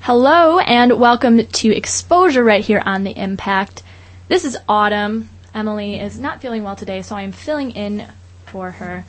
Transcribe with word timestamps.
Hello 0.00 0.60
and 0.60 1.00
welcome 1.00 1.44
to 1.44 1.76
Exposure 1.76 2.44
right 2.44 2.64
here 2.64 2.82
on 2.86 3.02
The 3.02 3.10
Impact. 3.10 3.82
This 4.28 4.44
is 4.44 4.56
Autumn. 4.68 5.28
Emily 5.52 5.98
is 5.98 6.18
not 6.18 6.40
feeling 6.40 6.62
well 6.62 6.76
today, 6.76 7.02
so 7.02 7.16
I'm 7.16 7.32
filling 7.32 7.72
in 7.72 8.06
for 8.46 8.70
her. 8.70 9.04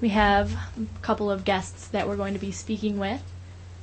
We 0.00 0.08
have 0.08 0.52
a 0.52 0.86
couple 1.02 1.30
of 1.30 1.44
guests 1.44 1.86
that 1.88 2.08
we're 2.08 2.16
going 2.16 2.34
to 2.34 2.40
be 2.40 2.52
speaking 2.52 2.98
with. 2.98 3.22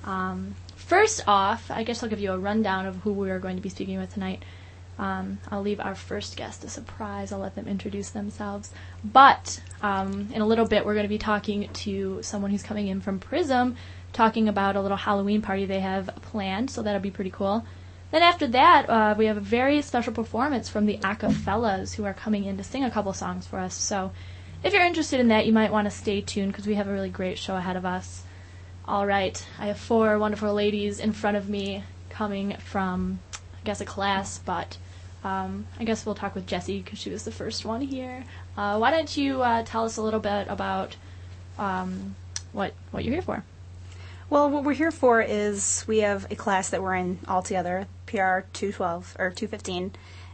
Um, 0.03 0.55
first 0.75 1.23
off, 1.27 1.71
I 1.71 1.83
guess 1.83 2.04
I'll 2.04 2.09
give 2.09 2.19
you 2.19 2.33
a 2.33 2.38
rundown 2.38 2.85
of 2.85 2.97
who 2.97 3.13
we 3.13 3.29
are 3.29 3.39
going 3.39 3.55
to 3.55 3.61
be 3.61 3.69
speaking 3.69 3.97
with 3.97 4.13
tonight. 4.13 4.43
Um, 4.99 5.38
I'll 5.49 5.61
leave 5.61 5.79
our 5.79 5.95
first 5.95 6.35
guest 6.35 6.63
a 6.63 6.69
surprise. 6.69 7.31
I'll 7.31 7.39
let 7.39 7.55
them 7.55 7.67
introduce 7.67 8.09
themselves. 8.09 8.71
But 9.04 9.61
um, 9.81 10.29
in 10.33 10.41
a 10.41 10.47
little 10.47 10.65
bit, 10.65 10.85
we're 10.85 10.95
going 10.95 11.05
to 11.05 11.09
be 11.09 11.19
talking 11.19 11.69
to 11.71 12.23
someone 12.23 12.51
who's 12.51 12.63
coming 12.63 12.88
in 12.88 12.99
from 12.99 13.19
Prism 13.19 13.75
talking 14.18 14.49
about 14.49 14.75
a 14.75 14.81
little 14.81 14.97
Halloween 14.97 15.43
party 15.43 15.65
they 15.65 15.79
have 15.79 16.07
planned, 16.23 16.71
so 16.71 16.81
that'll 16.81 16.99
be 16.99 17.12
pretty 17.12 17.30
cool. 17.30 17.63
Then 18.09 18.23
after 18.23 18.48
that, 18.48 18.90
uh, 18.90 19.16
we 19.16 19.27
have 19.27 19.38
a 19.38 19.41
very 19.41 19.84
special 19.84 20.12
performance 20.12 20.67
from 20.70 20.88
the 20.88 20.98
Acafellas 20.98 21.93
who 21.93 22.03
are 22.03 22.16
coming 22.16 22.45
in 22.45 22.57
to 22.57 22.63
sing 22.63 22.84
a 22.84 22.90
couple 22.90 23.13
songs 23.13 23.45
for 23.45 23.59
us. 23.59 23.76
So 23.76 24.12
if 24.63 24.73
you're 24.73 24.84
interested 24.84 25.20
in 25.20 25.27
that, 25.27 25.45
you 25.45 25.53
might 25.53 25.71
want 25.71 25.85
to 25.85 25.91
stay 25.91 26.21
tuned 26.21 26.52
because 26.52 26.66
we 26.66 26.73
have 26.76 26.88
a 26.88 26.91
really 26.91 27.12
great 27.12 27.38
show 27.38 27.55
ahead 27.55 27.76
of 27.76 27.85
us. 27.85 28.23
All 28.88 29.05
right, 29.05 29.45
I 29.59 29.67
have 29.67 29.77
four 29.77 30.18
wonderful 30.18 30.52
ladies 30.52 30.99
in 30.99 31.12
front 31.12 31.38
of 31.38 31.48
me 31.48 31.84
coming 32.09 32.57
from, 32.57 33.20
I 33.34 33.63
guess, 33.65 33.81
a 33.81 33.85
class, 33.85 34.40
but 34.40 34.77
um, 35.23 35.68
I 35.79 35.84
guess 35.84 36.07
we'll 36.07 36.15
talk 36.15 36.34
with 36.34 36.48
Jessie 36.48 36.81
because 36.81 36.98
she 36.98 37.12
was 37.12 37.23
the 37.23 37.31
first 37.31 37.65
one 37.65 37.81
here. 37.81 38.23
Uh, 38.57 38.77
why 38.79 38.90
don't 38.90 39.15
you 39.15 39.43
uh, 39.43 39.62
tell 39.63 39.85
us 39.85 39.98
a 39.98 40.02
little 40.02 40.21
bit 40.21 40.48
about 40.49 40.95
um, 41.59 42.15
what 42.52 42.73
what 42.90 43.04
you're 43.04 43.13
here 43.13 43.21
for? 43.21 43.43
Well, 44.30 44.49
what 44.49 44.66
we're 44.66 44.73
here 44.73 44.91
for 44.91 45.22
is 45.22 45.86
we 45.88 45.99
have 45.99 46.30
a 46.30 46.35
class 46.35 46.70
that 46.72 46.84
we're 46.84 46.95
in 46.95 47.20
all 47.30 47.41
together, 47.41 47.88
PR 48.08 48.41
212 48.51 49.15
or 49.18 49.32
215, 49.32 49.93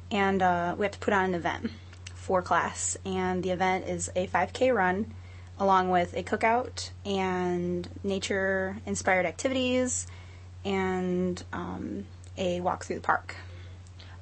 and 0.09 0.41
uh, 0.41 0.73
we 0.75 0.85
have 0.85 0.93
to 0.93 0.99
put 0.99 1.13
on 1.13 1.25
an 1.25 1.35
event 1.35 1.69
for 2.15 2.41
class. 2.41 2.97
And 3.05 3.43
the 3.43 3.51
event 3.51 3.87
is 3.87 4.09
a 4.15 4.25
5K 4.25 4.73
run, 4.73 5.13
along 5.59 5.91
with 5.91 6.15
a 6.15 6.23
cookout 6.23 6.89
and 7.05 7.87
nature 8.03 8.77
inspired 8.87 9.27
activities 9.27 10.07
and 10.65 11.43
um, 11.53 12.07
a 12.35 12.61
walk 12.61 12.85
through 12.85 12.95
the 12.95 13.03
park. 13.03 13.35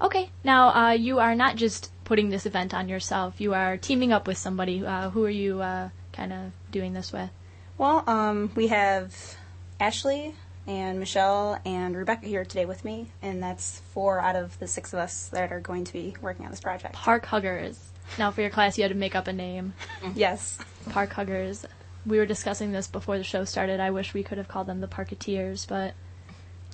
Okay, 0.02 0.32
now 0.44 0.76
uh, 0.76 0.92
you 0.92 1.20
are 1.20 1.34
not 1.34 1.56
just 1.56 1.94
putting 2.04 2.30
this 2.30 2.46
event 2.46 2.74
on 2.74 2.90
yourself, 2.90 3.40
you 3.40 3.54
are 3.54 3.78
teaming 3.78 4.12
up 4.12 4.28
with 4.28 4.38
somebody. 4.38 4.86
Uh, 4.86 5.12
who 5.12 5.24
are 5.24 5.30
you 5.30 5.62
uh, 5.62 5.88
kind 6.12 6.34
of 6.34 6.52
doing 6.72 6.92
this 6.92 7.14
with? 7.14 7.30
Well, 7.78 8.04
um, 8.06 8.52
we 8.54 8.68
have 8.68 9.38
Ashley 9.82 10.36
and 10.68 11.00
Michelle 11.00 11.60
and 11.66 11.98
Rebecca 11.98 12.28
here 12.28 12.46
today 12.46 12.66
with 12.66 12.86
me, 12.86 13.08
and 13.24 13.42
that's 13.42 13.82
four 13.96 14.20
out 14.20 14.36
of 14.36 14.60
the 14.60 14.68
six 14.68 14.94
of 14.94 15.00
us 15.00 15.30
that 15.30 15.52
are 15.52 15.60
going 15.60 15.86
to 15.86 15.94
be 15.94 16.14
working 16.22 16.46
on 16.46 16.52
this 16.52 16.60
project. 16.60 16.94
Park 16.94 17.26
Huggers. 17.26 17.80
Now, 18.20 18.30
for 18.30 18.42
your 18.42 18.52
class, 18.52 18.78
you 18.78 18.84
had 18.84 18.92
to 18.92 18.96
make 18.96 19.16
up 19.16 19.26
a 19.26 19.34
name. 19.34 19.74
yes. 20.16 20.60
Park 20.92 21.12
Huggers. 21.14 21.66
We 22.06 22.20
were 22.20 22.28
discussing 22.28 22.72
this 22.72 22.86
before 22.86 23.18
the 23.18 23.24
show 23.24 23.44
started. 23.44 23.80
I 23.80 23.90
wish 23.90 24.14
we 24.14 24.22
could 24.22 24.38
have 24.38 24.48
called 24.48 24.68
them 24.68 24.82
the 24.82 24.88
Parketeers, 24.88 25.66
but 25.66 25.96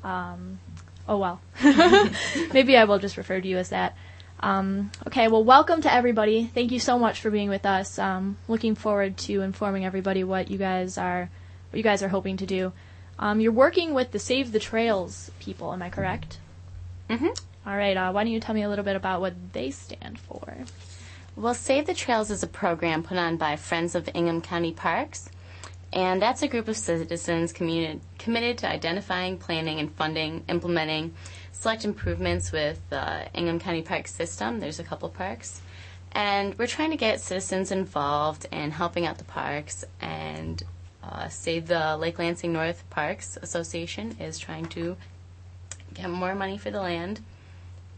um, 0.03 0.59
oh 1.08 1.17
well. 1.17 1.39
Maybe 2.53 2.75
I 2.75 2.83
will 2.83 2.99
just 2.99 3.16
refer 3.16 3.39
to 3.39 3.47
you 3.47 3.58
as 3.58 3.69
that. 3.69 3.95
Um, 4.42 4.92
okay, 5.08 5.30
well, 5.30 5.45
welcome 5.45 5.80
to 5.83 5.94
everybody. 5.94 6.52
Thank 6.53 6.73
you 6.73 6.80
so 6.81 6.99
much 6.99 7.21
for 7.21 7.31
being 7.31 7.47
with 7.47 7.66
us. 7.66 7.99
Um, 7.99 8.36
looking 8.49 8.75
forward 8.75 9.16
to 9.19 9.44
informing 9.44 9.86
everybody 9.86 10.25
what 10.25 10.52
you 10.52 10.58
guys 10.58 10.97
are, 10.97 11.30
what 11.69 11.77
you 11.77 11.83
guys 11.83 12.03
are 12.03 12.09
hoping 12.09 12.36
to 12.38 12.45
do. 12.45 12.73
Um, 13.19 13.39
you're 13.39 13.51
working 13.51 13.93
with 13.93 14.11
the 14.11 14.19
Save 14.19 14.51
the 14.51 14.59
Trails 14.59 15.31
people, 15.39 15.73
am 15.73 15.81
I 15.81 15.89
correct? 15.89 16.37
Mm-hmm. 17.09 17.29
All 17.65 17.75
right. 17.75 17.97
Uh, 17.97 18.11
why 18.11 18.23
don't 18.23 18.31
you 18.31 18.39
tell 18.39 18.55
me 18.55 18.63
a 18.63 18.69
little 18.69 18.85
bit 18.85 18.95
about 18.95 19.21
what 19.21 19.33
they 19.53 19.71
stand 19.71 20.19
for? 20.19 20.57
Well, 21.36 21.53
Save 21.53 21.86
the 21.86 21.93
Trails 21.93 22.31
is 22.31 22.43
a 22.43 22.47
program 22.47 23.03
put 23.03 23.17
on 23.17 23.37
by 23.37 23.55
Friends 23.55 23.95
of 23.95 24.09
Ingham 24.14 24.42
County 24.42 24.71
Parks, 24.71 25.30
and 25.93 26.21
that's 26.21 26.42
a 26.42 26.47
group 26.47 26.67
of 26.67 26.77
citizens 26.77 27.53
committed, 27.53 28.02
committed 28.17 28.58
to 28.59 28.69
identifying, 28.69 29.37
planning, 29.37 29.80
and 29.80 29.92
funding, 29.93 30.43
implementing 30.47 31.13
select 31.52 31.86
improvements 31.86 32.52
with 32.52 32.80
the 32.89 33.27
Ingham 33.33 33.59
County 33.59 33.81
Park 33.81 34.08
system. 34.08 34.59
There's 34.59 34.80
a 34.80 34.83
couple 34.83 35.09
parks. 35.09 35.61
And 36.11 36.58
we're 36.58 36.67
trying 36.67 36.92
to 36.92 36.97
get 36.97 37.19
citizens 37.19 37.71
involved 37.71 38.47
in 38.52 38.71
helping 38.71 39.05
out 39.05 39.17
the 39.17 39.23
parks 39.23 39.83
and 39.99 40.61
uh, 41.09 41.29
Save 41.29 41.67
the 41.67 41.97
Lake 41.97 42.19
Lansing 42.19 42.53
North 42.53 42.83
Parks 42.89 43.37
Association 43.41 44.15
is 44.19 44.37
trying 44.37 44.65
to 44.67 44.97
get 45.93 46.09
more 46.09 46.35
money 46.35 46.57
for 46.57 46.71
the 46.71 46.81
land 46.81 47.21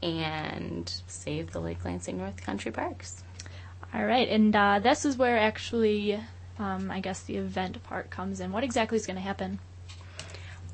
and 0.01 1.01
save 1.07 1.51
the 1.51 1.59
Lake 1.59 1.83
Lansing 1.83 2.17
North 2.17 2.41
Country 2.41 2.71
Parks. 2.71 3.23
All 3.93 4.05
right, 4.05 4.27
and 4.29 4.55
uh, 4.55 4.79
this 4.79 5.03
is 5.03 5.17
where 5.17 5.37
actually, 5.37 6.19
um, 6.59 6.91
I 6.91 6.99
guess 6.99 7.21
the 7.21 7.37
event 7.37 7.81
part 7.83 8.09
comes 8.09 8.39
in. 8.39 8.51
What 8.51 8.63
exactly 8.63 8.97
is 8.97 9.05
going 9.05 9.17
to 9.17 9.21
happen? 9.21 9.59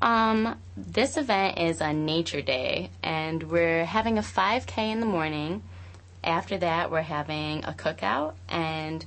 Um, 0.02 0.58
this 0.76 1.16
event 1.16 1.58
is 1.58 1.80
a 1.80 1.92
nature 1.92 2.42
day, 2.42 2.90
and 3.02 3.42
we're 3.44 3.86
having 3.86 4.18
a 4.18 4.22
5K 4.22 4.92
in 4.92 5.00
the 5.00 5.06
morning. 5.06 5.62
After 6.22 6.58
that, 6.58 6.90
we're 6.90 7.02
having 7.02 7.64
a 7.64 7.72
cookout, 7.72 8.34
and 8.48 9.06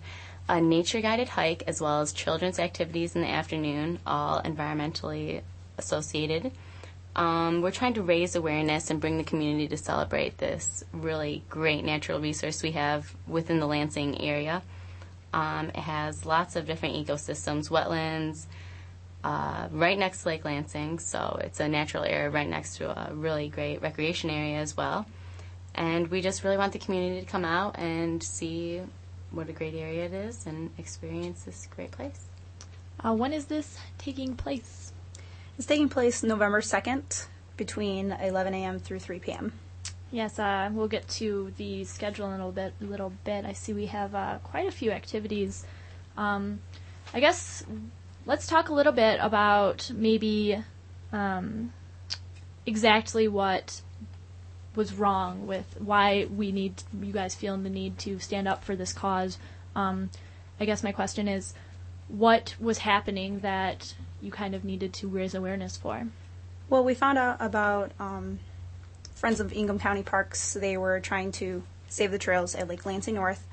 a 0.49 0.59
nature 0.59 0.99
guided 0.99 1.29
hike 1.29 1.63
as 1.67 1.79
well 1.79 2.01
as 2.01 2.11
children's 2.11 2.57
activities 2.57 3.15
in 3.15 3.21
the 3.21 3.29
afternoon, 3.29 3.99
all 4.05 4.41
environmentally 4.41 5.43
associated. 5.77 6.51
Um, 7.15 7.61
we're 7.61 7.71
trying 7.71 7.93
to 7.93 8.01
raise 8.01 8.35
awareness 8.35 8.89
and 8.89 8.99
bring 8.99 9.17
the 9.17 9.23
community 9.23 9.67
to 9.67 9.77
celebrate 9.77 10.39
this 10.39 10.83
really 10.91 11.43
great 11.49 11.85
natural 11.85 12.19
resource 12.19 12.63
we 12.63 12.71
have 12.71 13.13
within 13.27 13.59
the 13.59 13.67
Lansing 13.67 14.19
area. 14.21 14.63
Um, 15.33 15.69
it 15.69 15.75
has 15.75 16.25
lots 16.25 16.55
of 16.55 16.65
different 16.65 16.95
ecosystems, 16.95 17.69
wetlands, 17.69 18.45
uh, 19.23 19.67
right 19.71 19.99
next 19.99 20.23
to 20.23 20.29
Lake 20.29 20.45
Lansing, 20.45 20.97
so 20.97 21.39
it's 21.43 21.59
a 21.59 21.67
natural 21.67 22.03
area 22.03 22.29
right 22.31 22.49
next 22.49 22.77
to 22.77 22.89
a 22.89 23.13
really 23.13 23.49
great 23.49 23.83
recreation 23.83 24.31
area 24.31 24.57
as 24.57 24.75
well. 24.75 25.05
And 25.75 26.07
we 26.07 26.21
just 26.21 26.43
really 26.43 26.57
want 26.57 26.73
the 26.73 26.79
community 26.79 27.19
to 27.19 27.27
come 27.27 27.45
out 27.45 27.77
and 27.77 28.23
see 28.23 28.81
what 29.31 29.49
a 29.49 29.53
great 29.53 29.75
area 29.75 30.05
it 30.05 30.13
is 30.13 30.45
and 30.45 30.71
experience 30.77 31.43
this 31.43 31.67
great 31.75 31.91
place. 31.91 32.25
Uh, 33.03 33.13
when 33.13 33.33
is 33.33 33.45
this 33.45 33.77
taking 33.97 34.35
place? 34.35 34.91
It's 35.57 35.67
taking 35.67 35.89
place 35.89 36.23
November 36.23 36.61
2nd 36.61 37.27
between 37.57 38.11
11 38.11 38.53
a.m. 38.53 38.79
through 38.79 38.99
3 38.99 39.19
p.m. 39.19 39.53
Yes, 40.11 40.39
uh, 40.39 40.69
we'll 40.73 40.87
get 40.87 41.07
to 41.09 41.53
the 41.57 41.83
schedule 41.83 42.27
in 42.27 42.39
a 42.39 42.47
little 42.47 42.51
bit. 42.51 42.73
A 42.81 42.85
little 42.85 43.13
bit. 43.23 43.45
I 43.45 43.53
see 43.53 43.73
we 43.73 43.85
have 43.87 44.15
uh, 44.15 44.39
quite 44.43 44.67
a 44.67 44.71
few 44.71 44.91
activities. 44.91 45.65
Um, 46.17 46.61
I 47.13 47.19
guess 47.19 47.63
let's 48.25 48.47
talk 48.47 48.69
a 48.69 48.73
little 48.73 48.91
bit 48.91 49.19
about 49.21 49.91
maybe 49.93 50.63
um, 51.11 51.73
exactly 52.65 53.27
what 53.27 53.81
was 54.79 54.93
wrong 54.93 55.45
with 55.45 55.65
why 55.77 56.25
we 56.33 56.53
need 56.53 56.81
you 57.01 57.11
guys 57.11 57.35
feeling 57.35 57.63
the 57.63 57.69
need 57.69 57.97
to 57.97 58.17
stand 58.17 58.47
up 58.47 58.63
for 58.63 58.77
this 58.77 58.93
cause. 58.93 59.37
Um, 59.75 60.09
I 60.57 60.63
guess 60.63 60.83
my 60.83 60.93
question 60.93 61.27
is, 61.27 61.53
what 62.07 62.55
was 62.61 62.77
happening 62.77 63.39
that 63.39 63.93
you 64.21 64.31
kind 64.31 64.55
of 64.55 64.63
needed 64.63 64.93
to 64.93 65.09
raise 65.09 65.35
awareness 65.35 65.75
for? 65.75 66.07
Well, 66.69 66.85
we 66.85 66.93
found 66.93 67.17
out 67.17 67.35
about 67.41 67.91
um, 67.99 68.39
Friends 69.15 69.41
of 69.41 69.51
Ingham 69.51 69.79
County 69.79 70.01
Parks. 70.01 70.53
They 70.53 70.77
were 70.77 71.01
trying 71.01 71.33
to 71.33 71.61
save 71.89 72.11
the 72.11 72.17
trails 72.17 72.55
at 72.55 72.69
Lake 72.69 72.85
Lansing 72.85 73.15
North 73.15 73.45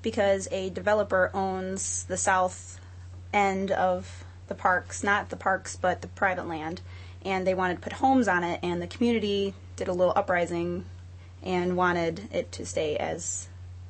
because 0.00 0.46
a 0.52 0.70
developer 0.70 1.32
owns 1.34 2.04
the 2.04 2.16
south 2.16 2.78
end 3.32 3.72
of 3.72 4.22
the 4.46 4.54
parks, 4.54 5.02
not 5.02 5.30
the 5.30 5.36
parks, 5.36 5.74
but 5.74 6.02
the 6.02 6.08
private 6.08 6.46
land, 6.46 6.82
and 7.24 7.44
they 7.44 7.54
wanted 7.54 7.74
to 7.74 7.80
put 7.80 7.94
homes 7.94 8.28
on 8.28 8.44
it, 8.44 8.60
and 8.62 8.80
the 8.80 8.86
community 8.86 9.54
did 9.78 9.88
a 9.88 9.92
little 9.92 10.12
uprising 10.14 10.84
and 11.42 11.76
wanted 11.76 12.28
it 12.32 12.52
to 12.52 12.66
stay 12.66 12.96
as 12.96 13.48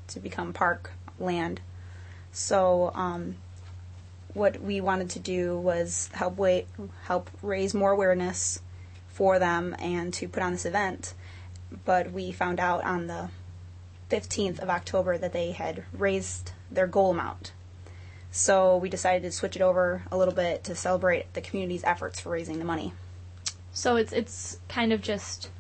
to 0.09 0.21
become 0.21 0.53
park 0.53 0.93
land. 1.19 1.61
So 2.31 2.93
um, 2.95 3.37
what 4.35 4.61
we 4.61 4.81
wanted 4.81 5.11
to 5.11 5.19
do 5.19 5.57
was 5.59 6.11
help 6.13 6.37
wait, 6.37 6.67
help 7.05 7.31
raise 7.43 7.75
more 7.75 7.91
awareness 7.91 8.61
for 9.09 9.39
them 9.39 9.75
and 9.79 10.13
to 10.15 10.29
put 10.29 10.43
on 10.43 10.53
this 10.53 10.67
event. 10.67 11.15
But 11.85 12.13
we 12.13 12.33
found 12.33 12.61
out 12.61 12.85
on 12.85 13.07
the 13.07 13.31
15th 14.11 14.59
of 14.61 14.71
October 14.71 15.19
that 15.19 15.33
they 15.33 15.53
had 15.53 15.85
raised 15.93 16.53
their 16.71 16.87
goal 16.87 17.11
amount. 17.11 17.53
So 18.31 18.77
we 18.77 18.89
decided 18.89 19.23
to 19.23 19.33
switch 19.33 19.57
it 19.57 19.63
over 19.63 20.03
a 20.13 20.17
little 20.17 20.35
bit 20.35 20.65
to 20.65 20.75
celebrate 20.75 21.33
the 21.33 21.41
community's 21.41 21.85
efforts 21.85 22.21
for 22.21 22.31
raising 22.31 22.59
the 22.59 22.65
money. 22.65 22.93
So 23.73 23.97
it's 23.97 24.13
it's 24.13 24.59
kind 24.69 24.93
of 24.93 25.01
just 25.01 25.51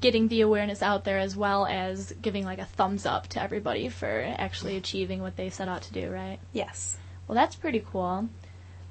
getting 0.00 0.28
the 0.28 0.40
awareness 0.40 0.82
out 0.82 1.04
there 1.04 1.18
as 1.18 1.36
well 1.36 1.66
as 1.66 2.12
giving 2.20 2.44
like 2.44 2.58
a 2.58 2.64
thumbs 2.64 3.06
up 3.06 3.28
to 3.28 3.42
everybody 3.42 3.88
for 3.88 4.22
actually 4.38 4.76
achieving 4.76 5.20
what 5.20 5.36
they 5.36 5.50
set 5.50 5.68
out 5.68 5.82
to 5.82 5.92
do, 5.92 6.10
right? 6.10 6.38
Yes. 6.52 6.98
Well, 7.26 7.36
that's 7.36 7.56
pretty 7.56 7.84
cool. 7.90 8.28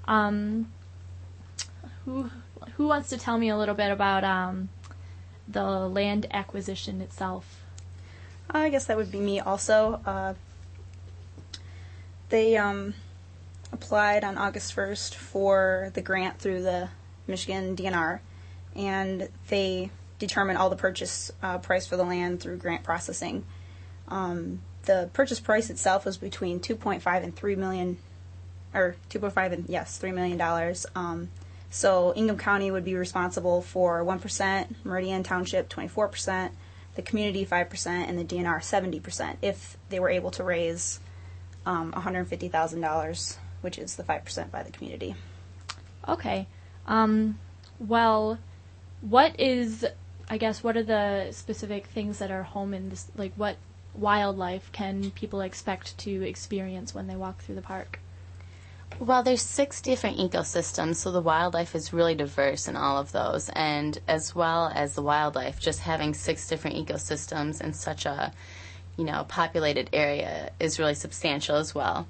Um, 0.06 0.72
who 2.06 2.30
who 2.78 2.88
wants 2.88 3.10
to 3.10 3.18
tell 3.18 3.38
me 3.38 3.50
a 3.50 3.58
little 3.58 3.76
bit 3.76 3.92
about 3.92 4.24
um, 4.24 4.70
the 5.48 5.64
land 5.64 6.28
acquisition 6.32 7.02
itself? 7.02 7.62
I 8.50 8.70
guess 8.70 8.86
that 8.86 8.98
would 8.98 9.12
be 9.12 9.20
me 9.20 9.40
also. 9.40 10.02
Uh, 10.06 10.34
they 12.30 12.58
um, 12.58 12.94
applied 13.72 14.24
on 14.24 14.38
August 14.38 14.76
1st 14.76 15.16
for 15.16 15.92
the 15.94 16.02
grant 16.02 16.40
through 16.40 16.64
the 16.64 16.90
Michigan 17.28 17.76
DNR, 17.76 18.20
and 18.76 19.30
they 19.50 19.90
determined 20.28 20.58
all 20.58 20.70
the 20.70 20.76
purchase 20.76 21.32
uh, 21.42 21.58
price 21.58 21.86
for 21.86 21.98
the 21.98 22.04
land 22.04 22.40
through 22.40 22.58
grant 22.58 22.84
processing. 22.84 23.46
Um, 24.08 24.62
the 24.84 25.10
purchase 25.14 25.40
price 25.40 25.70
itself 25.70 26.06
was 26.06 26.18
between 26.18 26.60
2.5 26.60 27.24
and 27.24 27.36
3 27.36 27.56
million, 27.56 27.98
or 28.74 28.96
2.5 29.10 29.52
and 29.52 29.66
yes, 29.68 29.98
3 29.98 30.12
million 30.12 30.38
dollars. 30.38 30.86
Um, 30.96 31.30
so 31.70 32.14
Ingham 32.16 32.38
County 32.38 32.70
would 32.70 32.86
be 32.86 32.96
responsible 32.96 33.62
for 33.62 34.04
1%, 34.04 34.76
Meridian 34.84 35.24
Township 35.24 35.70
24%, 35.70 36.52
the 36.96 37.02
community 37.02 37.46
5%, 37.46 37.88
and 37.88 38.20
the 38.20 38.24
DNR 38.24 38.60
70% 38.60 39.38
if 39.42 39.76
they 39.90 40.00
were 40.00 40.10
able 40.10 40.30
to 40.32 40.44
raise 40.44 41.00
um, 41.66 41.92
$150,000, 41.94 43.38
which 43.62 43.80
is 43.80 43.96
the 43.96 44.04
5% 44.04 44.52
by 44.52 44.62
the 44.62 44.72
community. 44.72 45.16
Okay. 46.08 46.48
Um, 46.86 47.40
well, 47.80 48.38
what 49.02 49.40
is, 49.40 49.86
I 50.30 50.38
guess, 50.38 50.64
what 50.64 50.78
are 50.78 50.84
the 50.84 51.28
specific 51.32 51.88
things 51.88 52.20
that 52.20 52.32
are 52.32 52.44
home 52.44 52.74
in 52.74 52.90
this, 52.90 53.12
like, 53.16 53.34
what 53.36 53.58
wildlife 53.94 54.72
can 54.72 55.12
people 55.12 55.42
expect 55.42 55.98
to 56.00 56.28
experience 56.28 56.96
when 56.96 57.08
they 57.08 57.16
walk 57.16 57.42
through 57.42 57.56
the 57.56 57.62
park? 57.62 58.00
Well, 59.00 59.24
there's 59.24 59.42
six 59.42 59.82
different 59.82 60.18
ecosystems, 60.18 60.98
so 60.98 61.12
the 61.12 61.22
wildlife 61.22 61.76
is 61.76 61.94
really 61.94 62.16
diverse 62.16 62.68
in 62.68 62.76
all 62.76 62.98
of 62.98 63.12
those. 63.12 63.50
And 63.50 64.00
as 64.08 64.36
well 64.36 64.72
as 64.74 64.96
the 64.96 65.02
wildlife, 65.02 65.60
just 65.60 65.82
having 65.82 66.14
six 66.14 66.48
different 66.48 66.78
ecosystems 66.78 67.62
in 67.62 67.74
such 67.74 68.06
a, 68.06 68.32
you 68.98 69.04
know, 69.04 69.26
populated 69.28 69.90
area 69.94 70.52
is 70.60 70.80
really 70.80 70.96
substantial 70.96 71.56
as 71.56 71.74
well. 71.74 72.08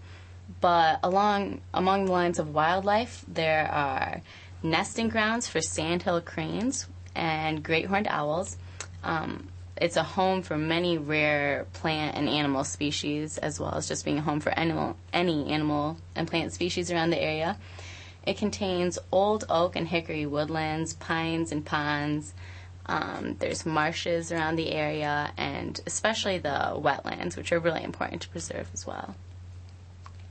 But 0.60 1.00
along 1.04 1.62
among 1.74 2.06
the 2.06 2.12
lines 2.12 2.38
of 2.38 2.54
wildlife, 2.54 3.24
there 3.28 3.70
are 3.72 4.22
nesting 4.62 5.10
grounds 5.10 5.48
for 5.48 5.62
sandhill 5.62 6.22
cranes 6.22 6.88
and 7.16 7.64
great 7.64 7.86
horned 7.86 8.08
owls. 8.08 8.58
Um, 9.04 9.48
it's 9.78 9.98
a 9.98 10.04
home 10.04 10.44
for 10.44 10.58
many 10.58 10.98
rare 10.98 11.66
plant 11.74 12.16
and 12.16 12.30
animal 12.30 12.64
species, 12.64 13.38
as 13.38 13.60
well 13.60 13.76
as 13.76 13.88
just 13.88 14.06
being 14.06 14.20
a 14.20 14.22
home 14.22 14.40
for 14.40 14.52
animal, 14.52 14.96
any 15.12 15.50
animal 15.50 15.98
and 16.16 16.28
plant 16.28 16.54
species 16.54 16.92
around 16.92 17.10
the 17.10 17.22
area. 17.22 17.58
It 18.26 18.38
contains 18.38 19.00
old 19.12 19.46
oak 19.50 19.76
and 19.76 19.88
hickory 19.88 20.26
woodlands, 20.26 20.94
pines 20.94 21.52
and 21.52 21.66
ponds. 21.66 22.34
Um, 22.86 23.36
there's 23.40 23.66
marshes 23.66 24.32
around 24.32 24.56
the 24.58 24.72
area, 24.72 25.32
and 25.38 25.80
especially 25.86 26.38
the 26.38 26.74
wetlands, 26.76 27.36
which 27.36 27.52
are 27.52 27.60
really 27.60 27.84
important 27.84 28.22
to 28.22 28.30
preserve 28.30 28.70
as 28.74 28.86
well. 28.86 29.16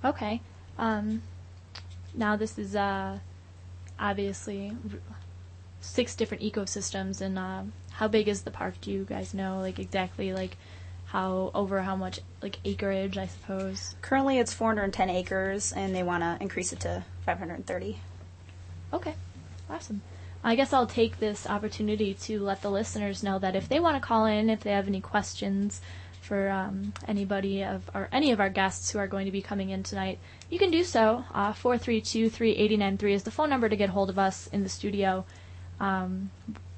Okay. 0.04 0.40
Um, 0.78 1.22
now 2.14 2.36
this 2.36 2.58
is 2.58 2.76
uh, 2.76 3.18
obviously 3.98 4.76
six 5.82 6.14
different 6.14 6.42
ecosystems, 6.42 7.20
and 7.20 7.38
uh, 7.38 7.62
how 7.90 8.08
big 8.08 8.28
is 8.28 8.42
the 8.42 8.50
park? 8.50 8.74
Do 8.80 8.90
you 8.90 9.04
guys 9.04 9.34
know, 9.34 9.60
like 9.60 9.78
exactly, 9.78 10.32
like 10.32 10.56
how 11.06 11.50
over 11.54 11.82
how 11.82 11.96
much 11.96 12.20
like 12.40 12.58
acreage? 12.64 13.18
I 13.18 13.26
suppose. 13.26 13.94
Currently, 14.00 14.38
it's 14.38 14.54
410 14.54 15.10
acres, 15.10 15.72
and 15.72 15.94
they 15.94 16.02
want 16.02 16.22
to 16.22 16.38
increase 16.40 16.72
it 16.72 16.80
to 16.80 17.04
530. 17.26 17.98
Okay, 18.94 19.14
awesome. 19.68 20.00
I 20.44 20.56
guess 20.56 20.72
I'll 20.72 20.86
take 20.86 21.20
this 21.20 21.46
opportunity 21.46 22.14
to 22.14 22.40
let 22.40 22.62
the 22.62 22.70
listeners 22.70 23.22
know 23.22 23.38
that 23.38 23.54
if 23.54 23.68
they 23.68 23.78
want 23.78 23.96
to 23.96 24.06
call 24.06 24.26
in, 24.26 24.50
if 24.50 24.60
they 24.60 24.72
have 24.72 24.88
any 24.88 25.00
questions 25.00 25.80
for 26.20 26.50
um, 26.50 26.92
anybody 27.06 27.62
of 27.62 27.88
or 27.94 28.08
any 28.10 28.32
of 28.32 28.40
our 28.40 28.48
guests 28.48 28.90
who 28.90 28.98
are 28.98 29.06
going 29.06 29.26
to 29.26 29.32
be 29.32 29.42
coming 29.42 29.70
in 29.70 29.82
tonight, 29.82 30.18
you 30.50 30.58
can 30.58 30.70
do 30.70 30.82
so. 30.82 31.24
Uh, 31.32 31.52
four 31.52 31.78
three 31.78 32.00
two 32.00 32.28
three 32.28 32.52
eighty 32.52 32.76
nine 32.76 32.98
three 32.98 33.14
is 33.14 33.22
the 33.22 33.30
phone 33.30 33.50
number 33.50 33.68
to 33.68 33.76
get 33.76 33.90
hold 33.90 34.10
of 34.10 34.18
us 34.18 34.48
in 34.48 34.62
the 34.62 34.68
studio. 34.68 35.24
Um, 35.80 36.30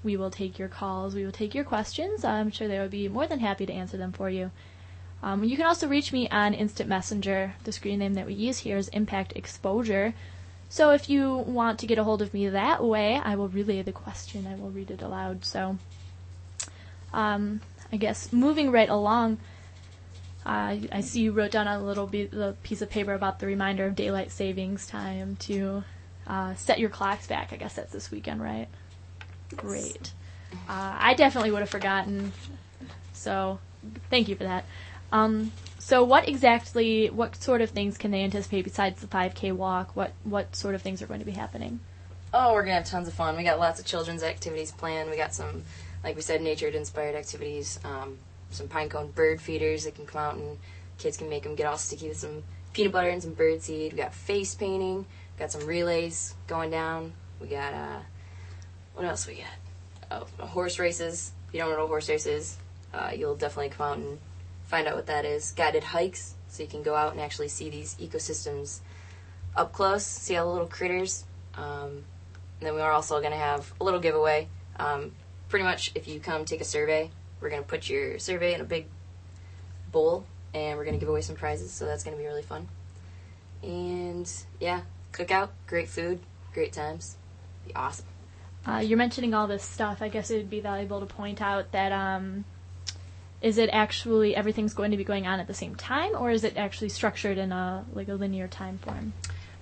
we 0.03 0.17
will 0.17 0.31
take 0.31 0.59
your 0.59 0.69
calls. 0.69 1.15
We 1.15 1.25
will 1.25 1.33
take 1.33 1.55
your 1.55 1.65
questions. 1.65 2.25
I'm 2.25 2.51
sure 2.51 2.69
they 2.69 2.79
would 2.79 2.91
be 2.91 3.09
more 3.09 3.27
than 3.27 3.41
happy 3.41 3.67
to 3.67 3.73
answer 3.73 3.97
them 3.97 4.13
for 4.13 4.29
you. 4.29 4.51
Um, 5.23 5.43
you 5.43 5.57
can 5.57 5.65
also 5.65 5.89
reach 5.89 6.13
me 6.13 6.29
on 6.29 6.53
Instant 6.53 6.89
Messenger. 6.89 7.55
The 7.65 7.73
screen 7.73 8.01
name 8.01 8.15
that 8.15 8.27
we 8.27 8.35
use 8.35 8.59
here 8.59 8.77
is 8.77 8.89
Impact 8.89 9.33
Exposure. 9.35 10.13
So 10.69 10.91
if 10.91 11.09
you 11.09 11.37
want 11.37 11.79
to 11.79 11.87
get 11.87 11.99
a 11.99 12.05
hold 12.05 12.21
of 12.21 12.35
me 12.35 12.49
that 12.49 12.85
way, 12.85 13.21
I 13.25 13.35
will 13.37 13.49
relay 13.49 13.81
the 13.81 13.93
question. 13.93 14.47
I 14.47 14.55
will 14.57 14.71
read 14.71 14.91
it 14.91 15.01
aloud. 15.01 15.45
So, 15.45 15.79
um, 17.13 17.63
I 17.91 17.97
guess 17.97 18.33
moving 18.33 18.71
right 18.71 18.89
along, 18.89 19.39
uh, 20.45 20.77
I 20.93 21.01
see 21.01 21.21
you 21.21 21.33
wrote 21.33 21.53
down 21.53 21.69
a 21.69 21.83
little 21.83 22.07
be- 22.07 22.29
piece 22.63 22.83
of 22.83 22.91
paper 22.91 23.15
about 23.15 23.39
the 23.39 23.47
reminder 23.47 23.87
of 23.87 23.95
daylight 23.95 24.31
savings 24.31 24.87
time 24.87 25.37
to 25.37 25.85
uh, 26.27 26.55
set 26.55 26.79
your 26.79 26.91
clocks 26.91 27.27
back. 27.27 27.53
I 27.53 27.57
guess 27.57 27.77
that's 27.77 27.93
this 27.93 28.11
weekend, 28.11 28.43
right? 28.43 28.69
Great. 29.57 30.13
Uh, 30.69 30.97
I 30.99 31.15
definitely 31.15 31.51
would 31.51 31.61
have 31.61 31.71
forgotten. 31.71 32.33
So, 33.13 33.59
thank 34.11 34.29
you 34.29 34.37
for 34.37 34.45
that. 34.45 34.65
Um, 35.13 35.53
so, 35.79 36.03
what 36.03 36.29
exactly, 36.29 37.11
what 37.11 37.37
sort 37.37 37.61
of 37.61 37.71
things 37.71 37.99
can 37.99 38.11
they 38.11 38.25
anticipate 38.25 38.63
besides 38.63 39.01
the 39.01 39.07
5K 39.07 39.53
walk? 39.53 39.95
What 39.95 40.13
what 40.25 40.57
sort 40.57 40.75
of 40.75 40.83
things 40.83 41.03
are 41.03 41.07
going 41.07 41.21
to 41.21 41.27
be 41.27 41.33
happening? 41.33 41.81
Oh, 42.33 42.53
we're 42.53 42.63
gonna 42.63 42.75
have 42.75 42.87
tons 42.87 43.07
of 43.07 43.15
fun. 43.15 43.37
We 43.37 43.45
got 43.45 43.61
lots 43.61 43.79
of 43.79 43.87
children's 43.87 44.23
activities 44.23 44.73
planned. 44.73 45.11
We 45.11 45.17
got 45.17 45.35
some, 45.35 45.63
like 46.03 46.17
we 46.17 46.23
said, 46.23 46.43
nature-inspired 46.43 47.15
activities. 47.15 47.79
Um, 47.85 48.19
some 48.51 48.67
pine 48.67 48.89
cone 48.89 49.11
bird 49.11 49.41
feeders 49.41 49.85
that 49.85 49.95
can 49.95 50.07
come 50.07 50.21
out 50.21 50.35
and 50.35 50.59
kids 50.99 51.17
can 51.17 51.29
make 51.29 51.43
them 51.43 51.55
get 51.55 51.67
all 51.67 51.77
sticky 51.77 52.09
with 52.09 52.19
some 52.19 52.43
peanut 52.73 52.93
butter 52.93 53.09
and 53.09 53.23
some 53.23 53.35
bird 53.35 53.63
seed. 53.63 53.93
We 53.93 53.99
got 53.99 54.15
face 54.15 54.55
painting. 54.55 54.99
We 54.99 55.39
got 55.39 55.53
some 55.53 55.67
relays 55.67 56.35
going 56.47 56.71
down. 56.71 57.13
We 57.41 57.49
got 57.49 57.73
uh, 57.73 58.01
what 58.95 59.05
else 59.05 59.27
we 59.27 59.35
got? 59.35 60.27
Oh, 60.39 60.47
horse 60.47 60.79
races. 60.79 61.33
If 61.49 61.55
you 61.55 61.61
don't 61.61 61.71
know 61.71 61.77
what 61.77 61.85
a 61.85 61.89
horse 61.89 62.09
race 62.09 62.27
is, 62.27 62.57
uh, 62.93 63.11
you'll 63.17 63.37
definitely 63.37 63.71
come 63.71 63.87
out 63.87 63.99
and 63.99 64.19
find 64.65 64.87
out 64.87 64.95
what 64.95 65.07
that 65.07 65.25
is. 65.25 65.53
Guided 65.53 65.85
hikes, 65.85 66.35
so 66.49 66.63
you 66.63 66.69
can 66.69 66.83
go 66.83 66.95
out 66.95 67.13
and 67.13 67.21
actually 67.21 67.49
see 67.49 67.71
these 67.71 67.95
ecosystems 67.97 68.81
up 69.57 69.73
close, 69.73 70.05
see 70.05 70.37
all 70.37 70.47
the 70.47 70.53
little 70.53 70.69
critters. 70.69 71.25
Um, 71.55 72.05
and 72.61 72.69
then 72.69 72.75
we 72.75 72.81
are 72.81 72.93
also 72.93 73.19
going 73.21 73.33
to 73.33 73.39
have 73.39 73.73
a 73.81 73.85
little 73.85 74.01
giveaway. 74.01 74.49
Um, 74.77 75.13
pretty 75.49 75.65
much, 75.65 75.93
if 75.95 76.09
you 76.09 76.21
come 76.21 76.45
take 76.45 76.61
a 76.61 76.65
survey, 76.65 77.11
we're 77.41 77.51
going 77.51 77.63
to 77.63 77.69
put 77.69 77.89
your 77.89 78.19
survey 78.19 78.55
in 78.55 78.61
a 78.61 78.65
big 78.65 78.87
bowl, 79.93 80.25
and 80.53 80.79
we're 80.79 80.85
going 80.85 80.97
to 80.97 81.01
give 81.01 81.09
away 81.09 81.21
some 81.21 81.37
prizes. 81.37 81.73
So 81.73 81.87
that's 81.87 82.05
going 82.05 82.17
to 82.17 82.23
be 82.23 82.27
really 82.27 82.43
fun. 82.43 82.69
And 83.63 84.31
yeah, 84.61 84.83
cookout, 85.13 85.51
great 85.67 85.89
food, 85.89 86.21
great 86.53 86.73
times, 86.73 87.17
be 87.67 87.75
awesome. 87.75 88.07
Uh, 88.67 88.79
you're 88.79 88.99
mentioning 88.99 89.35
all 89.35 89.47
this 89.47 89.63
stuff. 89.63 90.01
I 90.01 90.09
guess 90.09 90.31
it 90.31 90.37
would 90.37 90.51
be 90.51 90.61
valuable 90.61 91.01
to 91.01 91.07
point 91.07 91.43
out 91.43 91.73
that 91.73 91.93
um, 91.93 92.45
is 93.43 93.59
it 93.59 93.69
actually 93.73 94.35
everything's 94.35 94.73
going 94.73 94.91
to 94.91 94.97
be 94.97 95.05
going 95.05 95.27
on 95.27 95.39
at 95.39 95.47
the 95.47 95.55
same 95.55 95.75
time, 95.75 96.13
or 96.17 96.31
is 96.31 96.45
it 96.45 96.57
actually 96.57 96.89
structured 96.89 97.37
in 97.37 97.53
a 97.53 97.85
like 97.93 98.09
a 98.09 98.15
linear 98.15 98.49
time 98.49 98.79
form? 98.79 99.13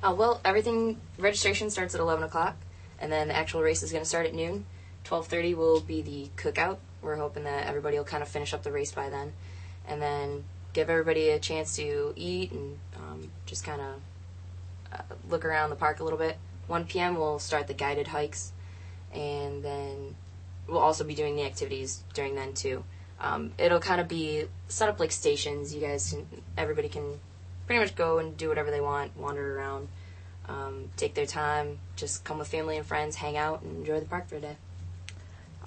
Uh, 0.02 0.14
well, 0.16 0.40
everything 0.44 1.00
registration 1.18 1.68
starts 1.68 1.94
at 1.94 2.00
eleven 2.00 2.22
o'clock, 2.22 2.56
and 3.00 3.10
then 3.10 3.28
the 3.28 3.36
actual 3.36 3.60
race 3.60 3.82
is 3.82 3.90
going 3.90 4.02
to 4.02 4.08
start 4.08 4.26
at 4.26 4.34
noon. 4.34 4.66
Twelve 5.02 5.26
thirty 5.26 5.54
will 5.54 5.80
be 5.80 6.00
the 6.00 6.30
cookout. 6.36 6.78
We're 7.02 7.16
hoping 7.16 7.42
that 7.42 7.66
everybody 7.66 7.96
will 7.96 8.04
kind 8.04 8.22
of 8.22 8.28
finish 8.28 8.54
up 8.54 8.62
the 8.62 8.70
race 8.70 8.92
by 8.92 9.10
then, 9.10 9.32
and 9.88 10.00
then 10.00 10.44
give 10.72 10.88
everybody 10.88 11.30
a 11.30 11.38
chance 11.38 11.76
to 11.76 12.12
eat 12.16 12.52
and 12.52 12.78
um, 12.96 13.30
just 13.46 13.64
kind 13.64 13.80
of 13.80 13.94
uh, 14.92 15.14
look 15.28 15.44
around 15.44 15.70
the 15.70 15.76
park 15.76 16.00
a 16.00 16.04
little 16.04 16.18
bit. 16.18 16.38
1 16.68 16.84
p.m. 16.86 17.16
we'll 17.16 17.38
start 17.38 17.66
the 17.66 17.74
guided 17.74 18.06
hikes, 18.06 18.52
and 19.12 19.62
then 19.62 20.14
we'll 20.66 20.78
also 20.78 21.04
be 21.04 21.14
doing 21.14 21.36
the 21.36 21.44
activities 21.44 22.02
during 22.14 22.34
then 22.34 22.54
too. 22.54 22.84
Um, 23.20 23.52
it'll 23.58 23.80
kind 23.80 24.00
of 24.00 24.08
be 24.08 24.46
set 24.68 24.88
up 24.88 24.98
like 24.98 25.12
stations. 25.12 25.74
You 25.74 25.80
guys, 25.80 26.10
can, 26.10 26.26
everybody 26.56 26.88
can 26.88 27.20
pretty 27.66 27.80
much 27.80 27.94
go 27.94 28.18
and 28.18 28.36
do 28.36 28.48
whatever 28.48 28.70
they 28.70 28.80
want, 28.80 29.16
wander 29.16 29.58
around, 29.58 29.88
um, 30.48 30.90
take 30.96 31.14
their 31.14 31.26
time, 31.26 31.78
just 31.96 32.24
come 32.24 32.38
with 32.38 32.48
family 32.48 32.76
and 32.76 32.84
friends, 32.84 33.16
hang 33.16 33.36
out, 33.36 33.62
and 33.62 33.76
enjoy 33.78 34.00
the 34.00 34.06
park 34.06 34.28
for 34.28 34.36
a 34.36 34.40
day. 34.40 34.56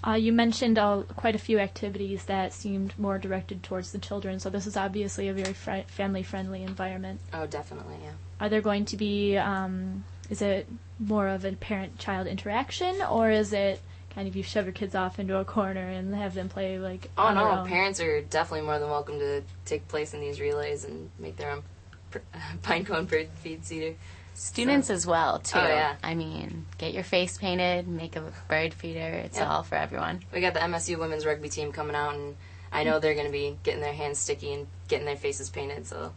Uh, 0.06 0.14
you 0.14 0.32
mentioned 0.32 0.78
uh, 0.78 1.02
quite 1.16 1.34
a 1.34 1.40
few 1.40 1.58
activities 1.58 2.26
that 2.26 2.54
seemed 2.54 2.94
more 3.00 3.18
directed 3.18 3.64
towards 3.64 3.92
the 3.92 3.98
children, 3.98 4.40
so 4.40 4.50
this 4.50 4.68
is 4.68 4.78
obviously 4.78 5.30
a 5.30 5.34
very 5.34 5.54
fr- 5.54 5.88
family-friendly 5.88 6.62
environment. 6.62 7.20
Oh, 7.34 7.48
definitely, 7.48 7.96
yeah. 8.04 8.12
Are 8.40 8.50
there 8.50 8.62
going 8.62 8.86
to 8.86 8.98
be? 8.98 9.38
Um, 9.38 10.04
is 10.30 10.42
it 10.42 10.68
more 11.00 11.28
of 11.28 11.46
a 11.46 11.52
parent-child 11.54 12.28
interaction, 12.28 13.02
or 13.02 13.30
is 13.30 13.54
it 13.54 13.82
kind 14.14 14.28
of 14.28 14.36
you 14.36 14.44
shove 14.44 14.66
your 14.66 14.74
kids 14.74 14.96
off 14.96 15.20
into 15.20 15.38
a 15.38 15.46
corner 15.46 15.88
and 15.88 16.16
have 16.16 16.34
them 16.34 16.50
play 16.50 16.80
like? 16.80 17.10
Oh 17.18 17.24
on 17.24 17.36
their 17.36 17.44
no, 17.44 17.60
own? 17.60 17.68
parents 17.68 18.00
are 18.00 18.22
definitely 18.22 18.66
more 18.66 18.80
than 18.80 18.90
welcome 18.90 19.20
to 19.20 19.44
take 19.66 19.88
place 19.88 20.14
in 20.14 20.22
these 20.22 20.40
relays 20.40 20.86
and 20.86 21.10
make 21.20 21.36
their 21.38 21.52
own 21.52 21.64
pr- 22.12 22.20
pine 22.64 22.86
cone 22.86 23.06
bird 23.06 23.30
feed 23.44 23.66
cedar. 23.66 23.96
Students 24.34 24.90
as 24.90 25.08
well 25.08 25.36
oh, 25.36 25.42
too. 25.44 25.60
Oh, 25.60 25.68
yeah. 25.68 25.96
I 26.04 26.14
mean, 26.14 26.66
get 26.78 26.94
your 26.94 27.04
face 27.06 27.38
painted, 27.38 27.88
make 27.88 28.18
a 28.18 28.34
bird 28.50 28.74
feeder. 28.74 29.00
It's 29.00 29.38
Yeah. 29.38 29.50
all 29.50 29.64
for 29.64 29.76
everyone. 29.76 30.24
We 30.34 30.42
got 30.42 30.54
the 30.54 30.60
MSU 30.60 31.00
women's 31.00 31.26
rugby 31.26 31.48
team 31.48 31.72
coming 31.72 31.96
out, 31.96 32.16
and 32.16 32.36
I 32.70 32.84
know 32.84 33.00
they're 33.00 33.14
going 33.14 33.28
to 33.28 33.32
be 33.32 33.58
getting 33.64 33.80
their 33.80 33.94
hands 33.94 34.20
sticky 34.20 34.54
and 34.54 34.68
getting 34.90 35.06
their 35.06 35.16
faces 35.16 35.50
painted, 35.50 35.88
so 35.88 36.12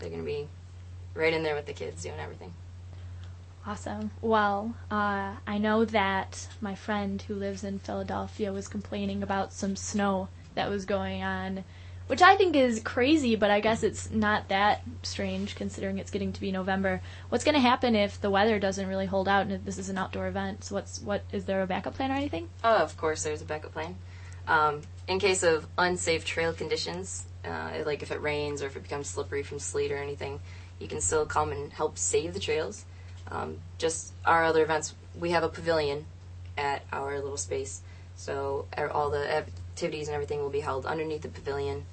they're 0.00 0.08
going 0.08 0.20
to 0.22 0.26
be 0.26 0.48
right 1.14 1.32
in 1.32 1.44
there 1.44 1.54
with 1.54 1.66
the 1.66 1.72
kids 1.72 2.02
doing 2.02 2.18
everything. 2.18 2.52
Awesome. 3.70 4.10
Well, 4.20 4.74
uh, 4.90 5.36
I 5.46 5.58
know 5.58 5.84
that 5.84 6.48
my 6.60 6.74
friend 6.74 7.22
who 7.22 7.36
lives 7.36 7.62
in 7.62 7.78
Philadelphia 7.78 8.52
was 8.52 8.66
complaining 8.66 9.22
about 9.22 9.52
some 9.52 9.76
snow 9.76 10.26
that 10.56 10.68
was 10.68 10.84
going 10.84 11.22
on, 11.22 11.62
which 12.08 12.20
I 12.20 12.34
think 12.34 12.56
is 12.56 12.80
crazy, 12.80 13.36
but 13.36 13.48
I 13.48 13.60
guess 13.60 13.84
it's 13.84 14.10
not 14.10 14.48
that 14.48 14.82
strange 15.04 15.54
considering 15.54 15.98
it's 15.98 16.10
getting 16.10 16.32
to 16.32 16.40
be 16.40 16.50
November. 16.50 17.00
What's 17.28 17.44
going 17.44 17.54
to 17.54 17.60
happen 17.60 17.94
if 17.94 18.20
the 18.20 18.28
weather 18.28 18.58
doesn't 18.58 18.88
really 18.88 19.06
hold 19.06 19.28
out 19.28 19.46
and 19.46 19.64
this 19.64 19.78
is 19.78 19.88
an 19.88 19.98
outdoor 19.98 20.26
event? 20.26 20.64
So 20.64 20.74
what's 20.74 21.00
what 21.00 21.22
is 21.30 21.44
there 21.44 21.62
a 21.62 21.66
backup 21.68 21.94
plan 21.94 22.10
or 22.10 22.14
anything? 22.14 22.48
Oh, 22.64 22.78
of 22.78 22.96
course, 22.96 23.22
there's 23.22 23.40
a 23.40 23.44
backup 23.44 23.72
plan. 23.72 23.94
Um, 24.48 24.80
in 25.06 25.20
case 25.20 25.44
of 25.44 25.68
unsafe 25.78 26.24
trail 26.24 26.52
conditions, 26.52 27.24
uh, 27.44 27.84
like 27.86 28.02
if 28.02 28.10
it 28.10 28.20
rains 28.20 28.62
or 28.62 28.66
if 28.66 28.74
it 28.74 28.82
becomes 28.82 29.08
slippery 29.08 29.44
from 29.44 29.60
sleet 29.60 29.92
or 29.92 29.96
anything, 29.96 30.40
you 30.80 30.88
can 30.88 31.00
still 31.00 31.24
come 31.24 31.52
and 31.52 31.72
help 31.72 31.98
save 31.98 32.34
the 32.34 32.40
trails. 32.40 32.84
Um, 33.30 33.58
just 33.78 34.12
our 34.24 34.44
other 34.44 34.62
events, 34.62 34.94
we 35.18 35.30
have 35.30 35.42
a 35.42 35.48
pavilion 35.48 36.06
at 36.58 36.84
our 36.92 37.18
little 37.20 37.36
space, 37.36 37.82
so 38.16 38.66
e- 38.76 38.82
all 38.82 39.10
the 39.10 39.32
activities 39.32 40.08
and 40.08 40.14
everything 40.14 40.40
will 40.40 40.50
be 40.50 40.60
held 40.60 40.84
underneath 40.86 41.22
the 41.22 41.28
pavilion. 41.28 41.86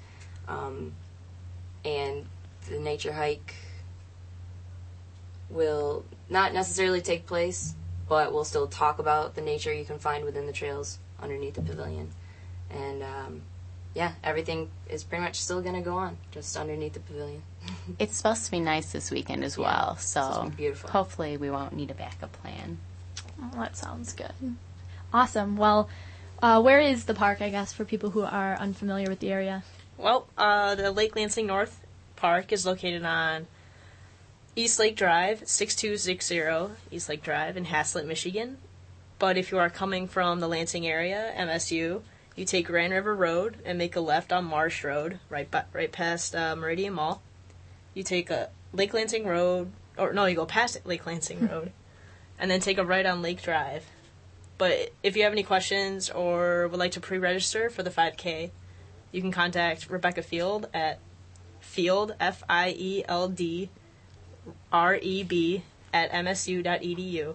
Um, 0.48 0.94
and 1.84 2.26
the 2.68 2.78
nature 2.78 3.12
hike 3.12 3.54
will 5.48 6.04
not 6.28 6.52
necessarily 6.52 7.00
take 7.00 7.26
place, 7.26 7.74
but 8.08 8.32
we'll 8.32 8.44
still 8.44 8.66
talk 8.66 8.98
about 8.98 9.34
the 9.34 9.40
nature 9.40 9.72
you 9.72 9.84
can 9.84 9.98
find 9.98 10.24
within 10.24 10.46
the 10.46 10.52
trails 10.52 10.98
underneath 11.20 11.54
the 11.54 11.62
pavilion. 11.62 12.10
And 12.70 13.02
um, 13.02 13.42
yeah, 13.94 14.12
everything 14.22 14.70
is 14.88 15.02
pretty 15.04 15.24
much 15.24 15.36
still 15.40 15.60
going 15.60 15.74
to 15.74 15.80
go 15.80 15.94
on 15.96 16.16
just 16.30 16.56
underneath 16.56 16.94
the 16.94 17.00
pavilion. 17.00 17.42
It's 17.98 18.16
supposed 18.16 18.44
to 18.46 18.50
be 18.50 18.60
nice 18.60 18.92
this 18.92 19.10
weekend 19.10 19.42
as 19.44 19.56
Yeah, 19.56 19.64
well, 19.64 19.92
it's 19.94 20.06
so 20.06 20.46
be 20.50 20.56
beautiful. 20.56 20.90
hopefully 20.90 21.36
we 21.36 21.50
won't 21.50 21.72
need 21.74 21.90
a 21.90 21.94
backup 21.94 22.32
plan. 22.42 22.78
Oh, 23.42 23.50
that 23.60 23.76
sounds 23.76 24.12
good. 24.12 24.32
Awesome. 25.12 25.56
Well, 25.56 25.88
uh, 26.42 26.60
where 26.62 26.80
is 26.80 27.04
the 27.04 27.14
park? 27.14 27.40
I 27.40 27.50
guess 27.50 27.72
for 27.72 27.84
people 27.84 28.10
who 28.10 28.22
are 28.22 28.56
unfamiliar 28.56 29.08
with 29.08 29.20
the 29.20 29.30
area. 29.32 29.64
Well, 29.96 30.26
uh, 30.36 30.74
the 30.76 30.92
Lake 30.92 31.16
Lansing 31.16 31.46
North 31.46 31.80
Park 32.16 32.52
is 32.52 32.64
located 32.66 33.04
on 33.04 33.46
East 34.54 34.78
Lake 34.78 34.96
Drive, 34.96 35.48
6260 35.48 36.74
East 36.90 37.08
Lake 37.08 37.22
Drive 37.22 37.56
in 37.56 37.64
Haslett, 37.66 38.06
Michigan. 38.06 38.58
But 39.18 39.36
if 39.36 39.50
you 39.50 39.58
are 39.58 39.70
coming 39.70 40.06
from 40.08 40.40
the 40.40 40.48
Lansing 40.48 40.86
area, 40.86 41.32
MSU, 41.36 42.02
you 42.38 42.44
take 42.44 42.66
Grand 42.66 42.92
River 42.92 43.14
Road 43.14 43.56
and 43.64 43.76
make 43.76 43.96
a 43.96 44.00
left 44.00 44.32
on 44.32 44.44
Marsh 44.44 44.84
Road, 44.84 45.18
right 45.28 45.50
by, 45.50 45.64
right 45.72 45.90
past 45.90 46.36
uh, 46.36 46.54
Meridian 46.54 46.94
Mall. 46.94 47.20
You 47.94 48.04
take 48.04 48.30
a 48.30 48.50
Lake 48.72 48.94
Lansing 48.94 49.26
Road, 49.26 49.72
or 49.96 50.12
no, 50.12 50.24
you 50.26 50.36
go 50.36 50.46
past 50.46 50.78
Lake 50.86 51.04
Lansing 51.04 51.48
Road, 51.48 51.72
and 52.38 52.48
then 52.50 52.60
take 52.60 52.78
a 52.78 52.84
right 52.84 53.04
on 53.04 53.22
Lake 53.22 53.42
Drive. 53.42 53.84
But 54.56 54.92
if 55.02 55.16
you 55.16 55.24
have 55.24 55.32
any 55.32 55.42
questions 55.42 56.10
or 56.10 56.68
would 56.68 56.78
like 56.78 56.92
to 56.92 57.00
pre-register 57.00 57.70
for 57.70 57.82
the 57.82 57.90
5K, 57.90 58.50
you 59.10 59.20
can 59.20 59.32
contact 59.32 59.90
Rebecca 59.90 60.22
Field 60.22 60.68
at 60.72 61.00
Field 61.60 62.14
F 62.20 62.44
I 62.48 62.70
E 62.70 63.04
L 63.08 63.28
D 63.28 63.70
R 64.72 64.96
E 64.96 65.22
B 65.24 65.62
at 65.92 66.12
msu.edu. 66.12 67.34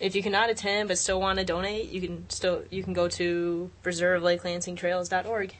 If 0.00 0.16
you 0.16 0.22
cannot 0.22 0.48
attend 0.48 0.88
but 0.88 0.98
still 0.98 1.20
want 1.20 1.38
to 1.38 1.44
donate, 1.44 1.90
you 1.90 2.00
can 2.00 2.28
still 2.30 2.64
you 2.70 2.82
can 2.82 2.94
go 2.94 3.08
to 3.08 3.70
preservelakelansingtrails.org. 3.84 5.54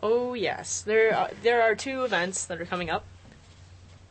Oh 0.02 0.34
yes, 0.34 0.82
there 0.82 1.16
are, 1.16 1.30
there 1.42 1.62
are 1.62 1.74
two 1.74 2.04
events 2.04 2.44
that 2.46 2.60
are 2.60 2.66
coming 2.66 2.90
up. 2.90 3.04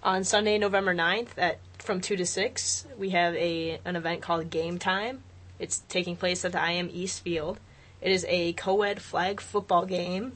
On 0.04 0.24
Sunday, 0.24 0.58
November 0.58 0.94
9th 0.94 1.30
at 1.38 1.60
from 1.78 2.02
2 2.02 2.18
to 2.18 2.25
6, 2.25 2.86
we 2.98 3.12
have 3.12 3.36
a 3.36 3.80
an 3.86 3.96
event 3.96 4.22
called 4.22 4.50
Game 4.50 4.80
Time. 4.80 5.24
It's 5.60 5.80
taking 5.90 6.16
place 6.16 6.44
at 6.44 6.52
the 6.52 6.72
IM 6.72 6.90
East 6.92 7.22
Field. 7.22 7.60
It 8.03 8.12
is 8.12 8.25
a 8.27 8.51
co-ed 8.53 9.01
flag 9.01 9.39
football 9.39 9.86
game. 9.86 10.33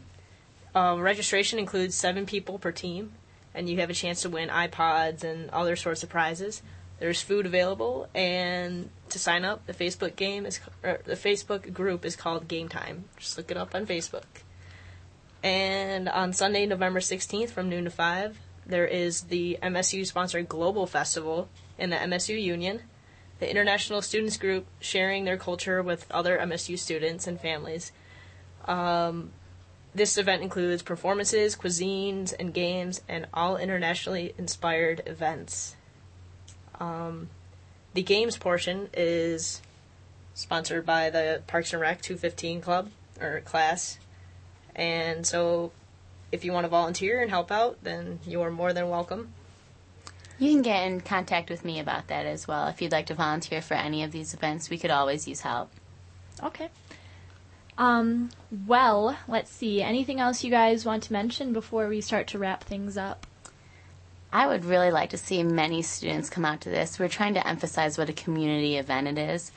Um, 0.73 1.01
registration 1.01 1.59
includes 1.59 1.95
7 1.95 2.25
people 2.25 2.57
per 2.59 2.71
team 2.71 3.11
and 3.53 3.69
you 3.69 3.81
have 3.81 3.89
a 3.89 3.93
chance 3.93 4.21
to 4.21 4.29
win 4.29 4.47
iPods 4.47 5.25
and 5.25 5.49
other 5.49 5.75
sorts 5.75 6.01
of 6.01 6.09
prizes. 6.09 6.61
There's 6.99 7.21
food 7.21 7.45
available 7.45 8.07
and 8.15 8.89
to 9.09 9.19
sign 9.19 9.43
up, 9.43 9.65
the 9.65 9.73
Facebook 9.73 10.15
game 10.15 10.45
is 10.45 10.61
the 10.81 11.15
Facebook 11.15 11.73
group 11.73 12.05
is 12.05 12.15
called 12.15 12.47
Game 12.47 12.69
Time. 12.69 13.03
Just 13.17 13.37
look 13.37 13.51
it 13.51 13.57
up 13.57 13.75
on 13.75 13.85
Facebook. 13.85 14.23
And 15.43 16.07
on 16.07 16.31
Sunday, 16.31 16.65
November 16.65 17.01
16th 17.01 17.49
from 17.49 17.67
noon 17.67 17.83
to 17.83 17.89
5, 17.89 18.37
there 18.65 18.87
is 18.87 19.23
the 19.23 19.59
MSU 19.61 20.07
sponsored 20.07 20.47
Global 20.47 20.87
Festival 20.87 21.49
in 21.77 21.89
the 21.89 21.97
MSU 21.97 22.41
Union. 22.41 22.81
The 23.39 23.49
International 23.49 24.01
Students 24.01 24.37
Group 24.37 24.65
sharing 24.79 25.25
their 25.25 25.37
culture 25.37 25.83
with 25.83 26.09
other 26.11 26.37
MSU 26.37 26.77
students 26.77 27.27
and 27.27 27.39
families. 27.39 27.91
Um, 28.65 29.31
this 29.93 30.17
event 30.17 30.43
includes 30.43 30.83
performances, 30.83 31.55
cuisines, 31.55 32.33
and 32.37 32.53
games, 32.53 33.01
and 33.07 33.27
all 33.33 33.57
internationally 33.57 34.33
inspired 34.37 35.01
events. 35.05 35.75
Um, 36.79 37.29
the 37.93 38.03
games 38.03 38.37
portion 38.37 38.89
is 38.93 39.61
sponsored 40.33 40.85
by 40.85 41.09
the 41.09 41.41
Parks 41.47 41.73
and 41.73 41.81
Rec 41.81 42.01
215 42.01 42.61
Club 42.61 42.91
or 43.19 43.41
class. 43.41 43.97
And 44.75 45.25
so, 45.25 45.71
if 46.31 46.45
you 46.45 46.51
want 46.51 46.65
to 46.65 46.69
volunteer 46.69 47.21
and 47.21 47.31
help 47.31 47.51
out, 47.51 47.79
then 47.81 48.19
you 48.27 48.41
are 48.41 48.51
more 48.51 48.73
than 48.73 48.89
welcome. 48.89 49.33
You 50.39 50.51
can 50.51 50.61
get 50.61 50.85
in 50.87 51.01
contact 51.01 51.49
with 51.49 51.65
me 51.65 51.79
about 51.79 52.07
that 52.07 52.25
as 52.25 52.47
well. 52.47 52.67
If 52.67 52.81
you'd 52.81 52.91
like 52.91 53.07
to 53.07 53.15
volunteer 53.15 53.61
for 53.61 53.73
any 53.73 54.03
of 54.03 54.11
these 54.11 54.33
events, 54.33 54.69
we 54.69 54.77
could 54.77 54.91
always 54.91 55.27
use 55.27 55.41
help. 55.41 55.71
Okay. 56.43 56.69
Um, 57.77 58.29
well, 58.65 59.17
let's 59.27 59.51
see. 59.51 59.81
Anything 59.81 60.19
else 60.19 60.43
you 60.43 60.51
guys 60.51 60.85
want 60.85 61.03
to 61.03 61.13
mention 61.13 61.53
before 61.53 61.87
we 61.87 62.01
start 62.01 62.27
to 62.27 62.39
wrap 62.39 62.63
things 62.63 62.97
up? 62.97 63.25
I 64.31 64.45
would 64.47 64.65
really 64.65 64.91
like 64.91 65.11
to 65.11 65.17
see 65.17 65.41
many 65.41 65.81
students 65.81 66.29
come 66.29 66.45
out 66.45 66.61
to 66.61 66.69
this. 66.69 66.99
We're 66.99 67.07
trying 67.07 67.35
to 67.35 67.47
emphasize 67.47 67.97
what 67.97 68.09
a 68.09 68.13
community 68.13 68.77
event 68.77 69.07
it 69.07 69.17
is. 69.17 69.51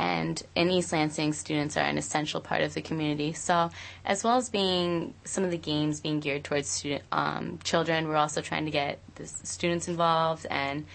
And 0.00 0.42
in 0.54 0.70
East 0.70 0.94
Lansing, 0.94 1.34
students 1.34 1.76
are 1.76 1.84
an 1.84 1.98
essential 1.98 2.40
part 2.40 2.62
of 2.62 2.72
the 2.72 2.80
community. 2.80 3.34
So, 3.34 3.70
as 4.02 4.24
well 4.24 4.38
as 4.38 4.48
being 4.48 5.12
some 5.24 5.44
of 5.44 5.50
the 5.50 5.58
games 5.58 6.00
being 6.00 6.20
geared 6.20 6.42
towards 6.42 6.70
student 6.70 7.02
um, 7.12 7.58
children, 7.64 8.08
we're 8.08 8.16
also 8.16 8.40
trying 8.40 8.64
to 8.64 8.70
get 8.70 8.98
the 9.16 9.26
students 9.26 9.88
involved 9.88 10.46
and 10.50 10.86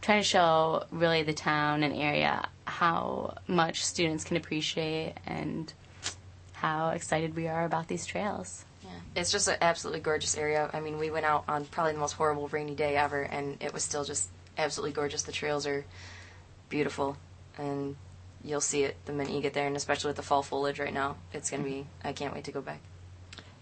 trying 0.00 0.22
to 0.22 0.26
show 0.26 0.84
really 0.90 1.22
the 1.22 1.34
town 1.34 1.82
and 1.82 1.94
area 1.94 2.48
how 2.64 3.36
much 3.46 3.84
students 3.84 4.24
can 4.24 4.38
appreciate 4.38 5.12
and 5.26 5.74
how 6.54 6.88
excited 6.88 7.36
we 7.36 7.46
are 7.46 7.66
about 7.66 7.88
these 7.88 8.06
trails. 8.06 8.64
Yeah, 8.82 8.88
it's 9.14 9.30
just 9.30 9.46
an 9.46 9.56
absolutely 9.60 10.00
gorgeous 10.00 10.38
area. 10.38 10.70
I 10.72 10.80
mean, 10.80 10.96
we 10.96 11.10
went 11.10 11.26
out 11.26 11.44
on 11.48 11.66
probably 11.66 11.92
the 11.92 11.98
most 11.98 12.12
horrible 12.12 12.48
rainy 12.48 12.74
day 12.74 12.96
ever, 12.96 13.24
and 13.24 13.58
it 13.60 13.74
was 13.74 13.84
still 13.84 14.04
just 14.04 14.30
absolutely 14.56 14.94
gorgeous. 14.94 15.22
The 15.22 15.32
trails 15.32 15.66
are 15.66 15.84
beautiful, 16.70 17.18
and 17.58 17.96
you'll 18.44 18.60
see 18.60 18.84
it 18.84 18.96
the 19.06 19.12
minute 19.12 19.32
you 19.32 19.40
get 19.40 19.54
there, 19.54 19.66
and 19.66 19.76
especially 19.76 20.08
with 20.08 20.16
the 20.16 20.22
fall 20.22 20.42
foliage 20.42 20.78
right 20.78 20.92
now, 20.94 21.16
it's 21.32 21.50
gonna 21.50 21.62
be. 21.62 21.86
I 22.04 22.12
can't 22.12 22.34
wait 22.34 22.44
to 22.44 22.52
go 22.52 22.60
back. 22.60 22.80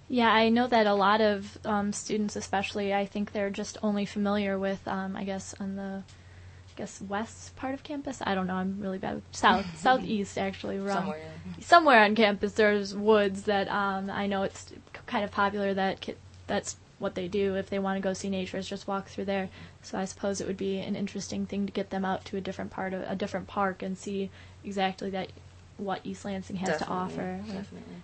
Yeah, 0.08 0.30
I 0.30 0.50
know 0.50 0.66
that 0.66 0.86
a 0.86 0.92
lot 0.92 1.20
of 1.22 1.56
um, 1.64 1.92
students, 1.92 2.36
especially, 2.36 2.92
I 2.92 3.06
think 3.06 3.32
they're 3.32 3.48
just 3.48 3.78
only 3.82 4.04
familiar 4.04 4.58
with, 4.58 4.86
um, 4.86 5.16
I 5.16 5.24
guess, 5.24 5.54
on 5.58 5.76
the, 5.76 6.02
I 6.04 6.72
guess 6.76 7.00
west 7.00 7.56
part 7.56 7.72
of 7.72 7.82
campus. 7.82 8.20
I 8.22 8.34
don't 8.34 8.46
know. 8.46 8.56
I'm 8.56 8.78
really 8.78 8.98
bad 8.98 9.14
with 9.14 9.24
south, 9.32 9.64
southeast 9.78 10.36
actually. 10.36 10.78
Wrong. 10.78 10.98
Somewhere. 10.98 11.18
yeah. 11.18 11.64
Somewhere 11.64 12.04
on 12.04 12.14
campus, 12.14 12.52
there's 12.52 12.94
woods 12.94 13.44
that 13.44 13.68
um, 13.68 14.10
I 14.10 14.26
know 14.26 14.42
it's 14.42 14.72
kind 15.06 15.24
of 15.24 15.30
popular 15.30 15.72
that 15.72 16.00
ki- 16.00 16.16
that's 16.46 16.76
what 16.98 17.14
they 17.14 17.26
do 17.26 17.56
if 17.56 17.68
they 17.68 17.78
want 17.78 17.96
to 17.96 18.00
go 18.00 18.12
see 18.12 18.30
nature 18.30 18.56
is 18.56 18.68
just 18.68 18.86
walk 18.86 19.08
through 19.08 19.24
there. 19.24 19.48
So 19.82 19.98
I 19.98 20.04
suppose 20.04 20.40
it 20.40 20.46
would 20.46 20.56
be 20.56 20.78
an 20.78 20.94
interesting 20.94 21.46
thing 21.46 21.66
to 21.66 21.72
get 21.72 21.90
them 21.90 22.04
out 22.04 22.24
to 22.26 22.36
a 22.36 22.40
different 22.40 22.70
part 22.70 22.92
of 22.94 23.02
a 23.02 23.16
different 23.16 23.48
park 23.48 23.82
and 23.82 23.98
see 23.98 24.30
exactly 24.64 25.10
that 25.10 25.28
what 25.76 26.00
East 26.04 26.24
Lansing 26.24 26.56
has 26.56 26.78
to 26.78 26.86
offer. 26.88 27.38
Definitely. 27.46 28.02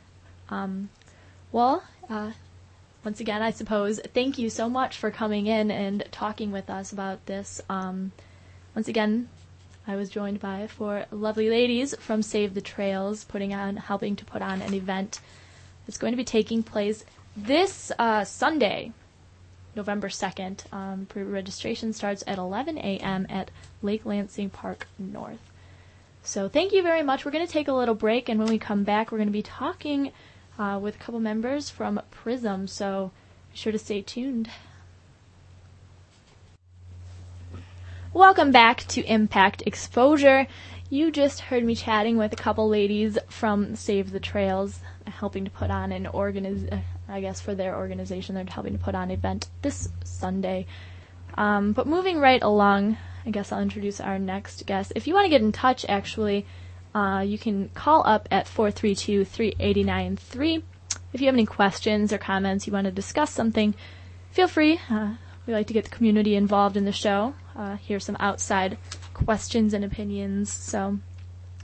Um, 0.51 0.89
well, 1.53 1.83
uh, 2.09 2.33
once 3.05 3.21
again, 3.21 3.43
I 3.43 3.51
suppose 3.51 4.01
thank 4.15 4.39
you 4.39 4.51
so 4.51 4.69
much 4.69 4.97
for 4.97 5.11
coming 5.11 5.47
in 5.47 5.71
and 5.71 6.05
talking 6.11 6.53
with 6.53 6.69
us 6.69 6.93
about 6.93 7.25
this. 7.27 7.61
Um, 7.69 8.13
once 8.75 8.89
again, 8.89 9.29
I 9.87 9.97
was 9.97 10.11
joined 10.11 10.41
by 10.41 10.67
four 10.67 11.07
lovely 11.11 11.49
ladies 11.49 11.95
from 11.97 12.23
Save 12.23 12.55
the 12.55 12.61
Trails, 12.61 13.25
putting 13.25 13.55
on, 13.55 13.77
helping 13.77 14.17
to 14.17 14.25
put 14.25 14.43
on 14.43 14.61
an 14.61 14.75
event 14.75 15.21
that's 15.87 15.97
going 15.99 16.13
to 16.13 16.17
be 16.19 16.25
taking 16.25 16.63
place 16.63 17.05
this 17.35 17.91
uh, 17.99 18.25
Sunday, 18.25 18.93
November 19.75 20.11
second. 20.11 20.65
Um, 20.73 21.07
pre-registration 21.09 21.93
starts 21.93 22.23
at 22.27 22.37
11 22.37 22.77
a.m. 22.79 23.27
at 23.31 23.51
Lake 23.81 24.05
Lansing 24.05 24.51
Park 24.51 24.87
North. 24.99 25.48
So 26.23 26.49
thank 26.49 26.73
you 26.73 26.83
very 26.83 27.03
much. 27.03 27.25
We're 27.25 27.31
going 27.31 27.47
to 27.47 27.53
take 27.53 27.69
a 27.69 27.73
little 27.73 27.95
break, 27.95 28.29
and 28.29 28.39
when 28.39 28.49
we 28.49 28.59
come 28.59 28.85
back, 28.85 29.11
we're 29.11 29.19
going 29.19 29.29
to 29.29 29.33
be 29.33 29.43
talking 29.43 30.13
uh, 30.59 30.79
with 30.81 30.97
a 30.97 30.99
couple 30.99 31.21
members 31.21 31.71
from 31.71 32.01
Prism. 32.11 32.67
So 32.67 33.13
be 33.53 33.57
sure 33.57 33.73
to 33.73 33.79
stay 33.79 34.03
tuned. 34.03 34.51
Welcome 38.13 38.51
back 38.51 38.87
to 38.89 39.05
Impact 39.05 39.63
Exposure. 39.67 40.47
You 40.91 41.11
just 41.11 41.41
heard 41.41 41.65
me 41.65 41.75
chatting 41.75 42.17
with 42.17 42.33
a 42.33 42.37
couple 42.37 42.69
ladies 42.69 43.19
from 43.29 43.77
Save 43.77 44.11
the 44.11 44.21
Trails, 44.21 44.81
helping 45.07 45.45
to 45.45 45.51
put 45.51 45.71
on 45.71 45.93
an 45.93 46.07
organiz- 46.07 46.73
uh, 46.73 46.79
I 47.09 47.21
guess 47.21 47.41
for 47.41 47.55
their 47.55 47.77
organization, 47.77 48.35
they're 48.35 48.47
helping 48.49 48.73
to 48.73 48.83
put 48.83 48.95
on 48.95 49.05
an 49.05 49.11
event 49.11 49.49
this 49.63 49.91
Sunday. 50.05 50.67
Um, 51.35 51.73
but 51.73 51.87
moving 51.87 52.19
right 52.19 52.43
along, 52.43 52.97
I 53.29 53.31
guess 53.31 53.53
I'll 53.53 53.61
introduce 53.61 54.01
our 54.01 54.19
next 54.19 54.65
guest. 54.65 54.95
If 54.97 55.07
you 55.07 55.13
want 55.13 55.27
to 55.27 55.29
get 55.29 55.43
in 55.43 55.53
touch, 55.53 55.85
actually, 55.87 56.47
uh, 56.95 57.23
you 57.27 57.37
can 57.37 57.69
call 57.75 58.03
up 58.07 58.27
at 58.31 58.47
432-3893. 58.47 60.63
If 61.13 61.21
you 61.21 61.27
have 61.27 61.35
any 61.35 61.45
questions 61.45 62.11
or 62.11 62.17
comments, 62.17 62.67
you 62.67 62.73
want 62.73 62.87
to 62.87 62.91
discuss 62.91 63.31
something, 63.31 63.75
feel 64.31 64.49
free. 64.49 64.81
Uh, 64.89 65.17
we 65.47 65.53
like 65.53 65.67
to 65.67 65.75
get 65.75 65.85
the 65.85 65.91
community 65.91 66.37
involved 66.37 66.75
in 66.75 66.87
the 66.87 66.93
show, 66.93 67.35
uh, 67.55 67.77
hear 67.77 68.01
some 68.01 68.17
outside 68.19 68.79
questions 69.13 69.75
and 69.75 69.85
opinions. 69.85 70.51
So 70.51 70.99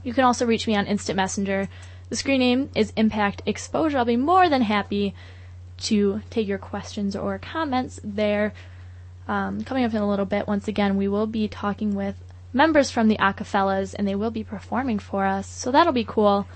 you 0.03 0.13
can 0.13 0.23
also 0.23 0.45
reach 0.45 0.67
me 0.67 0.75
on 0.75 0.85
Instant 0.85 1.17
Messenger. 1.17 1.67
The 2.09 2.15
screen 2.15 2.41
name 2.41 2.69
is 2.75 2.93
Impact 2.95 3.41
Exposure. 3.47 3.97
I'll 3.97 4.05
be 4.05 4.17
more 4.17 4.49
than 4.49 4.61
happy 4.61 5.15
to 5.77 6.21
take 6.29 6.47
your 6.47 6.59
questions 6.59 7.15
or 7.15 7.39
comments 7.39 7.99
there. 8.03 8.53
Um, 9.27 9.63
coming 9.63 9.83
up 9.83 9.93
in 9.93 10.01
a 10.01 10.07
little 10.09 10.25
bit, 10.25 10.47
once 10.47 10.67
again, 10.67 10.97
we 10.97 11.07
will 11.07 11.25
be 11.27 11.47
talking 11.47 11.95
with 11.95 12.15
members 12.53 12.91
from 12.91 13.07
the 13.07 13.17
Acafellas, 13.17 13.95
and 13.97 14.07
they 14.07 14.15
will 14.15 14.31
be 14.31 14.43
performing 14.43 14.99
for 14.99 15.25
us, 15.25 15.47
so 15.47 15.71
that'll 15.71 15.93
be 15.93 16.05
cool. 16.05 16.47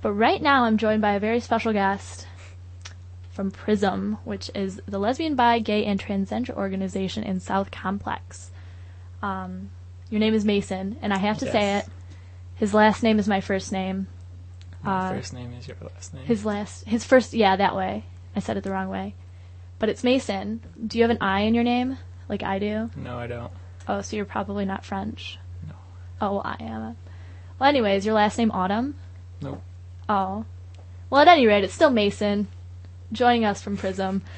But 0.00 0.12
right 0.12 0.40
now, 0.40 0.64
I'm 0.64 0.78
joined 0.78 1.02
by 1.02 1.12
a 1.14 1.20
very 1.20 1.40
special 1.40 1.72
guest 1.72 2.26
from 3.30 3.50
Prism, 3.50 4.18
which 4.24 4.50
is 4.54 4.80
the 4.86 4.98
lesbian, 4.98 5.34
bi, 5.34 5.58
gay, 5.58 5.84
and 5.84 6.00
transgender 6.00 6.50
organization 6.56 7.24
in 7.24 7.40
South 7.40 7.70
Complex. 7.70 8.50
Um, 9.22 9.70
your 10.10 10.20
name 10.20 10.34
is 10.34 10.44
Mason, 10.44 10.96
and 11.02 11.12
I 11.12 11.18
have 11.18 11.38
to 11.38 11.50
say 11.50 11.78
it. 11.78 11.86
His 12.56 12.72
last 12.72 13.02
name 13.02 13.18
is 13.18 13.26
my 13.26 13.40
first 13.40 13.72
name. 13.72 14.06
My 14.82 15.08
Uh, 15.08 15.14
first 15.14 15.32
name 15.32 15.52
is 15.54 15.66
your 15.66 15.76
last 15.80 16.14
name. 16.14 16.24
His 16.24 16.44
last, 16.44 16.84
his 16.86 17.04
first, 17.04 17.32
yeah, 17.34 17.56
that 17.56 17.74
way. 17.74 18.04
I 18.36 18.40
said 18.40 18.56
it 18.56 18.64
the 18.64 18.70
wrong 18.70 18.88
way. 18.88 19.14
But 19.78 19.88
it's 19.88 20.04
Mason. 20.04 20.60
Do 20.86 20.98
you 20.98 21.04
have 21.04 21.10
an 21.10 21.18
I 21.20 21.40
in 21.40 21.54
your 21.54 21.64
name? 21.64 21.98
Like 22.28 22.42
I 22.42 22.58
do? 22.58 22.90
no, 22.96 23.18
I 23.18 23.26
don't. 23.26 23.52
Oh, 23.86 24.00
so 24.00 24.16
you're 24.16 24.24
probably 24.24 24.64
not 24.64 24.84
French. 24.84 25.38
No. 25.68 25.74
Oh, 26.20 26.32
well, 26.32 26.42
I 26.44 26.56
am. 26.60 26.96
Well, 27.58 27.68
anyways, 27.68 28.06
your 28.06 28.14
last 28.14 28.38
name 28.38 28.50
Autumn? 28.50 28.94
Nope. 29.40 29.62
Oh. 30.08 30.44
Well, 31.10 31.20
at 31.20 31.28
any 31.28 31.46
rate, 31.46 31.64
it's 31.64 31.74
still 31.74 31.90
Mason, 31.90 32.48
joining 33.12 33.44
us 33.44 33.62
from 33.62 33.76
Prism. 33.76 34.22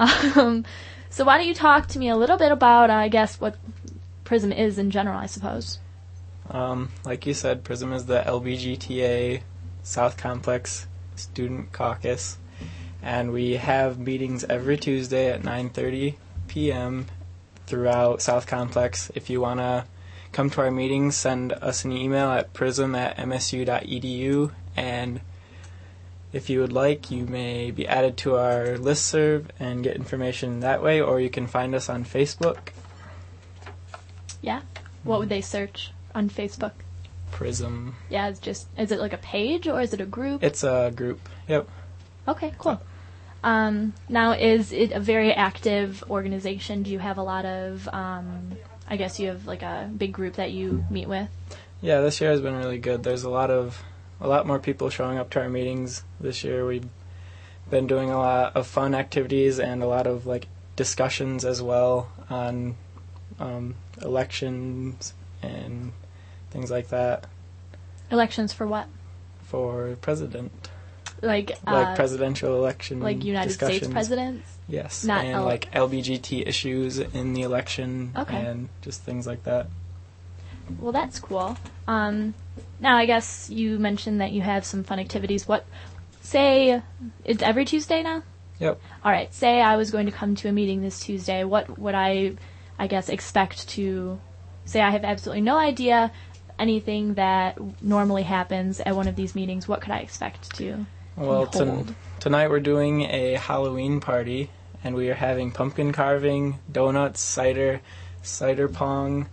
Um, 0.00 0.64
so 1.10 1.24
why 1.24 1.38
don't 1.38 1.48
you 1.48 1.54
talk 1.54 1.88
to 1.88 1.98
me 1.98 2.08
a 2.08 2.16
little 2.16 2.36
bit 2.36 2.52
about, 2.52 2.88
uh, 2.88 2.94
I 2.94 3.08
guess, 3.08 3.40
what 3.40 3.56
Prism 4.24 4.52
is 4.52 4.78
in 4.78 4.92
general, 4.92 5.18
I 5.18 5.26
suppose. 5.26 5.80
Um, 6.50 6.90
like 7.04 7.26
you 7.26 7.34
said, 7.34 7.64
Prism 7.64 7.92
is 7.92 8.06
the 8.06 8.20
LBGTA 8.20 9.42
South 9.82 10.16
Complex 10.16 10.86
Student 11.16 11.72
Caucus, 11.72 12.38
and 13.02 13.32
we 13.32 13.54
have 13.54 13.98
meetings 13.98 14.44
every 14.44 14.76
Tuesday 14.76 15.32
at 15.32 15.42
9:30 15.42 16.14
p.m. 16.46 17.06
throughout 17.68 18.22
South 18.22 18.46
Complex. 18.46 19.12
If 19.14 19.28
you 19.28 19.40
wanna 19.40 19.84
come 20.32 20.48
to 20.50 20.62
our 20.62 20.70
meetings, 20.70 21.16
send 21.16 21.52
us 21.52 21.84
an 21.84 21.92
email 21.92 22.30
at 22.30 22.52
prism 22.54 22.94
at 22.94 23.16
msu.edu, 23.18 24.50
and 24.76 25.20
if 26.32 26.48
you 26.50 26.60
would 26.60 26.72
like, 26.72 27.10
you 27.10 27.24
may 27.26 27.70
be 27.70 27.86
added 27.86 28.16
to 28.18 28.36
our 28.36 28.76
listserv 28.76 29.46
and 29.60 29.84
get 29.84 29.96
information 29.96 30.60
that 30.60 30.82
way, 30.82 31.00
or 31.00 31.20
you 31.20 31.30
can 31.30 31.46
find 31.46 31.74
us 31.74 31.88
on 31.88 32.04
Facebook, 32.04 32.72
Yeah? 34.40 34.60
What 35.04 35.18
would 35.20 35.28
they 35.28 35.40
search 35.40 35.92
on 36.14 36.28
Facebook? 36.30 36.72
Prism. 37.30 37.96
Yeah, 38.08 38.28
it's 38.28 38.40
just, 38.40 38.68
is 38.78 38.92
it 38.92 39.00
like 39.00 39.12
a 39.12 39.18
page 39.18 39.66
or 39.68 39.80
is 39.80 39.92
it 39.92 40.00
a 40.00 40.06
group? 40.06 40.42
It's 40.42 40.64
a 40.64 40.92
group. 40.94 41.20
Yep. 41.48 41.68
Okay, 42.28 42.52
cool. 42.58 42.80
Um, 43.48 43.94
now, 44.10 44.32
is 44.32 44.72
it 44.72 44.92
a 44.92 45.00
very 45.00 45.32
active 45.32 46.04
organization? 46.10 46.82
Do 46.82 46.90
you 46.90 46.98
have 46.98 47.16
a 47.16 47.22
lot 47.22 47.46
of, 47.46 47.88
um, 47.88 48.52
I 48.86 48.98
guess 48.98 49.18
you 49.18 49.28
have 49.28 49.46
like 49.46 49.62
a 49.62 49.90
big 49.96 50.12
group 50.12 50.34
that 50.34 50.52
you 50.52 50.84
meet 50.90 51.08
with? 51.08 51.28
Yeah, 51.80 52.02
this 52.02 52.20
year 52.20 52.30
has 52.30 52.42
been 52.42 52.56
really 52.56 52.76
good. 52.76 53.02
There's 53.02 53.22
a 53.22 53.30
lot 53.30 53.50
of 53.50 53.82
a 54.20 54.28
lot 54.28 54.46
more 54.46 54.58
people 54.58 54.90
showing 54.90 55.16
up 55.16 55.30
to 55.30 55.40
our 55.40 55.48
meetings 55.48 56.04
this 56.20 56.44
year. 56.44 56.66
We've 56.66 56.88
been 57.70 57.86
doing 57.86 58.10
a 58.10 58.18
lot 58.18 58.54
of 58.54 58.66
fun 58.66 58.94
activities 58.94 59.58
and 59.58 59.82
a 59.82 59.86
lot 59.86 60.06
of 60.06 60.26
like 60.26 60.48
discussions 60.76 61.44
as 61.46 61.62
well 61.62 62.10
on 62.28 62.76
um, 63.38 63.76
elections 64.02 65.14
and 65.42 65.92
things 66.50 66.70
like 66.70 66.88
that 66.88 67.26
Elections 68.10 68.52
for 68.52 68.66
what? 68.66 68.88
for 69.42 69.96
president, 70.02 70.70
Like, 71.22 71.52
uh, 71.66 71.72
like 71.72 71.96
presidential 71.96 72.54
election, 72.56 73.00
like 73.00 73.24
United 73.24 73.52
States 73.52 73.88
presidents? 73.88 74.58
Yes, 74.68 75.04
not 75.04 75.24
and 75.24 75.34
L- 75.36 75.44
like 75.44 75.70
LBGT 75.72 76.46
issues 76.46 76.98
in 76.98 77.32
the 77.32 77.42
election 77.42 78.12
Okay. 78.16 78.36
and 78.36 78.68
just 78.82 79.02
things 79.02 79.26
like 79.26 79.42
that. 79.44 79.66
Well, 80.78 80.92
that's 80.92 81.18
cool. 81.18 81.56
Um, 81.86 82.34
now, 82.78 82.96
I 82.96 83.06
guess 83.06 83.48
you 83.50 83.78
mentioned 83.78 84.20
that 84.20 84.32
you 84.32 84.42
have 84.42 84.64
some 84.64 84.84
fun 84.84 84.98
activities. 85.00 85.48
What, 85.48 85.64
say, 86.20 86.82
it's 87.24 87.42
every 87.42 87.64
Tuesday 87.64 88.02
now? 88.02 88.22
Yep. 88.60 88.80
All 89.04 89.10
right. 89.12 89.32
Say 89.32 89.60
I 89.60 89.76
was 89.76 89.90
going 89.90 90.06
to 90.06 90.12
come 90.12 90.34
to 90.36 90.48
a 90.48 90.52
meeting 90.52 90.82
this 90.82 91.00
Tuesday. 91.00 91.44
What 91.44 91.78
would 91.78 91.94
I, 91.94 92.34
I 92.78 92.86
guess, 92.86 93.08
expect 93.08 93.68
to? 93.70 94.20
Say 94.64 94.80
I 94.82 94.90
have 94.90 95.04
absolutely 95.04 95.40
no 95.40 95.56
idea 95.56 96.12
anything 96.58 97.14
that 97.14 97.56
normally 97.82 98.24
happens 98.24 98.80
at 98.80 98.94
one 98.94 99.08
of 99.08 99.16
these 99.16 99.34
meetings. 99.34 99.66
What 99.66 99.80
could 99.80 99.92
I 99.92 99.98
expect 100.00 100.54
to? 100.56 100.84
Well, 101.18 101.46
ton- 101.48 101.96
tonight 102.20 102.48
we're 102.48 102.60
doing 102.60 103.02
a 103.02 103.34
Halloween 103.34 103.98
party, 103.98 104.50
and 104.84 104.94
we 104.94 105.10
are 105.10 105.14
having 105.14 105.50
pumpkin 105.50 105.90
carving, 105.90 106.60
donuts, 106.70 107.20
cider, 107.20 107.80
cider 108.22 108.68
pong. 108.68 109.28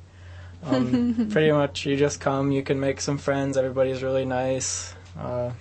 Um, 0.63 1.27
pretty 1.31 1.51
much, 1.51 1.85
you 1.85 1.95
just 1.95 2.19
come, 2.19 2.51
you 2.51 2.63
can 2.63 2.79
make 2.79 3.01
some 3.01 3.19
friends. 3.19 3.55
Everybody's 3.55 4.01
really 4.01 4.25
nice. 4.25 4.95
Uh, 5.15 5.51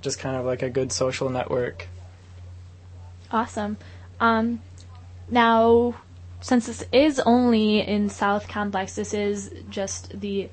just 0.00 0.20
kind 0.20 0.36
of 0.36 0.44
like 0.44 0.62
a 0.62 0.70
good 0.70 0.92
social 0.92 1.28
network. 1.28 1.88
Awesome. 3.32 3.76
Um, 4.20 4.62
now, 5.28 5.96
since 6.40 6.66
this 6.66 6.84
is 6.92 7.18
only 7.18 7.80
in 7.80 8.10
South 8.10 8.46
Complex, 8.46 8.94
this 8.94 9.12
is 9.12 9.50
just 9.70 10.20
the 10.20 10.50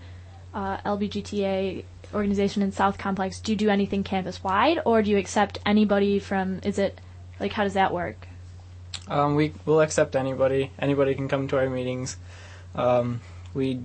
uh, 0.52 0.78
LBGTA 0.78 1.84
organization 2.14 2.62
in 2.62 2.72
South 2.72 2.98
Complex. 2.98 3.40
Do 3.40 3.52
you 3.52 3.58
do 3.58 3.70
anything 3.70 4.04
campus 4.04 4.44
wide, 4.44 4.80
or 4.86 5.02
do 5.02 5.10
you 5.10 5.18
accept 5.18 5.60
anybody 5.66 6.20
from? 6.20 6.60
Is 6.64 6.80
it 6.80 7.00
like 7.40 7.54
how 7.54 7.64
does 7.64 7.74
that 7.74 7.94
work? 7.94 8.28
Um, 9.08 9.36
we 9.36 9.54
will 9.66 9.82
accept 9.82 10.16
anybody. 10.16 10.72
Anybody 10.80 11.16
can 11.16 11.28
come 11.28 11.48
to 11.50 11.58
our 11.58 11.70
meetings. 11.70 12.18
Um, 12.76 13.22
we 13.54 13.80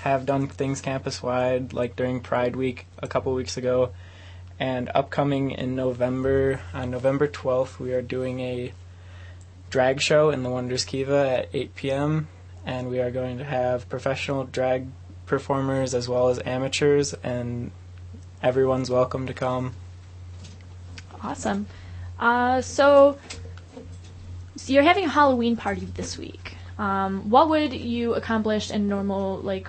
have 0.00 0.26
done 0.26 0.48
things 0.48 0.80
campus 0.80 1.22
wide, 1.22 1.72
like 1.72 1.96
during 1.96 2.20
Pride 2.20 2.56
Week 2.56 2.86
a 2.98 3.08
couple 3.08 3.34
weeks 3.34 3.56
ago, 3.56 3.92
and 4.58 4.90
upcoming 4.94 5.50
in 5.50 5.74
November, 5.74 6.60
on 6.72 6.90
November 6.90 7.26
12th, 7.26 7.78
we 7.78 7.92
are 7.92 8.02
doing 8.02 8.40
a 8.40 8.72
drag 9.70 10.00
show 10.00 10.30
in 10.30 10.42
the 10.42 10.50
Wonders 10.50 10.84
Kiva 10.84 11.38
at 11.38 11.48
8 11.52 11.74
p.m. 11.74 12.28
And 12.64 12.88
we 12.88 13.00
are 13.00 13.10
going 13.10 13.38
to 13.38 13.44
have 13.44 13.88
professional 13.88 14.44
drag 14.44 14.86
performers 15.26 15.94
as 15.94 16.08
well 16.08 16.28
as 16.28 16.40
amateurs, 16.44 17.14
and 17.22 17.70
everyone's 18.42 18.90
welcome 18.90 19.26
to 19.26 19.34
come. 19.34 19.74
Awesome. 21.22 21.66
Uh, 22.18 22.60
so, 22.60 23.18
So 24.56 24.72
you're 24.72 24.82
having 24.82 25.04
a 25.04 25.08
Halloween 25.08 25.56
party 25.56 25.86
this 25.94 26.16
week. 26.18 26.56
Um, 26.78 27.30
what 27.30 27.48
would 27.48 27.72
you 27.72 28.14
accomplish 28.14 28.70
in 28.70 28.88
normal, 28.88 29.38
like, 29.38 29.68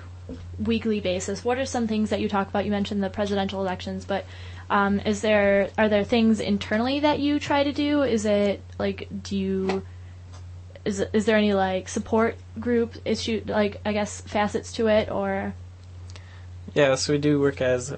weekly 0.58 1.00
basis? 1.00 1.44
What 1.44 1.58
are 1.58 1.66
some 1.66 1.86
things 1.86 2.10
that 2.10 2.20
you 2.20 2.28
talk 2.28 2.48
about? 2.48 2.64
You 2.64 2.70
mentioned 2.70 3.02
the 3.02 3.10
presidential 3.10 3.60
elections, 3.60 4.04
but 4.04 4.24
um, 4.70 5.00
is 5.00 5.20
there 5.20 5.68
are 5.76 5.88
there 5.88 6.04
things 6.04 6.40
internally 6.40 7.00
that 7.00 7.18
you 7.18 7.38
try 7.38 7.64
to 7.64 7.72
do? 7.72 8.02
Is 8.02 8.24
it 8.24 8.62
like 8.78 9.08
do 9.22 9.36
you 9.36 9.82
is 10.84 11.04
is 11.12 11.24
there 11.24 11.36
any 11.36 11.54
like 11.54 11.88
support 11.88 12.36
group 12.60 12.94
issue 13.04 13.42
like 13.46 13.80
I 13.84 13.92
guess 13.92 14.20
facets 14.20 14.72
to 14.74 14.88
it 14.88 15.10
or 15.10 15.54
Yes, 16.74 17.08
we 17.08 17.18
do 17.18 17.40
work 17.40 17.60
as 17.60 17.94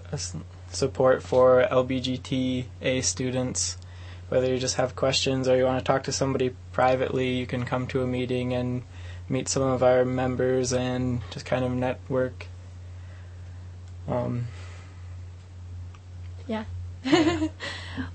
support 0.70 1.22
for 1.22 1.66
LBGTA 1.70 3.02
students. 3.02 3.78
Whether 4.28 4.52
you 4.52 4.58
just 4.58 4.76
have 4.76 4.94
questions 4.94 5.48
or 5.48 5.56
you 5.56 5.64
want 5.64 5.78
to 5.78 5.84
talk 5.84 6.02
to 6.04 6.12
somebody 6.12 6.54
privately, 6.72 7.30
you 7.30 7.46
can 7.46 7.64
come 7.64 7.86
to 7.88 8.02
a 8.02 8.06
meeting 8.06 8.52
and 8.52 8.82
meet 9.28 9.48
some 9.48 9.62
of 9.62 9.82
our 9.82 10.04
members 10.04 10.72
and 10.74 11.22
just 11.30 11.46
kind 11.46 11.64
of 11.64 11.72
network. 11.72 12.48
Um, 14.08 14.46
Yeah. 16.46 16.64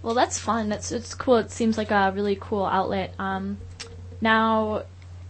well, 0.03 0.13
that's 0.13 0.37
fun. 0.37 0.69
That's 0.69 0.91
it's 0.91 1.15
cool. 1.15 1.37
It 1.37 1.49
seems 1.49 1.77
like 1.77 1.91
a 1.91 2.11
really 2.13 2.37
cool 2.39 2.65
outlet. 2.65 3.13
Um, 3.17 3.57
now, 4.21 4.83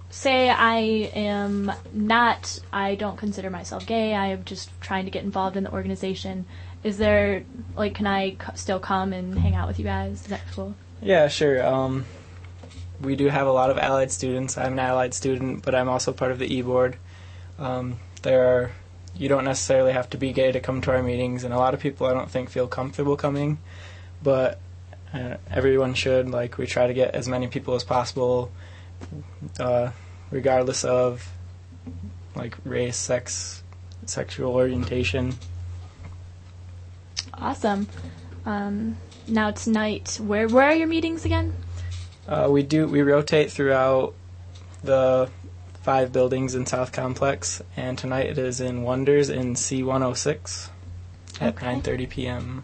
say 0.09 0.49
I 0.49 0.77
am 1.15 1.71
not. 1.93 2.59
I 2.71 2.95
don't 2.95 3.17
consider 3.17 3.49
myself 3.49 3.85
gay. 3.85 4.13
I 4.13 4.27
am 4.27 4.43
just 4.43 4.69
trying 4.81 5.05
to 5.05 5.11
get 5.11 5.23
involved 5.23 5.57
in 5.57 5.63
the 5.63 5.71
organization. 5.71 6.45
Is 6.83 6.97
there 6.97 7.43
like, 7.75 7.95
can 7.95 8.07
I 8.07 8.31
c- 8.31 8.37
still 8.55 8.79
come 8.79 9.13
and 9.13 9.37
hang 9.37 9.55
out 9.55 9.67
with 9.67 9.79
you 9.79 9.85
guys? 9.85 10.21
Is 10.21 10.27
that 10.27 10.41
cool? 10.53 10.75
yeah, 11.01 11.27
sure. 11.27 11.65
Um, 11.65 12.05
we 13.01 13.15
do 13.15 13.27
have 13.27 13.47
a 13.47 13.51
lot 13.51 13.69
of 13.71 13.77
allied 13.77 14.11
students. 14.11 14.57
I'm 14.57 14.73
an 14.73 14.79
allied 14.79 15.13
student, 15.13 15.63
but 15.63 15.73
I'm 15.73 15.89
also 15.89 16.11
part 16.13 16.31
of 16.31 16.39
the 16.39 16.53
e-board. 16.53 16.97
Um, 17.57 17.99
there 18.21 18.45
are 18.45 18.71
you 19.15 19.27
don't 19.27 19.43
necessarily 19.43 19.91
have 19.91 20.09
to 20.11 20.17
be 20.17 20.31
gay 20.31 20.51
to 20.51 20.59
come 20.59 20.81
to 20.81 20.91
our 20.91 21.03
meetings, 21.03 21.43
and 21.43 21.53
a 21.53 21.57
lot 21.57 21.73
of 21.73 21.79
people 21.79 22.07
I 22.07 22.13
don't 22.13 22.29
think 22.29 22.49
feel 22.49 22.67
comfortable 22.67 23.17
coming, 23.17 23.59
but 24.23 24.59
uh, 25.13 25.35
everyone 25.49 25.93
should. 25.93 26.29
Like 26.29 26.57
we 26.57 26.65
try 26.65 26.87
to 26.87 26.93
get 26.93 27.13
as 27.13 27.27
many 27.27 27.47
people 27.47 27.75
as 27.75 27.83
possible, 27.83 28.51
uh, 29.59 29.91
regardless 30.29 30.83
of 30.83 31.27
like 32.35 32.57
race, 32.63 32.97
sex, 32.97 33.63
sexual 34.05 34.53
orientation. 34.53 35.35
Awesome. 37.33 37.87
Um, 38.45 38.97
now 39.27 39.51
tonight, 39.51 40.19
where 40.21 40.47
where 40.47 40.65
are 40.65 40.75
your 40.75 40.87
meetings 40.87 41.25
again? 41.25 41.53
Uh, 42.27 42.47
we 42.49 42.63
do 42.63 42.87
we 42.87 43.01
rotate 43.01 43.51
throughout 43.51 44.13
the 44.83 45.29
five 45.81 46.11
buildings 46.11 46.55
in 46.55 46.65
South 46.65 46.91
Complex, 46.91 47.61
and 47.75 47.97
tonight 47.97 48.27
it 48.27 48.37
is 48.37 48.61
in 48.61 48.83
Wonders 48.83 49.29
in 49.29 49.55
C106 49.55 50.69
at 51.39 51.55
Okay. 51.55 51.65
9:30 51.65 52.09
p.m. 52.09 52.63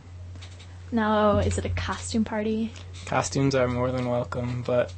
Now, 0.91 1.39
is 1.39 1.58
it 1.58 1.65
a 1.65 1.69
costume 1.69 2.23
party? 2.23 2.71
Costumes 3.06 3.56
are 3.56 3.67
more 3.67 3.91
than 3.91 4.08
welcome, 4.10 4.63
but 4.65 4.93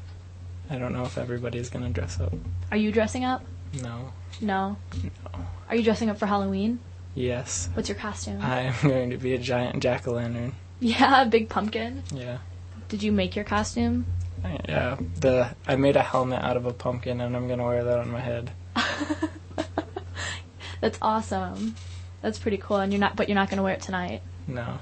I 0.69 0.77
don't 0.77 0.93
know 0.93 1.03
if 1.03 1.17
everybody's 1.17 1.69
gonna 1.69 1.89
dress 1.89 2.19
up. 2.19 2.33
Are 2.71 2.77
you 2.77 2.91
dressing 2.91 3.25
up? 3.25 3.43
No. 3.81 4.11
No. 4.41 4.77
No. 5.03 5.45
Are 5.69 5.75
you 5.75 5.83
dressing 5.83 6.09
up 6.09 6.17
for 6.17 6.25
Halloween? 6.25 6.79
Yes. 7.15 7.69
What's 7.73 7.89
your 7.89 7.97
costume? 7.97 8.39
I'm 8.41 8.73
going 8.83 9.09
to 9.09 9.17
be 9.17 9.33
a 9.33 9.37
giant 9.37 9.81
jack 9.81 10.07
o' 10.07 10.11
lantern. 10.13 10.53
yeah, 10.79 11.23
a 11.23 11.25
big 11.25 11.49
pumpkin. 11.49 12.03
Yeah. 12.13 12.37
Did 12.87 13.03
you 13.03 13.11
make 13.11 13.35
your 13.35 13.45
costume? 13.45 14.05
Yeah. 14.67 14.97
The 15.19 15.53
I 15.67 15.75
made 15.75 15.95
a 15.97 16.01
helmet 16.03 16.41
out 16.41 16.55
of 16.57 16.65
a 16.65 16.73
pumpkin, 16.73 17.19
and 17.21 17.35
I'm 17.35 17.47
gonna 17.47 17.65
wear 17.65 17.83
that 17.83 17.99
on 17.99 18.09
my 18.11 18.19
head. 18.21 18.51
That's 20.81 20.97
awesome. 21.01 21.75
That's 22.21 22.39
pretty 22.39 22.57
cool. 22.57 22.77
And 22.77 22.91
you're 22.93 22.99
not, 23.01 23.15
but 23.15 23.27
you're 23.27 23.35
not 23.35 23.49
going 23.49 23.57
to 23.57 23.63
wear 23.63 23.73
it 23.73 23.81
tonight. 23.81 24.21
No, 24.47 24.79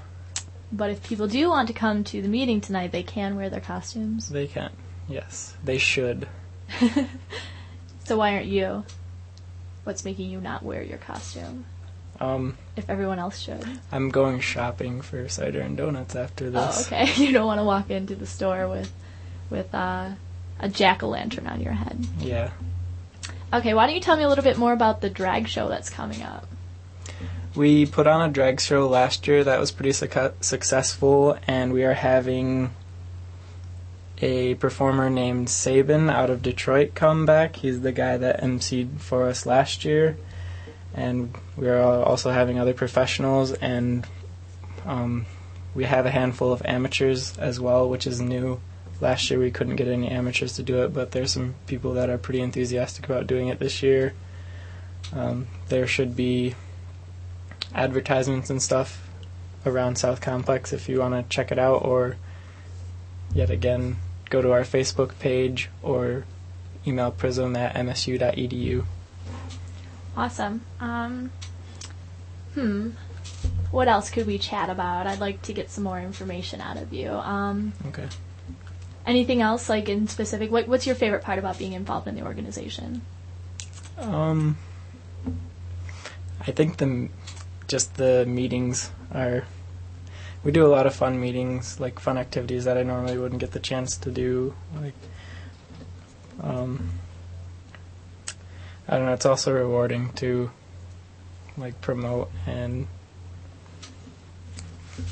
But 0.72 0.90
if 0.90 1.02
people 1.02 1.26
do 1.26 1.48
want 1.48 1.68
to 1.68 1.74
come 1.74 2.04
to 2.04 2.22
the 2.22 2.28
meeting 2.28 2.60
tonight, 2.60 2.90
they 2.92 3.02
can 3.02 3.36
wear 3.36 3.50
their 3.50 3.60
costumes. 3.60 4.28
they 4.28 4.46
can. 4.46 4.70
Yes, 5.08 5.54
they 5.64 5.78
should. 5.78 6.28
So 8.08 8.16
why 8.16 8.32
aren't 8.32 8.46
you? 8.46 8.84
What's 9.84 10.02
making 10.02 10.30
you 10.30 10.40
not 10.40 10.62
wear 10.62 10.82
your 10.82 10.96
costume? 10.96 11.66
Um, 12.18 12.56
If 12.74 12.88
everyone 12.88 13.18
else 13.18 13.38
should. 13.38 13.62
I'm 13.92 14.08
going 14.08 14.40
shopping 14.40 15.02
for 15.02 15.28
cider 15.28 15.60
and 15.60 15.76
donuts 15.76 16.16
after 16.16 16.48
this. 16.48 16.90
Oh, 16.90 16.96
okay. 16.96 17.12
You 17.22 17.32
don't 17.32 17.46
want 17.46 17.60
to 17.60 17.64
walk 17.64 17.90
into 17.90 18.16
the 18.16 18.24
store 18.26 18.66
with, 18.66 18.90
with 19.50 19.74
uh, 19.74 20.12
a 20.58 20.68
jack 20.70 21.02
o' 21.02 21.08
lantern 21.08 21.46
on 21.46 21.60
your 21.60 21.74
head. 21.74 22.06
Yeah. 22.18 22.52
Okay. 23.52 23.74
Why 23.74 23.84
don't 23.84 23.94
you 23.94 24.00
tell 24.00 24.16
me 24.16 24.22
a 24.22 24.28
little 24.30 24.42
bit 24.44 24.56
more 24.56 24.72
about 24.72 25.02
the 25.02 25.10
drag 25.10 25.46
show 25.46 25.68
that's 25.68 25.90
coming 25.90 26.22
up? 26.22 26.46
We 27.54 27.84
put 27.84 28.06
on 28.06 28.26
a 28.26 28.32
drag 28.32 28.58
show 28.58 28.88
last 28.88 29.28
year 29.28 29.44
that 29.44 29.60
was 29.60 29.70
pretty 29.70 29.90
succu- 29.90 30.32
successful, 30.42 31.36
and 31.46 31.74
we 31.74 31.84
are 31.84 31.92
having 31.92 32.70
a 34.20 34.54
performer 34.56 35.08
named 35.08 35.48
Sabin 35.48 36.10
out 36.10 36.30
of 36.30 36.42
Detroit 36.42 36.94
come 36.94 37.24
back. 37.24 37.56
He's 37.56 37.80
the 37.80 37.92
guy 37.92 38.16
that 38.16 38.40
emceed 38.42 38.98
for 38.98 39.28
us 39.28 39.46
last 39.46 39.84
year, 39.84 40.16
and 40.94 41.34
we 41.56 41.68
are 41.68 41.80
also 41.80 42.30
having 42.30 42.58
other 42.58 42.74
professionals, 42.74 43.52
and 43.52 44.06
um, 44.84 45.26
we 45.74 45.84
have 45.84 46.06
a 46.06 46.10
handful 46.10 46.52
of 46.52 46.62
amateurs 46.64 47.36
as 47.38 47.60
well, 47.60 47.88
which 47.88 48.06
is 48.06 48.20
new. 48.20 48.60
Last 49.00 49.30
year 49.30 49.38
we 49.38 49.52
couldn't 49.52 49.76
get 49.76 49.86
any 49.86 50.08
amateurs 50.08 50.54
to 50.56 50.62
do 50.64 50.82
it, 50.82 50.92
but 50.92 51.12
there's 51.12 51.32
some 51.32 51.54
people 51.68 51.92
that 51.94 52.10
are 52.10 52.18
pretty 52.18 52.40
enthusiastic 52.40 53.04
about 53.04 53.28
doing 53.28 53.46
it 53.48 53.60
this 53.60 53.82
year. 53.82 54.14
Um, 55.12 55.46
there 55.68 55.86
should 55.86 56.16
be 56.16 56.56
advertisements 57.74 58.50
and 58.50 58.60
stuff 58.60 59.08
around 59.64 59.96
South 59.96 60.20
Complex 60.20 60.72
if 60.72 60.88
you 60.88 60.98
want 60.98 61.14
to 61.14 61.34
check 61.34 61.52
it 61.52 61.58
out, 61.58 61.84
or 61.84 62.16
yet 63.32 63.50
again, 63.50 63.98
go 64.30 64.42
to 64.42 64.52
our 64.52 64.62
Facebook 64.62 65.18
page 65.18 65.68
or 65.82 66.24
email 66.86 67.10
prism 67.10 67.56
at 67.56 67.74
msu.edu. 67.74 68.84
Awesome. 70.16 70.62
Um, 70.80 71.30
hmm. 72.54 72.90
What 73.70 73.88
else 73.88 74.10
could 74.10 74.26
we 74.26 74.38
chat 74.38 74.70
about? 74.70 75.06
I'd 75.06 75.20
like 75.20 75.42
to 75.42 75.52
get 75.52 75.70
some 75.70 75.84
more 75.84 76.00
information 76.00 76.60
out 76.60 76.76
of 76.76 76.92
you. 76.92 77.10
Um, 77.10 77.72
Okay. 77.86 78.08
anything 79.06 79.42
else, 79.42 79.68
like 79.68 79.88
in 79.88 80.08
specific? 80.08 80.50
What, 80.50 80.66
what's 80.66 80.86
your 80.86 80.96
favorite 80.96 81.22
part 81.22 81.38
about 81.38 81.58
being 81.58 81.72
involved 81.74 82.08
in 82.08 82.14
the 82.14 82.22
organization? 82.22 83.02
Um, 83.98 84.56
I 86.40 86.50
think 86.52 86.78
the 86.78 87.08
just 87.66 87.94
the 87.96 88.24
meetings 88.26 88.90
are. 89.12 89.44
We 90.44 90.52
do 90.52 90.64
a 90.64 90.68
lot 90.68 90.86
of 90.86 90.94
fun 90.94 91.20
meetings, 91.20 91.80
like 91.80 91.98
fun 91.98 92.16
activities 92.16 92.64
that 92.64 92.78
I 92.78 92.82
normally 92.82 93.18
wouldn't 93.18 93.40
get 93.40 93.52
the 93.52 93.60
chance 93.60 93.96
to 93.98 94.10
do. 94.10 94.54
Like, 94.80 94.94
um, 96.42 96.90
I 98.88 98.96
don't 98.96 99.06
know. 99.06 99.12
It's 99.12 99.26
also 99.26 99.52
rewarding 99.52 100.12
to, 100.14 100.50
like, 101.56 101.80
promote 101.80 102.30
and 102.46 102.86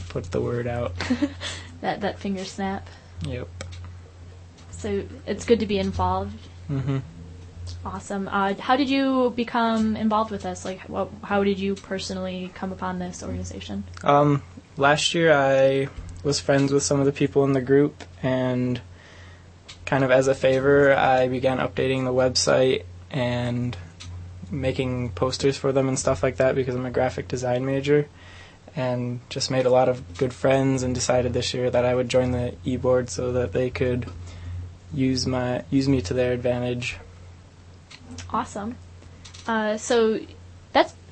put 0.09 0.31
the 0.31 0.41
word 0.41 0.67
out. 0.67 0.95
That 1.83 2.01
that 2.01 2.19
finger 2.19 2.45
snap. 2.47 2.89
Yep. 3.27 3.49
So 4.71 5.05
it's 5.27 5.45
good 5.45 5.61
to 5.61 5.67
be 5.67 5.79
involved. 5.79 6.35
Mhm. 6.71 7.03
Awesome. 7.85 8.29
Uh, 8.29 8.55
how 8.55 8.77
did 8.77 8.89
you 8.89 9.33
become 9.37 9.95
involved 9.95 10.31
with 10.31 10.47
us? 10.47 10.65
Like, 10.65 10.81
what, 10.89 11.11
how 11.23 11.45
did 11.45 11.59
you 11.59 11.75
personally 11.75 12.51
come 12.55 12.73
upon 12.73 12.99
this 12.99 13.23
organization? 13.23 13.85
Um, 14.03 14.43
last 14.77 15.15
year 15.15 15.33
I 15.33 15.89
was 16.23 16.41
friends 16.41 16.73
with 16.73 16.83
some 16.83 17.01
of 17.01 17.07
the 17.07 17.13
people 17.13 17.45
in 17.45 17.53
the 17.53 17.61
group, 17.61 18.05
and 18.23 18.81
kind 19.85 20.05
of 20.05 20.11
as 20.11 20.29
a 20.29 20.35
favor, 20.35 20.93
I 20.95 21.29
began 21.29 21.59
updating 21.59 22.05
the 22.05 22.13
website 22.13 22.85
and 23.11 23.77
making 24.51 25.11
posters 25.11 25.57
for 25.57 25.73
them 25.73 25.89
and 25.89 25.99
stuff 25.99 26.23
like 26.23 26.37
that 26.37 26.55
because 26.55 26.75
I'm 26.75 26.87
a 26.87 26.91
graphic 26.91 27.29
design 27.29 27.65
major, 27.65 28.09
and 28.75 29.21
just 29.29 29.51
made 29.51 29.67
a 29.67 29.71
lot 29.71 29.89
of 29.89 30.19
good 30.19 30.33
friends 30.33 30.83
and 30.83 30.95
decided 30.95 31.33
this 31.33 31.55
year 31.55 31.71
that 31.71 31.85
I 31.85 31.95
would 31.95 32.09
join 32.09 32.33
the 32.33 32.55
e-board 32.65 33.09
so 33.09 33.33
that 33.33 33.53
they 33.53 33.71
could 33.71 34.07
use 34.93 35.27
my 35.27 35.65
use 35.71 35.89
me 35.89 36.01
to 36.03 36.15
their 36.15 36.33
advantage. 36.33 36.97
Awesome. 38.31 38.77
Uh, 39.47 39.77
so 39.77 40.21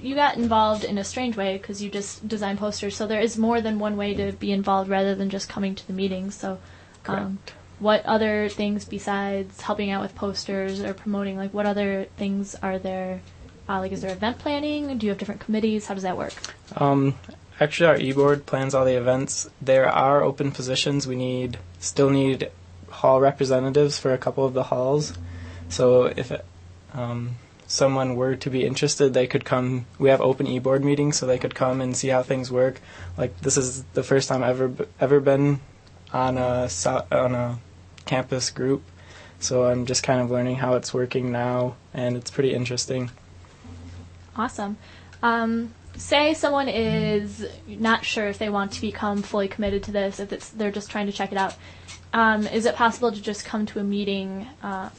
you 0.05 0.15
got 0.15 0.37
involved 0.37 0.85
in 0.85 0.99
a 0.99 1.05
strange 1.05 1.35
way 1.35 1.57
because 1.57 1.83
you 1.83 1.91
just 1.91 2.29
design 2.29 2.59
posters. 2.59 2.95
So 2.95 3.07
there 3.07 3.21
is 3.21 3.39
more 3.39 3.63
than 3.63 3.79
one 3.79 3.97
way 3.97 4.15
to 4.15 4.33
be 4.33 4.53
involved 4.53 4.91
rather 4.91 5.15
than 5.15 5.31
just 5.31 5.49
coming 5.49 5.75
to 5.75 5.87
the 5.87 5.95
meetings. 5.95 6.35
So, 6.35 6.59
um, 7.07 7.39
what 7.79 8.05
other 8.05 8.51
things 8.51 8.85
besides 8.85 9.63
helping 9.63 9.91
out 9.91 10.03
with 10.03 10.15
posters 10.15 10.81
or 10.81 10.93
promoting? 10.93 11.39
Like, 11.39 11.55
what 11.55 11.65
other 11.65 12.07
things 12.19 12.55
are 12.63 12.79
there? 12.79 13.23
Uh, 13.67 13.79
like, 13.81 13.93
is 13.93 14.03
there 14.03 14.13
event 14.13 14.39
planning? 14.39 14.99
Do 14.99 15.07
you 15.07 15.11
have 15.11 15.19
different 15.19 15.41
committees? 15.41 15.87
How 15.87 15.95
does 15.95 16.03
that 16.03 16.19
work? 16.19 16.35
Um, 16.77 17.15
actually, 17.59 17.87
our 17.87 17.97
e-board 17.97 18.45
plans 18.45 18.75
all 18.75 18.85
the 18.85 18.97
events. 18.97 19.49
There 19.63 19.89
are 19.89 20.23
open 20.23 20.53
positions. 20.53 21.07
We 21.07 21.17
need 21.17 21.59
still 21.79 22.11
need 22.11 22.51
hall 22.91 23.23
representatives 23.23 23.99
for 23.99 24.13
a 24.13 24.19
couple 24.19 24.45
of 24.45 24.53
the 24.53 24.65
halls. 24.65 25.15
So 25.71 26.05
if 26.05 26.31
um, 26.93 27.37
someone 27.67 28.17
were 28.17 28.37
to 28.37 28.51
be 28.51 28.65
interested, 28.65 29.15
they 29.15 29.27
could 29.27 29.45
come. 29.45 29.87
We 29.99 30.11
have 30.11 30.21
open 30.21 30.47
e-board 30.47 30.85
meetings, 30.85 31.17
so 31.17 31.27
they 31.27 31.39
could 31.39 31.55
come 31.55 31.81
and 31.81 31.97
see 31.97 32.09
how 32.09 32.23
things 32.23 32.51
work. 32.51 32.81
Like 33.17 33.41
this 33.41 33.57
is 33.57 33.85
the 33.95 34.03
first 34.03 34.29
time 34.29 34.43
I've 34.43 34.61
ever 34.61 34.87
ever 35.01 35.21
been 35.21 35.61
on 36.13 36.39
a 36.39 36.69
on 37.11 37.35
a 37.35 37.59
campus 38.07 38.51
group, 38.51 38.83
so 39.41 39.65
I'm 39.65 39.87
just 39.87 40.03
kind 40.03 40.21
of 40.21 40.31
learning 40.31 40.57
how 40.57 40.75
it's 40.75 40.93
working 40.93 41.33
now, 41.33 41.77
and 41.93 42.17
it's 42.17 42.31
pretty 42.31 42.55
interesting. 42.55 43.11
Awesome. 44.37 44.77
Um, 45.23 45.73
say 45.97 46.35
someone 46.35 46.69
is 46.69 47.47
not 47.67 48.05
sure 48.05 48.29
if 48.29 48.39
they 48.39 48.49
want 48.49 48.73
to 48.73 48.81
become 48.81 49.23
fully 49.23 49.49
committed 49.49 49.85
to 49.85 49.93
this, 49.93 50.21
if 50.21 50.51
they're 50.53 50.73
just 50.73 50.91
trying 50.91 51.07
to 51.07 51.13
check 51.13 51.33
it 51.33 51.39
out. 51.39 51.55
Um, 52.13 52.47
is 52.47 52.67
it 52.67 52.75
possible 52.75 53.11
to 53.11 53.21
just 53.21 53.45
come 53.45 53.67
to 53.67 53.81
a 53.81 53.85
meeting? 53.85 54.47
Um, 54.63 54.91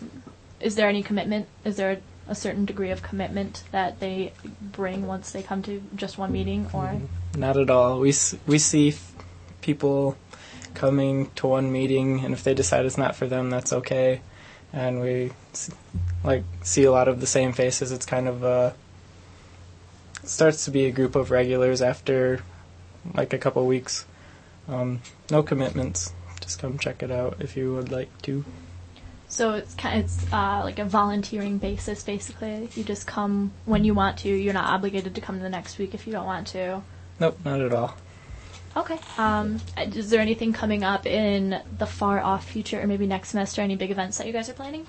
is 0.59 0.75
there 0.75 0.89
any 0.89 1.03
commitment? 1.03 1.47
Is 1.63 1.75
there 1.77 2.01
a, 2.27 2.31
a 2.31 2.35
certain 2.35 2.65
degree 2.65 2.91
of 2.91 3.01
commitment 3.01 3.63
that 3.71 3.99
they 3.99 4.33
bring 4.61 5.07
once 5.07 5.31
they 5.31 5.43
come 5.43 5.61
to 5.63 5.81
just 5.95 6.17
one 6.17 6.31
meeting, 6.31 6.69
or 6.73 7.01
Not 7.37 7.57
at 7.57 7.69
all. 7.69 7.99
We 7.99 8.13
we 8.47 8.59
see 8.59 8.89
f- 8.89 9.13
people 9.61 10.17
coming 10.73 11.31
to 11.35 11.47
one 11.47 11.71
meeting, 11.71 12.23
and 12.23 12.33
if 12.33 12.43
they 12.43 12.53
decide 12.53 12.85
it's 12.85 12.97
not 12.97 13.15
for 13.15 13.27
them, 13.27 13.49
that's 13.49 13.73
okay. 13.73 14.21
And 14.73 15.01
we 15.01 15.31
like 16.23 16.43
see 16.63 16.83
a 16.83 16.91
lot 16.91 17.07
of 17.07 17.19
the 17.21 17.27
same 17.27 17.53
faces. 17.53 17.91
It's 17.91 18.05
kind 18.05 18.27
of 18.27 18.43
uh, 18.43 18.71
starts 20.23 20.65
to 20.65 20.71
be 20.71 20.85
a 20.85 20.91
group 20.91 21.15
of 21.15 21.31
regulars 21.31 21.81
after 21.81 22.41
like 23.13 23.33
a 23.33 23.37
couple 23.37 23.65
weeks. 23.65 24.05
Um, 24.67 25.01
no 25.29 25.43
commitments. 25.43 26.11
Just 26.41 26.59
come 26.59 26.77
check 26.77 27.01
it 27.03 27.11
out 27.11 27.37
if 27.39 27.55
you 27.55 27.73
would 27.73 27.91
like 27.91 28.09
to. 28.23 28.43
So 29.27 29.53
it's 29.53 29.73
kind 29.75 29.99
of, 29.99 30.05
it's 30.05 30.31
uh, 30.31 30.61
like 30.63 30.79
a 30.79 30.85
volunteering 30.85 31.57
basis, 31.57 32.03
basically. 32.03 32.69
You 32.75 32.83
just 32.83 33.07
come 33.07 33.51
when 33.65 33.83
you 33.83 33.93
want 33.93 34.17
to. 34.19 34.29
You're 34.29 34.53
not 34.53 34.69
obligated 34.69 35.15
to 35.15 35.21
come 35.21 35.39
the 35.39 35.49
next 35.49 35.77
week 35.77 35.93
if 35.93 36.05
you 36.05 36.13
don't 36.13 36.25
want 36.25 36.47
to. 36.47 36.81
Nope, 37.19 37.39
not 37.43 37.61
at 37.61 37.73
all. 37.73 37.95
Okay. 38.77 38.99
Um, 39.17 39.59
is 39.77 40.09
there 40.09 40.19
anything 40.19 40.53
coming 40.53 40.83
up 40.83 41.05
in 41.05 41.61
the 41.77 41.85
far 41.85 42.19
off 42.19 42.45
future, 42.47 42.81
or 42.81 42.87
maybe 42.87 43.07
next 43.07 43.29
semester? 43.29 43.61
Any 43.61 43.75
big 43.75 43.89
events 43.89 44.17
that 44.17 44.27
you 44.27 44.33
guys 44.33 44.49
are 44.49 44.53
planning? 44.53 44.85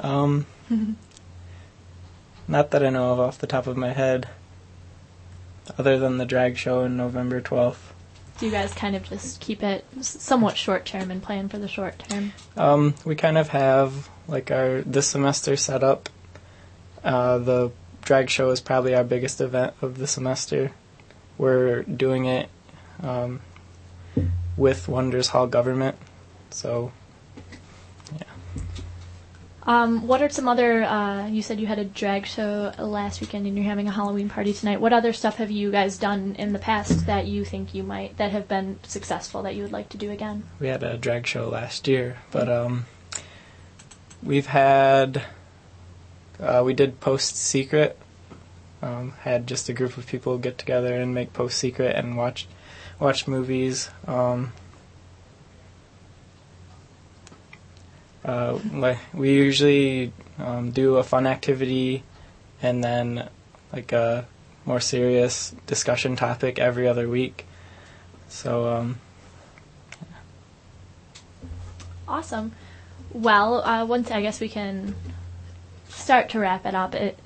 Um, 0.00 0.46
not 2.48 2.70
that 2.70 2.84
I 2.84 2.90
know 2.90 3.12
of 3.12 3.20
off 3.20 3.38
the 3.38 3.46
top 3.46 3.66
of 3.66 3.76
my 3.76 3.92
head. 3.92 4.28
Other 5.76 5.98
than 5.98 6.18
the 6.18 6.26
drag 6.26 6.56
show 6.56 6.84
in 6.84 6.96
November 6.96 7.40
twelfth. 7.40 7.94
Do 8.38 8.46
you 8.46 8.52
guys 8.52 8.72
kind 8.72 8.94
of 8.94 9.02
just 9.02 9.40
keep 9.40 9.62
it 9.64 9.84
somewhat 10.00 10.56
short 10.56 10.84
term 10.86 11.10
and 11.10 11.20
plan 11.20 11.48
for 11.48 11.58
the 11.58 11.66
short 11.66 11.98
term? 11.98 12.32
Um, 12.56 12.94
we 13.04 13.16
kind 13.16 13.36
of 13.36 13.48
have 13.48 14.08
like 14.28 14.50
our 14.50 14.82
this 14.82 15.08
semester 15.08 15.56
set 15.56 15.82
up. 15.82 16.08
Uh, 17.02 17.38
the 17.38 17.72
drag 18.02 18.30
show 18.30 18.50
is 18.50 18.60
probably 18.60 18.94
our 18.94 19.04
biggest 19.04 19.40
event 19.40 19.74
of 19.82 19.98
the 19.98 20.06
semester. 20.06 20.70
We're 21.36 21.82
doing 21.82 22.26
it 22.26 22.48
um, 23.02 23.40
with 24.56 24.88
Wonders 24.88 25.28
Hall 25.28 25.46
Government, 25.46 25.96
so 26.50 26.92
Um, 29.68 30.06
what 30.06 30.22
are 30.22 30.30
some 30.30 30.48
other? 30.48 30.82
Uh, 30.82 31.26
you 31.26 31.42
said 31.42 31.60
you 31.60 31.66
had 31.66 31.78
a 31.78 31.84
drag 31.84 32.24
show 32.24 32.72
last 32.78 33.20
weekend, 33.20 33.46
and 33.46 33.54
you're 33.54 33.66
having 33.66 33.86
a 33.86 33.92
Halloween 33.92 34.30
party 34.30 34.54
tonight. 34.54 34.80
What 34.80 34.94
other 34.94 35.12
stuff 35.12 35.36
have 35.36 35.50
you 35.50 35.70
guys 35.70 35.98
done 35.98 36.36
in 36.38 36.54
the 36.54 36.58
past 36.58 37.04
that 37.04 37.26
you 37.26 37.44
think 37.44 37.74
you 37.74 37.82
might 37.82 38.16
that 38.16 38.32
have 38.32 38.48
been 38.48 38.80
successful 38.82 39.42
that 39.42 39.54
you 39.54 39.62
would 39.62 39.72
like 39.72 39.90
to 39.90 39.98
do 39.98 40.10
again? 40.10 40.44
we 40.58 40.68
had 40.68 40.82
a 40.82 40.96
drag 40.96 41.26
show 41.26 41.50
last 41.50 41.86
year, 41.86 42.16
but 42.30 42.48
um, 42.48 42.86
we've 44.22 44.46
had 44.46 45.22
uh, 46.40 46.62
we 46.64 46.72
did 46.72 46.98
post 47.00 47.36
secret. 47.36 47.98
Um, 48.80 49.12
had 49.20 49.46
just 49.46 49.68
a 49.68 49.74
group 49.74 49.98
of 49.98 50.06
people 50.06 50.38
get 50.38 50.56
together 50.56 50.94
and 50.94 51.12
make 51.12 51.34
post 51.34 51.58
secret 51.58 51.94
and 51.94 52.16
watch 52.16 52.48
watch 52.98 53.28
movies. 53.28 53.90
Um, 54.06 54.54
uh, 58.24 58.58
like 58.72 58.98
we 59.14 59.32
usually 59.32 60.12
um, 60.38 60.70
do 60.70 60.96
a 60.96 61.02
fun 61.02 61.26
activity 61.26 62.02
and 62.62 62.82
then 62.82 63.28
like 63.72 63.92
a 63.92 64.26
more 64.64 64.80
serious 64.80 65.54
discussion 65.66 66.16
topic 66.16 66.58
every 66.58 66.88
other 66.88 67.08
week. 67.08 67.46
So 68.28 68.68
um, 68.68 68.98
Awesome. 72.08 72.52
Well, 73.12 73.62
uh, 73.62 73.84
once 73.84 74.10
I 74.10 74.22
guess 74.22 74.40
we 74.40 74.48
can 74.48 74.94
start 75.88 76.30
to 76.30 76.38
wrap 76.38 76.64
it 76.64 76.74
up. 76.74 76.94
It, 76.94 77.18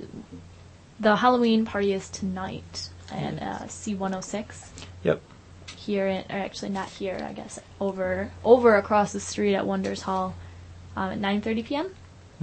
the 0.99 1.15
Halloween 1.15 1.65
party 1.65 1.93
is 1.93 2.09
tonight 2.09 2.89
at 3.11 3.41
uh, 3.41 3.59
C106 3.65 4.67
yep. 5.03 5.21
here, 5.75 6.07
in, 6.07 6.25
or 6.29 6.39
actually 6.39 6.69
not 6.69 6.89
here. 6.89 7.17
I 7.27 7.33
guess 7.33 7.59
over 7.79 8.31
over 8.43 8.75
across 8.75 9.13
the 9.13 9.19
street 9.19 9.55
at 9.55 9.65
Wonders 9.65 10.01
Hall 10.01 10.35
um, 10.95 11.11
at 11.11 11.19
9:30 11.19 11.65
p.m. 11.65 11.89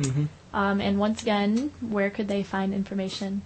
hmm 0.00 0.24
Um, 0.52 0.80
and 0.80 0.98
once 0.98 1.22
again, 1.22 1.70
where 1.80 2.10
could 2.10 2.28
they 2.28 2.42
find 2.42 2.74
information? 2.74 3.42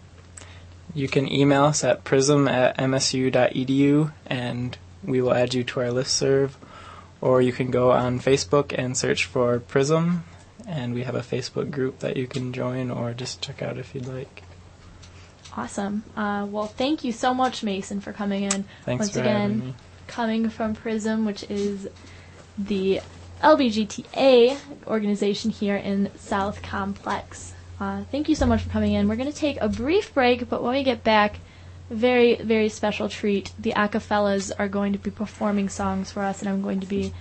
You 0.95 1.09
can 1.09 1.31
email 1.31 1.65
us 1.65 1.83
at 1.85 2.05
prism 2.05 2.47
at 2.49 2.77
msu.edu 2.79 4.13
and 4.27 4.79
we 5.03 5.21
will 5.21 5.35
add 5.35 5.53
you 5.55 5.65
to 5.65 5.81
our 5.81 5.87
listserv. 5.89 6.53
Or 7.21 7.41
you 7.41 7.53
can 7.53 7.71
go 7.71 7.91
on 7.91 8.21
Facebook 8.21 8.75
and 8.77 8.95
search 8.97 9.25
for 9.25 9.59
Prism, 9.59 10.25
and 10.67 10.93
we 10.93 11.05
have 11.05 11.15
a 11.15 11.21
Facebook 11.23 11.71
group 11.71 12.01
that 12.01 12.19
you 12.19 12.27
can 12.27 12.53
join 12.53 12.91
or 12.91 13.15
just 13.15 13.41
check 13.41 13.63
out 13.63 13.79
if 13.79 13.95
you'd 13.95 14.07
like. 14.07 14.43
Awesome. 15.57 16.05
Uh, 16.17 16.47
well, 16.51 16.67
thank 16.67 17.03
you 17.03 17.13
so 17.13 17.33
much, 17.33 17.63
Mason, 17.63 18.01
for 18.01 18.13
coming 18.13 18.43
in. 18.43 18.65
Thanks 18.85 19.05
Once 19.07 19.13
for 19.13 19.21
again, 19.21 19.41
having 19.53 19.59
me. 19.69 19.75
coming 20.07 20.51
from 20.51 20.75
Prism, 20.75 21.25
which 21.25 21.45
is 21.49 21.89
the 22.59 23.01
LBGTA 23.45 24.57
organization 24.87 25.51
here 25.51 25.77
in 25.77 26.11
South 26.17 26.63
Complex. 26.63 27.53
Uh, 27.79 28.05
thank 28.11 28.31
you 28.31 28.35
so 28.35 28.47
much 28.47 28.63
for 28.63 28.71
coming 28.71 28.95
in. 28.95 29.07
We're 29.07 29.17
going 29.17 29.31
to 29.31 29.37
take 29.37 29.61
a 29.61 29.69
brief 29.69 30.15
break, 30.15 30.49
but 30.49 30.63
when 30.63 30.73
we 30.73 30.83
get 30.83 31.05
back, 31.05 31.41
very, 31.91 32.37
very 32.37 32.71
special 32.71 33.11
treat. 33.11 33.53
The 33.59 33.73
Acafellas 33.73 34.51
are 34.59 34.69
going 34.69 34.95
to 34.95 34.99
be 34.99 35.11
performing 35.11 35.69
songs 35.69 36.11
for 36.11 36.23
us, 36.23 36.41
and 36.41 36.49
I'm 36.49 36.63
going 36.63 36.81
to 36.81 36.87
be 36.87 37.13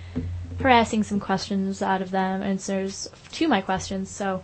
harassing 0.58 1.02
some 1.02 1.20
questions 1.20 1.82
out 1.82 2.00
of 2.00 2.10
them, 2.10 2.42
answers 2.42 3.10
to 3.32 3.46
my 3.46 3.60
questions. 3.60 4.08
So, 4.08 4.42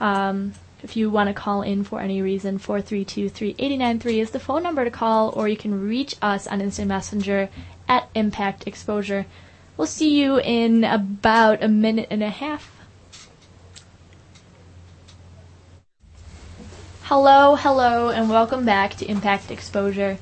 um, 0.00 0.54
if 0.82 0.96
you 0.96 1.10
want 1.10 1.28
to 1.28 1.34
call 1.34 1.60
in 1.60 1.84
for 1.84 2.00
any 2.00 2.22
reason, 2.22 2.58
432-3893 2.58 4.22
is 4.22 4.30
the 4.30 4.40
phone 4.40 4.62
number 4.62 4.84
to 4.84 4.90
call, 4.90 5.28
or 5.36 5.48
you 5.48 5.56
can 5.58 5.86
reach 5.86 6.16
us 6.22 6.46
on 6.46 6.62
Instant 6.62 6.88
Messenger 6.88 7.50
at 7.86 8.08
Impact 8.14 8.66
Exposure. 8.66 9.26
We'll 9.80 9.86
see 9.86 10.20
you 10.20 10.38
in 10.38 10.84
about 10.84 11.62
a 11.62 11.68
minute 11.68 12.08
and 12.10 12.22
a 12.22 12.28
half. 12.28 12.70
Hello, 17.04 17.56
hello, 17.56 18.10
and 18.10 18.28
welcome 18.28 18.66
back 18.66 18.96
to 18.96 19.06
Impact 19.06 19.50
Exposure. 19.50 20.18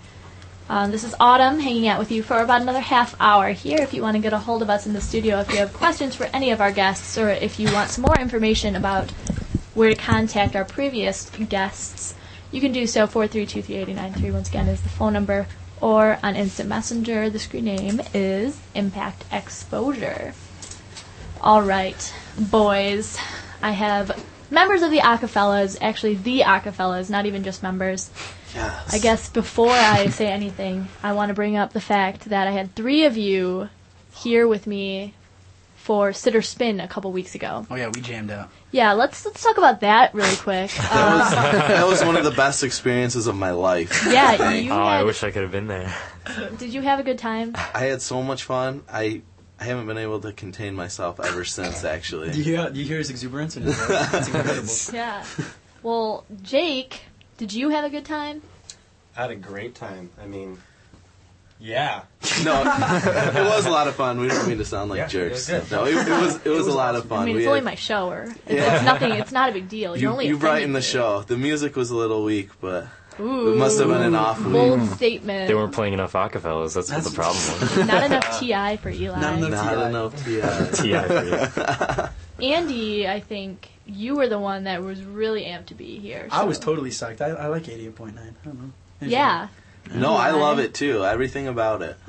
Um, 0.68 0.92
this 0.92 1.02
is 1.02 1.12
Autumn 1.18 1.58
hanging 1.58 1.88
out 1.88 1.98
with 1.98 2.12
you 2.12 2.22
for 2.22 2.38
about 2.38 2.62
another 2.62 2.78
half 2.78 3.16
hour 3.18 3.50
here. 3.50 3.78
If 3.80 3.92
you 3.92 4.00
want 4.00 4.14
to 4.14 4.22
get 4.22 4.32
a 4.32 4.38
hold 4.38 4.62
of 4.62 4.70
us 4.70 4.86
in 4.86 4.92
the 4.92 5.00
studio, 5.00 5.40
if 5.40 5.50
you 5.50 5.56
have 5.56 5.72
questions 5.72 6.14
for 6.14 6.26
any 6.26 6.52
of 6.52 6.60
our 6.60 6.70
guests, 6.70 7.18
or 7.18 7.28
if 7.28 7.58
you 7.58 7.66
want 7.72 7.90
some 7.90 8.02
more 8.02 8.16
information 8.20 8.76
about 8.76 9.10
where 9.74 9.90
to 9.90 9.96
contact 9.96 10.54
our 10.54 10.64
previous 10.64 11.30
guests, 11.30 12.14
you 12.52 12.60
can 12.60 12.70
do 12.70 12.86
so. 12.86 13.08
432-3893 13.08 14.32
once 14.32 14.50
again 14.50 14.68
is 14.68 14.80
the 14.82 14.88
phone 14.88 15.14
number, 15.14 15.48
or 15.80 16.18
on 16.22 16.36
Instant 16.36 16.68
Messenger, 16.68 17.30
the 17.30 17.38
screen 17.38 17.64
name 17.64 18.00
is 18.14 18.58
Impact 18.74 19.24
Exposure. 19.32 20.34
All 21.40 21.62
right, 21.62 22.14
boys, 22.38 23.16
I 23.62 23.70
have 23.70 24.24
members 24.50 24.82
of 24.82 24.90
the 24.90 24.98
Acafellas, 24.98 25.78
actually 25.80 26.14
the 26.14 26.40
Acafellas, 26.40 27.10
not 27.10 27.26
even 27.26 27.44
just 27.44 27.62
members. 27.62 28.10
Yes. 28.54 28.94
I 28.94 28.98
guess 28.98 29.28
before 29.28 29.70
I 29.70 30.08
say 30.08 30.26
anything, 30.26 30.88
I 31.02 31.12
want 31.12 31.28
to 31.28 31.34
bring 31.34 31.56
up 31.56 31.72
the 31.72 31.80
fact 31.80 32.26
that 32.30 32.46
I 32.46 32.52
had 32.52 32.74
three 32.74 33.04
of 33.04 33.16
you 33.16 33.68
here 34.14 34.48
with 34.48 34.66
me 34.66 35.14
for 35.88 36.12
Sit 36.12 36.36
or 36.36 36.42
Spin 36.42 36.80
a 36.80 36.86
couple 36.86 37.10
weeks 37.12 37.34
ago. 37.34 37.66
Oh 37.70 37.74
yeah, 37.74 37.88
we 37.88 38.02
jammed 38.02 38.30
out. 38.30 38.50
Yeah, 38.72 38.92
let's 38.92 39.24
let's 39.24 39.42
talk 39.42 39.56
about 39.56 39.80
that 39.80 40.12
really 40.12 40.36
quick. 40.46 40.70
That 40.70 41.16
was 41.18 41.32
um, 41.32 41.68
that 41.68 41.86
was 41.86 42.04
one 42.04 42.14
of 42.14 42.24
the 42.24 42.30
best 42.30 42.62
experiences 42.62 43.26
of 43.26 43.34
my 43.34 43.52
life. 43.52 44.04
yeah, 44.10 44.50
you 44.50 44.70
Oh, 44.70 44.82
I 44.82 44.98
had, 44.98 45.06
wish 45.06 45.24
I 45.24 45.30
could 45.30 45.40
have 45.40 45.50
been 45.50 45.66
there. 45.66 45.90
did 46.58 46.74
you 46.74 46.82
have 46.82 47.00
a 47.00 47.02
good 47.02 47.16
time? 47.18 47.54
I 47.56 47.84
had 47.86 48.02
so 48.02 48.22
much 48.22 48.44
fun. 48.44 48.82
I 48.86 49.22
I 49.58 49.64
haven't 49.64 49.86
been 49.86 49.96
able 49.96 50.20
to 50.20 50.32
contain 50.34 50.74
myself 50.74 51.20
ever 51.20 51.42
since. 51.46 51.84
Actually, 51.84 52.32
Do 52.32 52.36
you 52.38 52.44
hear? 52.44 52.68
You 52.70 52.84
hear 52.84 52.98
his 52.98 53.08
exuberance? 53.08 53.56
In 53.56 53.62
his 53.62 53.74
voice? 53.74 54.12
It's 54.12 54.28
incredible. 54.28 54.74
Yeah. 54.92 55.24
Well, 55.82 56.26
Jake, 56.42 57.00
did 57.38 57.54
you 57.54 57.70
have 57.70 57.86
a 57.86 57.88
good 57.88 58.04
time? 58.04 58.42
I 59.16 59.22
had 59.22 59.30
a 59.30 59.36
great 59.36 59.74
time. 59.74 60.10
I 60.22 60.26
mean, 60.26 60.58
Yeah. 61.60 62.02
No, 62.44 62.60
it 62.60 63.34
was 63.48 63.66
a 63.66 63.70
lot 63.70 63.88
of 63.88 63.94
fun. 63.96 64.20
We 64.20 64.28
don't 64.28 64.46
mean 64.48 64.58
to 64.58 64.64
sound 64.64 64.90
like 64.90 64.98
Yeah, 64.98 65.06
jerks. 65.08 65.48
it 65.48 65.60
was 65.60 65.68
good. 65.68 65.76
No, 65.76 65.84
it, 65.86 65.94
it 66.06 66.10
was 66.20 66.46
it 66.46 66.50
was, 66.50 66.66
a 66.66 66.72
lot 66.72 66.94
of 66.94 67.06
fun. 67.06 67.20
I 67.22 67.24
mean, 67.24 67.36
We 67.36 67.42
it's 67.42 67.48
only 67.48 67.58
had- 67.60 67.64
my 67.64 67.74
shower. 67.74 68.24
it's, 68.46 68.54
Yeah. 68.54 68.76
it's 68.76 68.84
nothing. 68.84 69.12
It's 69.12 69.32
not 69.32 69.50
a 69.50 69.52
big 69.52 69.68
deal. 69.68 69.96
You're 69.96 70.02
you 70.02 70.08
only 70.12 70.26
you 70.28 70.38
brightened 70.38 70.74
the 70.74 70.78
offending 70.78 71.00
show. 71.02 71.22
The 71.22 71.36
music 71.36 71.74
was 71.74 71.90
a 71.90 71.96
little 71.96 72.22
weak, 72.22 72.50
but 72.60 72.86
Ooh, 73.18 73.52
it 73.52 73.56
must 73.56 73.78
have 73.80 73.88
been 73.88 74.02
an 74.02 74.14
off 74.14 74.38
week. 74.40 74.52
bold 74.52 74.88
statement. 74.90 75.48
They 75.48 75.54
weren't 75.54 75.72
playing 75.72 75.94
enough 75.94 76.12
acapellas. 76.12 76.74
That's, 76.74 76.92
what 76.92 77.02
the 77.04 77.10
problem 77.10 77.36
was. 77.60 77.76
Not 77.88 78.04
enough 78.04 78.38
Ti 78.40 78.76
for 78.76 78.90
Eli. 78.90 79.20
Not 79.20 79.38
enough 79.38 79.50
Not 79.50 80.24
TI. 80.24 80.40
enough 80.40 80.74
TI. 80.76 80.82
TI 80.82 81.08
for 81.08 81.24
you. 82.40 82.48
Andy, 82.52 83.08
I 83.08 83.18
think 83.18 83.68
you 83.84 84.14
were 84.14 84.28
the 84.28 84.38
one 84.38 84.64
that 84.64 84.82
was 84.84 85.02
really 85.02 85.42
amped 85.42 85.66
to 85.66 85.74
be 85.74 85.98
here. 85.98 86.28
I 86.30 86.40
so- 86.42 86.46
was 86.46 86.58
totally 86.60 86.90
psyched. 86.90 87.20
I, 87.20 87.30
I 87.30 87.46
like 87.48 87.64
88.9. 87.64 88.16
I 88.16 88.22
don't 88.44 88.60
know. 88.62 88.70
Yeah. 89.00 89.48
No, 89.94 90.14
I 90.14 90.30
love 90.30 90.58
it 90.58 90.74
too. 90.74 91.04
Everything 91.04 91.48
about 91.48 91.82
it. 91.82 91.96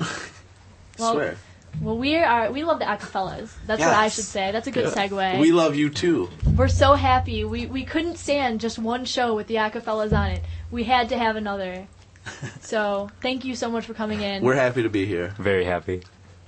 Well, 0.98 1.14
Swear. 1.14 1.36
Well, 1.80 1.96
we 1.96 2.16
are. 2.18 2.52
We 2.52 2.62
love 2.62 2.78
the 2.78 2.84
Acafellas. 2.84 3.54
That's 3.66 3.80
what 3.80 3.88
I 3.94 4.02
Yes. 4.04 4.16
should 4.16 4.24
say. 4.24 4.52
That's 4.52 4.66
a 4.66 4.70
good 4.70 4.92
segue. 4.92 5.40
We 5.40 5.50
love 5.50 5.74
you 5.74 5.88
too. 5.88 6.28
We're 6.56 6.68
so 6.68 6.92
happy. 6.92 7.42
We 7.44 7.64
we 7.64 7.84
couldn't 7.84 8.18
stand 8.18 8.60
just 8.60 8.78
one 8.78 9.06
show 9.06 9.34
with 9.34 9.46
the 9.46 9.54
Acafellas 9.54 10.12
on 10.12 10.28
it. 10.32 10.42
We 10.70 10.84
had 10.84 11.08
to 11.08 11.16
have 11.16 11.36
another. 11.36 11.86
So 12.60 13.08
thank 13.22 13.46
you 13.46 13.54
so 13.54 13.70
much 13.70 13.86
for 13.86 13.94
coming 13.94 14.20
in. 14.20 14.42
We're 14.42 14.54
happy 14.56 14.82
to 14.82 14.90
be 14.90 15.06
here. 15.06 15.34
Very 15.38 15.64
happy. 15.64 16.02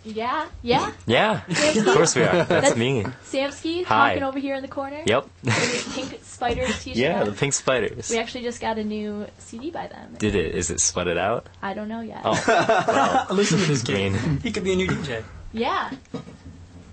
Yeah, 0.05 0.47
yeah. 0.62 0.93
Yeah, 1.07 1.41
Samsky, 1.49 1.87
of 1.87 1.95
course 1.95 2.15
we 2.17 2.23
are. 2.23 2.33
That's 2.33 2.49
That's- 2.49 2.77
me. 2.77 3.05
Samsky 3.25 3.85
Hi. 3.85 4.11
talking 4.11 4.23
over 4.23 4.38
here 4.38 4.55
in 4.57 4.62
the 4.62 4.69
corner. 4.69 5.03
Yep. 5.07 5.29
With 5.45 5.85
the 5.85 5.91
pink 5.95 6.21
spiders 6.25 6.69
t-shirt. 6.85 6.97
Yeah, 6.99 7.25
the 7.25 7.33
Pink 7.33 7.53
Spiders. 7.53 8.11
We 8.11 8.19
actually 8.19 8.43
just 8.43 8.61
got 8.61 8.79
a 8.79 8.85
new 8.85 9.27
CD 9.38 9.71
by 9.71 9.87
them. 9.87 10.15
Did 10.19 10.35
it? 10.35 10.55
Is 10.55 10.71
it 10.71 10.81
sweated 10.81 11.19
out? 11.19 11.47
I 11.62 11.75
don't 11.75 11.88
know 11.88 12.01
yet. 12.01 12.23
Oh, 12.25 13.27
Listen 13.31 13.59
to 13.59 13.67
this 13.67 13.83
I 13.85 13.87
kid. 13.87 14.12
He 14.43 14.51
could 14.53 14.65
be 14.65 14.73
a 14.73 14.77
new 14.77 14.88
DJ. 14.88 15.23
Yeah. 15.53 15.91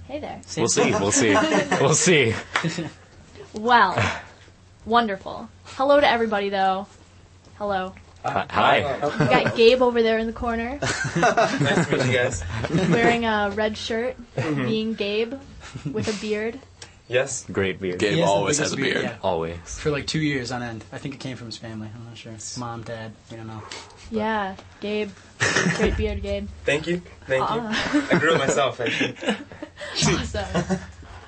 Hey 0.08 0.20
there. 0.20 0.42
we'll 0.58 0.68
see. 0.68 0.92
We'll 0.92 1.12
see. 1.12 1.34
We'll 1.80 1.94
see. 1.94 2.34
Well, 3.54 3.98
wonderful. 4.86 5.50
Hello 5.66 6.00
to 6.00 6.08
everybody, 6.10 6.50
though. 6.50 6.88
Hello. 7.58 7.94
Hi. 8.26 8.46
Hi. 8.50 9.08
We 9.20 9.26
got 9.44 9.56
Gabe 9.56 9.82
over 9.82 10.04
there 10.04 10.18
in 10.18 10.28
the 10.28 10.34
corner, 10.34 10.78
Nice 11.16 11.88
to 11.88 11.98
meet 11.98 12.06
you 12.08 12.14
guys. 12.14 12.44
wearing 12.90 13.26
a 13.26 13.52
red 13.56 13.78
shirt, 13.78 14.16
Mm-hmm. 14.36 14.66
being 14.66 14.94
Gabe 14.94 15.34
with 15.92 16.08
a 16.08 16.22
beard. 16.22 16.60
Yes. 17.08 17.46
Great 17.52 17.80
beard. 17.82 17.98
Gabe 18.00 18.14
He 18.16 18.20
has 18.20 18.28
the 18.28 18.32
always 18.32 18.58
biggest 18.58 18.72
has 18.76 18.80
a 18.80 18.82
beard. 18.84 19.04
yeah. 19.04 19.16
Always. 19.24 19.80
For 19.80 19.90
like 19.90 20.06
two 20.06 20.20
years 20.20 20.52
on 20.52 20.62
end. 20.62 20.84
I 20.92 20.98
think 21.00 21.16
it 21.16 21.20
came 21.20 21.38
from 21.38 21.48
his 21.48 21.58
family. 21.58 21.90
I'm 21.96 22.06
not 22.06 22.18
sure. 22.18 22.34
Mom, 22.58 22.84
dad, 22.84 23.14
we 23.32 23.38
don't 23.38 23.48
know. 23.48 23.64
Yeah, 24.12 24.56
Gabe. 24.82 25.10
Great 25.78 25.98
beard, 25.98 26.22
Gabe. 26.22 26.48
Thank 26.66 26.88
you. 26.88 27.02
Thank 27.26 27.50
you. 27.50 27.56
Uh, 27.62 27.74
I 28.12 28.20
grew 28.20 28.34
it 28.36 28.38
myself, 28.38 28.80
actually. 28.80 29.16
awesome. 30.18 30.80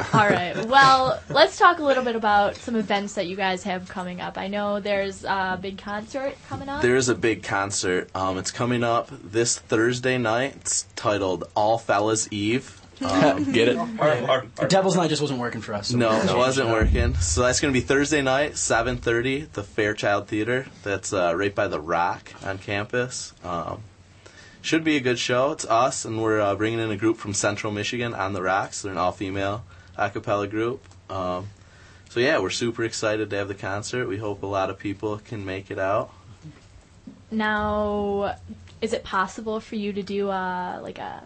All 0.13 0.27
right. 0.27 0.65
Well, 0.65 1.21
let's 1.29 1.57
talk 1.57 1.79
a 1.79 1.83
little 1.83 2.03
bit 2.03 2.15
about 2.15 2.55
some 2.55 2.75
events 2.75 3.15
that 3.15 3.27
you 3.27 3.35
guys 3.35 3.63
have 3.63 3.87
coming 3.87 4.21
up. 4.21 4.37
I 4.37 4.47
know 4.47 4.79
there's 4.79 5.23
a 5.23 5.59
big 5.61 5.77
concert 5.77 6.35
coming 6.49 6.69
up. 6.69 6.81
There 6.81 6.95
is 6.95 7.09
a 7.09 7.15
big 7.15 7.43
concert. 7.43 8.09
Um, 8.15 8.37
it's 8.37 8.51
coming 8.51 8.83
up 8.83 9.09
this 9.11 9.59
Thursday 9.59 10.17
night. 10.17 10.55
It's 10.57 10.83
titled 10.95 11.45
All 11.55 11.77
Fellas 11.77 12.27
Eve. 12.31 12.81
Um, 13.01 13.51
Get 13.51 13.67
it? 13.69 13.77
Our, 13.77 14.09
our, 14.29 14.45
The 14.55 14.67
Devil's 14.67 14.95
Night 14.95 15.09
just 15.09 15.21
wasn't 15.21 15.39
working 15.39 15.61
for 15.61 15.73
us. 15.73 15.89
so 15.89 15.97
no, 15.97 16.11
it 16.11 16.35
wasn't 16.35 16.69
up. 16.69 16.73
working. 16.73 17.15
So 17.15 17.41
that's 17.41 17.59
going 17.59 17.73
to 17.73 17.79
be 17.79 17.85
Thursday 17.85 18.21
night, 18.21 18.53
7:30, 18.53 19.51
the 19.53 19.63
Fairchild 19.63 20.27
Theater. 20.27 20.67
That's 20.83 21.11
uh, 21.13 21.33
right 21.35 21.53
by 21.53 21.67
the 21.67 21.79
Rock 21.79 22.31
on 22.43 22.57
campus. 22.59 23.33
Um, 23.43 23.81
should 24.61 24.83
be 24.83 24.95
a 24.95 24.99
good 24.99 25.17
show. 25.17 25.51
It's 25.51 25.65
us, 25.65 26.05
and 26.05 26.21
we're 26.21 26.39
uh, 26.39 26.55
bringing 26.55 26.79
in 26.79 26.91
a 26.91 26.97
group 26.97 27.17
from 27.17 27.33
Central 27.33 27.73
Michigan 27.73 28.13
on 28.13 28.33
the 28.33 28.43
Rocks. 28.43 28.83
They're 28.83 28.91
an 28.91 28.97
all-female 28.99 29.63
a 29.97 30.09
cappella 30.09 30.47
group. 30.47 30.83
Um, 31.09 31.49
so 32.09 32.19
yeah, 32.19 32.39
we're 32.39 32.49
super 32.49 32.83
excited 32.83 33.29
to 33.29 33.37
have 33.37 33.47
the 33.47 33.55
concert. 33.55 34.07
We 34.07 34.17
hope 34.17 34.43
a 34.43 34.47
lot 34.47 34.69
of 34.69 34.77
people 34.77 35.17
can 35.19 35.45
make 35.45 35.71
it 35.71 35.79
out. 35.79 36.11
Now, 37.31 38.35
is 38.81 38.91
it 38.93 39.03
possible 39.03 39.59
for 39.59 39.75
you 39.75 39.93
to 39.93 40.03
do 40.03 40.29
uh, 40.29 40.79
like 40.81 40.99
a? 40.99 41.23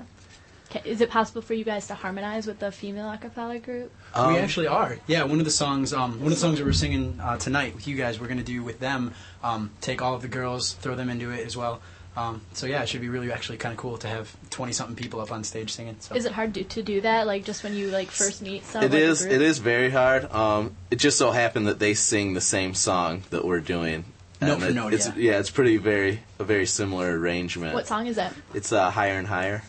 Is 0.84 1.00
it 1.00 1.10
possible 1.10 1.42
for 1.42 1.54
you 1.54 1.64
guys 1.64 1.88
to 1.88 1.96
harmonize 1.96 2.46
with 2.46 2.60
the 2.60 2.72
female 2.72 3.10
a 3.10 3.18
cappella 3.18 3.60
group? 3.60 3.92
Um, 4.14 4.34
we 4.34 4.40
actually 4.40 4.68
are. 4.68 4.98
Yeah, 5.08 5.24
one 5.24 5.40
of 5.40 5.46
the 5.46 5.52
songs, 5.52 5.94
um, 5.94 6.20
one 6.20 6.26
of 6.26 6.32
the 6.32 6.36
songs 6.36 6.58
that 6.58 6.66
we're 6.66 6.74
singing 6.74 7.18
uh, 7.22 7.38
tonight 7.38 7.74
with 7.76 7.88
you 7.88 7.96
guys, 7.96 8.20
we're 8.20 8.28
going 8.28 8.40
to 8.40 8.44
do 8.44 8.62
with 8.62 8.80
them. 8.80 9.14
Um, 9.42 9.72
take 9.80 10.02
all 10.02 10.14
of 10.14 10.22
the 10.22 10.28
girls, 10.28 10.74
throw 10.74 10.96
them 10.96 11.10
into 11.10 11.32
it 11.32 11.46
as 11.46 11.56
well. 11.56 11.82
Um, 12.18 12.42
so 12.54 12.66
yeah, 12.66 12.82
it 12.82 12.90
should 12.90 13.02
be 13.02 13.10
really 13.10 13.32
actually 13.32 13.58
kind 13.58 13.74
of 13.74 13.78
cool 13.78 13.98
to 13.98 14.08
have 14.08 14.36
twenty 14.50 14.72
something 14.72 14.96
people 14.96 15.20
up 15.20 15.32
on 15.32 15.44
stage 15.44 15.72
singing. 15.72 15.98
So. 16.00 16.16
Is 16.16 16.26
it 16.26 16.32
hard 16.32 16.54
to, 16.54 16.64
to 16.64 16.82
do 16.82 17.02
that? 17.02 17.28
Like 17.28 17.44
just 17.44 17.64
when 17.64 17.76
you 17.76 17.90
like 17.90 18.10
first 18.10 18.42
meet 18.42 18.64
some? 18.66 18.84
It 18.84 18.92
like 18.92 19.02
is. 19.02 19.26
It 19.26 19.42
is 19.42 19.60
very 19.60 19.90
hard. 19.90 20.32
Um, 20.32 20.76
it 20.90 20.98
just 20.98 21.18
so 21.18 21.32
happened 21.32 21.68
that 21.68 21.80
they 21.80 21.94
sing 21.94 22.34
the 22.34 22.42
same 22.42 22.74
song 22.74 23.24
that 23.32 23.44
we're 23.44 23.60
doing. 23.60 24.06
Note 24.42 24.54
And 24.54 24.62
for 24.64 24.70
it- 24.70 24.76
note, 24.76 24.94
it's, 24.94 25.16
yeah. 25.16 25.40
it's 25.40 25.50
pretty 25.50 25.78
very 25.78 26.22
a 26.40 26.44
very 26.44 26.66
similar 26.66 27.18
arrangement. 27.18 27.74
What 27.74 27.88
song 27.88 28.08
is 28.08 28.16
that? 28.18 28.34
It's 28.54 28.72
uh, 28.72 28.92
higher 28.92 29.18
and 29.18 29.28
higher. 29.28 29.64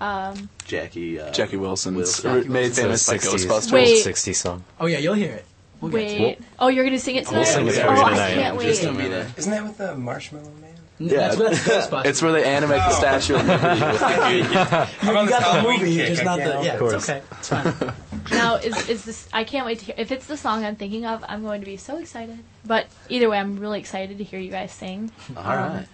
Um, 0.00 0.48
Jackie. 0.66 1.20
Uh, 1.20 1.30
Jackie 1.30 1.56
Wilson's 1.56 1.96
Wilson. 1.96 2.52
made 2.52 2.66
It's 2.66 2.78
a 2.78 2.82
famous 2.82 3.08
by 3.08 3.18
Ghostbusters. 3.18 3.72
Wait. 3.72 4.02
60 4.02 4.32
song. 4.32 4.64
Oh 4.80 4.86
yeah, 4.86 4.98
you'll 4.98 5.14
hear 5.14 5.32
it. 5.32 5.44
We'll 5.80 5.90
get 5.92 6.16
to 6.16 6.22
wait. 6.22 6.40
Oh, 6.58 6.68
you're 6.68 6.84
gonna 6.84 6.98
sing 6.98 7.16
it 7.16 7.26
tonight? 7.26 7.38
We'll 7.38 7.46
sing 7.46 7.66
it 7.68 7.78
oh, 7.78 7.88
for 7.88 7.94
you 7.94 8.02
I 8.02 8.16
can't 8.16 8.60
it. 8.60 8.66
It's 8.66 8.80
wait. 8.80 8.86
gonna 8.86 8.98
be 8.98 9.08
there. 9.08 9.26
Isn't 9.36 9.50
that 9.50 9.62
with 9.64 9.78
the 9.78 9.96
Marshmallow 9.96 10.50
Man? 10.60 10.71
That's, 11.00 11.36
that's 11.36 11.58
Ghostbusters. 11.88 12.06
It's 12.06 12.22
where 12.22 12.32
they 12.32 12.44
animate 12.44 12.78
the 12.78 12.90
Statue 12.90 13.34
of 13.34 13.46
Liberty 13.46 13.80
with 13.80 14.00
the 14.00 14.06
I'm 14.06 14.36
you 14.36 14.44
got 14.52 14.90
the 15.28 15.40
Halloween 15.40 15.80
movie, 15.80 15.96
kick. 15.96 16.08
just 16.08 16.24
not 16.24 16.38
the. 16.38 16.44
Yeah, 16.62 16.74
it. 16.74 16.78
course. 16.78 16.94
it's 16.94 17.10
okay. 17.10 17.22
It's 17.38 17.48
fine. 17.48 17.92
Now, 18.30 18.54
is 18.54 18.88
is 18.88 19.04
this? 19.04 19.28
I 19.32 19.42
can't 19.42 19.66
wait 19.66 19.80
to 19.80 19.84
hear. 19.86 19.94
If 19.98 20.12
it's 20.12 20.26
the 20.26 20.36
song 20.36 20.64
I'm 20.64 20.76
thinking 20.76 21.04
of, 21.04 21.24
I'm 21.26 21.42
going 21.42 21.60
to 21.60 21.66
be 21.66 21.76
so 21.76 21.98
excited. 21.98 22.38
But 22.64 22.86
either 23.08 23.28
way, 23.28 23.38
I'm 23.38 23.58
really 23.58 23.80
excited 23.80 24.16
to 24.18 24.24
hear 24.24 24.38
you 24.38 24.50
guys 24.50 24.70
sing. 24.70 25.10
All 25.36 25.42
right. 25.42 25.86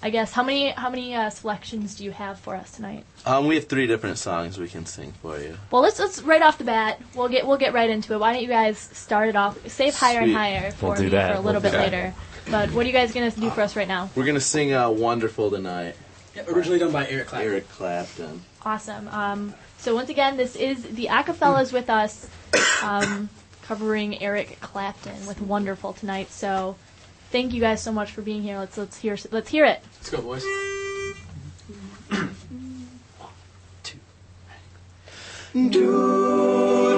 I 0.00 0.10
guess 0.10 0.32
how 0.32 0.42
many 0.44 0.70
how 0.70 0.88
many 0.90 1.14
uh, 1.14 1.28
selections 1.28 1.96
do 1.96 2.04
you 2.04 2.12
have 2.12 2.38
for 2.40 2.54
us 2.56 2.70
tonight? 2.70 3.04
Um, 3.26 3.46
we 3.48 3.56
have 3.56 3.66
three 3.66 3.86
different 3.86 4.16
songs 4.18 4.56
we 4.56 4.68
can 4.68 4.86
sing 4.86 5.12
for 5.20 5.38
you. 5.38 5.58
Well, 5.70 5.82
let's 5.82 5.98
let's 5.98 6.22
right 6.22 6.40
off 6.40 6.56
the 6.56 6.64
bat. 6.64 7.00
We'll 7.14 7.28
get 7.28 7.46
we'll 7.46 7.58
get 7.58 7.74
right 7.74 7.90
into 7.90 8.14
it. 8.14 8.18
Why 8.20 8.32
don't 8.32 8.40
you 8.42 8.48
guys 8.48 8.78
start 8.78 9.28
it 9.28 9.36
off? 9.36 9.58
Save 9.68 9.94
higher 9.96 10.20
and 10.20 10.32
higher 10.32 10.70
for 10.70 10.86
We'll 10.90 10.96
do 10.96 11.02
me 11.04 11.08
that. 11.10 11.32
for 11.32 11.38
a 11.38 11.40
little 11.40 11.60
We'll 11.60 11.72
bit 11.72 11.78
later. 11.78 12.14
that. 12.16 12.27
Later. 12.50 12.66
But 12.66 12.74
what 12.74 12.84
are 12.84 12.88
you 12.88 12.92
guys 12.92 13.12
gonna 13.12 13.30
do 13.30 13.50
for 13.50 13.60
us 13.62 13.76
right 13.76 13.88
now? 13.88 14.10
We're 14.14 14.26
gonna 14.26 14.40
sing 14.40 14.72
uh, 14.72 14.90
"Wonderful" 14.90 15.50
tonight. 15.50 15.96
Yeah, 16.34 16.44
originally 16.48 16.78
done 16.78 16.92
by 16.92 17.06
Eric 17.08 17.28
Clapton. 17.28 17.50
Eric 17.50 17.68
Clapton. 17.70 18.42
Awesome. 18.64 19.08
Um, 19.08 19.54
so 19.78 19.94
once 19.94 20.10
again, 20.10 20.36
this 20.36 20.56
is 20.56 20.82
the 20.82 21.06
Acafellas 21.06 21.72
with 21.72 21.88
us, 21.90 22.28
um, 22.82 23.28
covering 23.62 24.20
Eric 24.22 24.58
Clapton 24.60 25.26
with 25.26 25.40
"Wonderful" 25.40 25.92
tonight. 25.92 26.30
So 26.30 26.76
thank 27.30 27.52
you 27.52 27.60
guys 27.60 27.82
so 27.82 27.92
much 27.92 28.10
for 28.10 28.22
being 28.22 28.42
here. 28.42 28.58
Let's 28.58 28.76
let's 28.76 28.98
hear 28.98 29.16
let's 29.30 29.50
hear 29.50 29.64
it. 29.64 29.82
Let's 29.98 30.10
go, 30.10 30.22
boys. 30.22 30.44
It's 35.54 36.97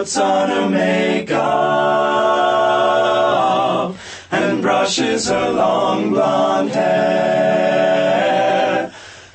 puts 0.00 0.16
on 0.16 0.48
her 0.48 0.66
makeup 0.70 1.36
and 4.30 4.62
brushes 4.62 5.28
her 5.28 5.50
long 5.50 6.08
blonde 6.08 6.70
hair. 6.70 8.10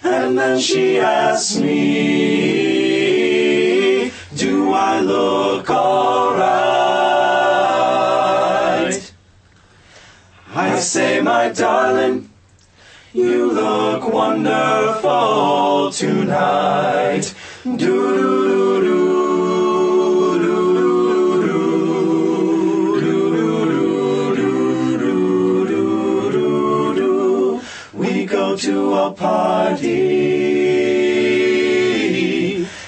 And 0.02 0.36
then 0.36 0.60
she 0.60 0.98
asks 1.00 1.60
me, 1.60 2.56
Do 4.36 4.74
I 4.74 5.02
look 5.02 5.70
alright? 5.70 6.56
I 10.56 10.80
say, 10.80 11.22
my 11.22 11.50
darling, 11.50 12.32
you 13.14 13.52
look 13.52 14.12
wonderful 14.12 15.92
tonight. 15.92 17.35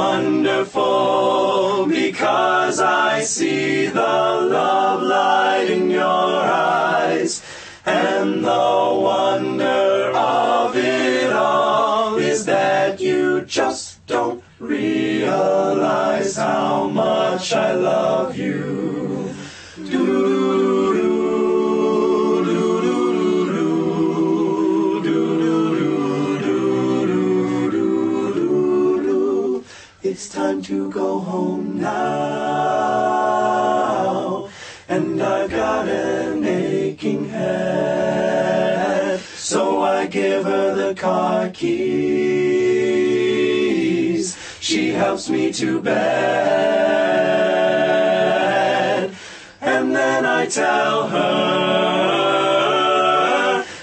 wonderful 0.00 1.86
because 1.86 2.80
I 2.80 3.20
see 3.20 3.86
the 3.86 4.14
love 4.56 5.02
light 5.02 5.68
in 5.70 5.90
your 5.90 6.32
eyes. 6.80 7.42
And 7.84 8.42
the 8.42 8.70
wonder 9.10 10.10
of 10.14 10.74
it 10.76 11.30
all 11.32 12.16
is 12.16 12.46
that 12.46 13.00
you 13.00 13.42
just 13.42 14.06
don't 14.06 14.42
realize 14.58 16.36
how 16.36 16.88
much 16.88 17.52
I 17.52 17.72
love 17.74 18.36
you. 18.38 18.89
To 30.62 30.90
go 30.90 31.20
home 31.20 31.80
now. 31.80 32.60
And 34.88 35.22
I've 35.22 35.50
got 35.50 35.88
an 35.88 36.44
aching 36.44 37.28
head. 37.28 39.20
So 39.20 39.82
I 39.82 40.06
give 40.06 40.44
her 40.44 40.74
the 40.74 40.94
car 40.94 41.50
keys. 41.50 42.20
She 44.60 44.90
helps 44.90 45.28
me 45.30 45.52
to 45.54 45.80
bed. 45.80 46.00
And 49.60 49.94
then 49.94 50.24
I 50.26 50.46
tell 50.46 51.08
her 51.08 51.90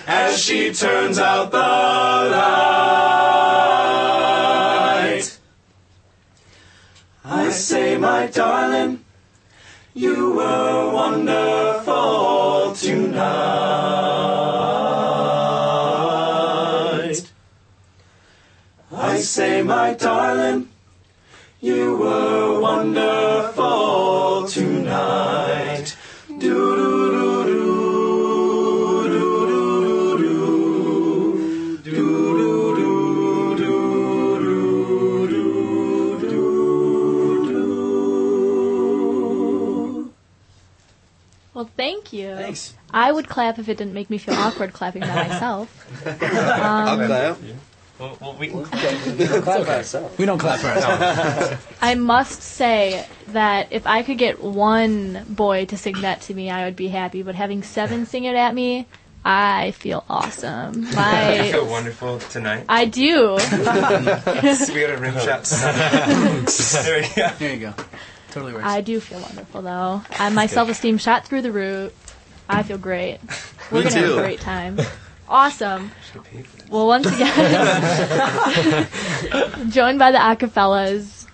as 0.07 0.39
she 0.41 0.73
turns 0.73 1.19
out 1.19 1.51
the 1.51 1.57
light. 1.57 3.16
Say, 7.57 7.97
my 7.97 8.27
darling, 8.27 9.03
you 9.95 10.33
were 10.33 10.91
wonderful 10.93 12.73
tonight. 12.75 13.17
I 18.95 19.17
say, 19.17 19.63
my 19.63 19.95
darling, 19.95 20.69
you 21.59 21.97
were 21.97 22.59
wonderful 22.61 23.86
thank 42.09 42.13
you. 42.21 42.35
Thanks. 42.35 42.73
I 42.93 43.11
would 43.11 43.27
clap 43.27 43.59
if 43.59 43.69
it 43.69 43.77
didn't 43.77 43.93
make 43.93 44.09
me 44.09 44.17
feel 44.17 44.35
awkward 44.35 44.73
clapping 44.73 45.01
by 45.01 45.27
myself. 45.27 45.69
I'll 46.21 46.99
Um, 46.99 47.05
clap. 47.07 47.37
Well, 47.99 48.17
well, 48.21 48.35
we 48.39 48.47
can 48.49 48.63
clap 48.65 49.65
by 49.65 49.77
ourselves. 49.77 50.17
We 50.19 50.25
don't 50.25 50.37
clap 50.37 50.59
for 50.59 50.67
ourselves. 50.67 51.61
I 51.81 51.95
must 51.95 52.41
say 52.43 53.05
that 53.29 53.67
if 53.71 53.87
I 53.87 54.03
could 54.03 54.17
get 54.19 54.41
one 54.43 55.25
boy 55.27 55.65
to 55.65 55.77
sing 55.77 56.01
that 56.01 56.21
to 56.21 56.33
me, 56.33 56.49
I 56.51 56.65
would 56.65 56.75
be 56.75 56.89
happy. 56.89 57.23
But 57.23 57.33
having 57.35 57.63
seven 57.63 58.05
sing 58.05 58.25
it 58.25 58.35
at 58.35 58.53
me, 58.53 58.85
I 59.25 59.71
feel 59.71 60.05
awesome. 60.09 60.87
I 60.91 61.39
My, 61.39 61.51
feel 61.51 61.65
wonderful 61.65 62.19
tonight. 62.19 62.65
I 62.69 62.85
do. 62.85 63.33
we 63.33 63.37
got 63.39 64.91
a 64.91 64.97
rim 64.99 65.15
shot. 65.15 65.43
there 65.45 67.01
we 67.01 67.07
go. 67.15 67.29
There 67.39 67.53
you 67.55 67.59
go. 67.59 67.73
Totally 68.38 68.53
works. 68.53 68.65
I 68.65 68.81
do 68.81 68.99
feel 68.99 69.19
wonderful 69.19 69.61
though. 69.61 70.01
I, 70.11 70.29
my 70.29 70.45
self-esteem 70.45 70.97
shot 70.97 71.25
through 71.27 71.41
the 71.41 71.51
roof. 71.51 71.93
I 72.47 72.63
feel 72.63 72.77
great. 72.77 73.19
We're 73.71 73.83
gonna 73.83 73.95
have 73.95 74.05
too. 74.05 74.17
a 74.17 74.21
great 74.21 74.39
time. 74.39 74.79
Awesome. 75.29 75.91
Well, 76.69 76.88
once 76.88 77.05
again, 77.05 77.27
joined 79.69 79.99
by 79.99 80.11
the 80.13 80.19
Acafellas, 80.19 81.27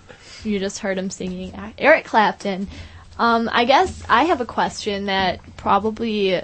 you 0.44 0.58
just 0.58 0.80
heard 0.80 0.98
him 0.98 1.12
singing 1.12 1.54
Eric 1.78 2.06
Clapton. 2.06 2.68
Um, 3.20 3.48
I 3.54 3.66
guess 3.66 4.02
I 4.10 4.24
have 4.24 4.42
a 4.42 4.48
question 4.48 5.06
that 5.06 5.42
probably 5.58 6.42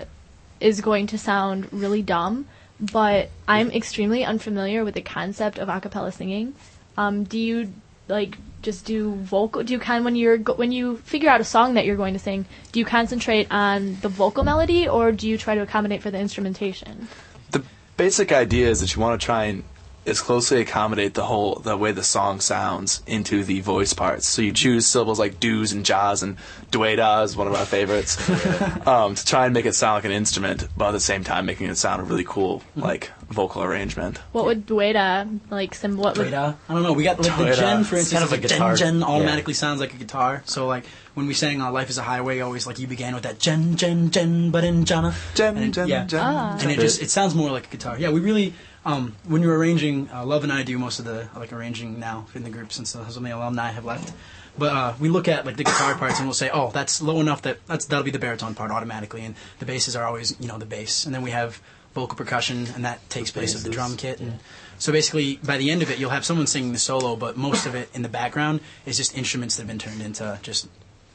is 0.60 0.82
going 0.82 1.07
to 1.07 1.18
sound 1.18 1.68
really 1.74 2.03
dumb, 2.03 2.45
but 2.80 3.32
I'm 3.47 3.72
extremely 3.72 4.24
unfamiliar 4.24 4.84
with 4.84 4.93
the 4.93 5.01
concept 5.01 5.57
of 5.57 5.70
acapella 5.70 6.14
singing. 6.14 6.53
Um, 6.97 7.24
do 7.24 7.39
you 7.39 7.74
like 8.07 8.38
just 8.62 8.86
do 8.86 9.14
vocal? 9.16 9.64
Do 9.64 9.74
you 9.74 9.80
kind 9.80 10.03
when 10.05 10.16
you're 10.16 10.38
when 10.38 10.72
you 10.72 10.97
figure 10.97 11.30
out 11.30 11.41
a 11.41 11.43
song 11.45 11.76
that 11.76 11.86
you're 11.86 11.95
going 11.95 12.14
to 12.14 12.20
sing? 12.20 12.45
Do 12.72 12.80
you 12.80 12.86
concentrate 12.86 13.47
on 13.51 13.97
the 14.01 14.10
vocal 14.10 14.43
melody, 14.43 14.88
or 14.88 15.12
do 15.12 15.28
you 15.28 15.38
try 15.38 15.55
to 15.55 15.62
accommodate 15.62 16.01
for 16.01 16.12
the 16.12 16.20
instrumentation? 16.20 17.07
the 17.51 17.64
basic 17.97 18.32
idea 18.32 18.70
is 18.70 18.80
that 18.82 18.95
you 18.95 19.01
want 19.01 19.20
to 19.20 19.26
try 19.26 19.45
and 19.45 19.64
as 20.06 20.22
closely 20.22 20.62
accommodate 20.62 21.14
the 21.14 21.26
whole 21.26 21.56
the 21.56 21.76
way 21.78 21.91
the 21.91 22.04
song 22.04 22.39
sounds 22.39 23.04
into 23.06 23.43
the 23.43 23.62
voice 23.62 23.93
parts. 23.93 24.28
So 24.28 24.41
you 24.41 24.52
choose 24.52 24.86
syllables 24.86 25.20
like 25.20 25.39
do's 25.39 25.72
and 25.72 25.86
ja's 25.86 26.24
and 26.24 26.38
dueda 26.72 27.24
is 27.24 27.36
one 27.36 27.47
of 27.47 27.54
our 27.54 27.66
favorites 27.66 28.18
um, 28.88 29.16
to 29.16 29.26
try 29.26 29.45
and 29.45 29.54
make 29.54 29.66
it 29.66 29.74
sound 29.76 29.95
like 29.95 30.06
an 30.06 30.12
instrument, 30.12 30.68
but 30.78 30.89
at 30.89 30.91
the 30.91 31.00
same 31.00 31.24
time 31.24 31.45
making 31.45 31.68
it 31.70 31.76
sound 31.76 32.02
a 32.02 32.06
really 32.06 32.24
cool 32.24 32.64
like 32.76 33.12
vocal 33.30 33.62
arrangement. 33.64 34.18
What 34.32 34.45
would 34.45 34.66
dueta 34.66 35.39
like? 35.52 35.76
Sim- 35.76 35.97
what 35.97 36.18
would 36.18 36.28
Dueta. 36.32 36.56
I 36.68 36.74
don't 36.74 36.84
know. 36.84 36.93
We 36.93 37.04
got 37.04 37.20
like 37.20 37.36
the 37.38 37.43
Dueta. 37.43 37.56
gen, 37.58 37.84
for 37.84 37.95
It's 37.95 38.12
instance. 38.12 38.12
kind 38.14 38.24
of 38.24 38.32
like 38.32 38.39
a 38.45 38.47
guitar- 38.47 38.76
Gen, 38.76 38.93
gen 38.93 39.00
yeah. 39.02 39.06
automatically 39.06 39.54
sounds 39.54 39.80
like 39.80 39.93
a 39.93 39.97
guitar. 39.97 40.41
So 40.45 40.66
like 40.68 40.86
when 41.14 41.28
we 41.28 41.34
sang 41.34 41.62
uh, 41.62 41.72
"Life 41.72 41.89
Is 41.89 41.97
a 41.97 42.04
Highway," 42.04 42.39
always 42.39 42.66
like 42.66 42.80
you 42.80 42.88
began 42.88 43.14
with 43.14 43.24
that 43.24 43.39
gen, 43.39 43.76
gen, 43.76 44.10
gen, 44.10 44.50
but 44.52 44.64
in 44.64 44.86
jana. 44.86 45.14
Gen, 45.36 45.58
and 45.58 45.66
it, 45.66 45.72
gen, 45.72 45.88
yeah. 45.88 46.06
gen. 46.06 46.20
Ah. 46.24 46.58
and 46.60 46.72
it 46.72 46.80
just 46.80 47.02
it 47.02 47.10
sounds 47.10 47.36
more 47.36 47.52
like 47.52 47.68
a 47.68 47.70
guitar. 47.70 48.00
Yeah, 48.00 48.10
we 48.10 48.20
really 48.22 48.54
um, 48.86 49.15
when 49.27 49.41
you're 49.41 49.57
arranging, 49.57 50.09
uh, 50.11 50.25
Love 50.25 50.43
and 50.43 50.51
I 50.51 50.63
do 50.63 50.77
most 50.77 50.99
of 50.99 51.05
the 51.05 51.30
like 51.36 51.51
arranging 51.51 51.99
now 51.99 52.27
in 52.34 52.43
the 52.43 52.49
group 52.49 52.71
since 52.71 52.91
some 52.91 53.01
of 53.01 53.13
the 53.13 53.36
alumni 53.36 53.71
have 53.71 53.86
left. 53.86 54.13
But 54.57 54.73
uh, 54.73 54.93
we 54.99 55.09
look 55.09 55.27
at 55.27 55.45
like 55.45 55.57
the 55.57 55.63
guitar 55.63 55.95
parts 55.95 56.19
and 56.19 56.27
we'll 56.27 56.34
say, 56.34 56.49
oh, 56.51 56.71
that's 56.71 57.01
low 57.01 57.19
enough 57.19 57.41
that 57.43 57.65
that's 57.67 57.86
that'll 57.86 58.03
be 58.03 58.11
the 58.11 58.19
baritone 58.19 58.55
part 58.55 58.71
automatically, 58.71 59.23
and 59.23 59.36
the 59.59 59.65
basses 59.65 59.95
are 59.95 60.05
always 60.05 60.39
you 60.39 60.47
know 60.47 60.57
the 60.57 60.65
bass, 60.65 61.05
and 61.05 61.13
then 61.13 61.21
we 61.21 61.32
have 61.32 61.61
vocal 61.93 62.17
percussion, 62.17 62.67
and 62.75 62.86
that 62.86 63.07
takes 63.09 63.32
place 63.32 63.55
of 63.55 63.63
the 63.63 63.69
drum 63.69 63.97
kit. 63.97 64.19
And 64.19 64.39
so 64.77 64.91
basically, 64.91 65.38
by 65.43 65.57
the 65.57 65.71
end 65.71 65.82
of 65.82 65.89
it, 65.89 65.99
you'll 65.99 66.11
have 66.11 66.23
someone 66.25 66.47
singing 66.47 66.71
the 66.71 66.80
solo, 66.80 67.15
but 67.15 67.36
most 67.36 67.65
of 67.65 67.75
it 67.75 67.89
in 67.93 68.01
the 68.01 68.09
background 68.09 68.61
is 68.86 68.97
just 68.97 69.17
instruments 69.17 69.55
that 69.55 69.63
have 69.63 69.67
been 69.67 69.80
turned 69.80 70.01
into 70.01 70.39
just 70.41 70.67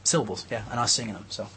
syllables, 0.03 0.45
yeah, 0.51 0.63
and 0.69 0.79
us 0.79 0.91
singing 0.91 1.13
them. 1.13 1.25
So 1.29 1.47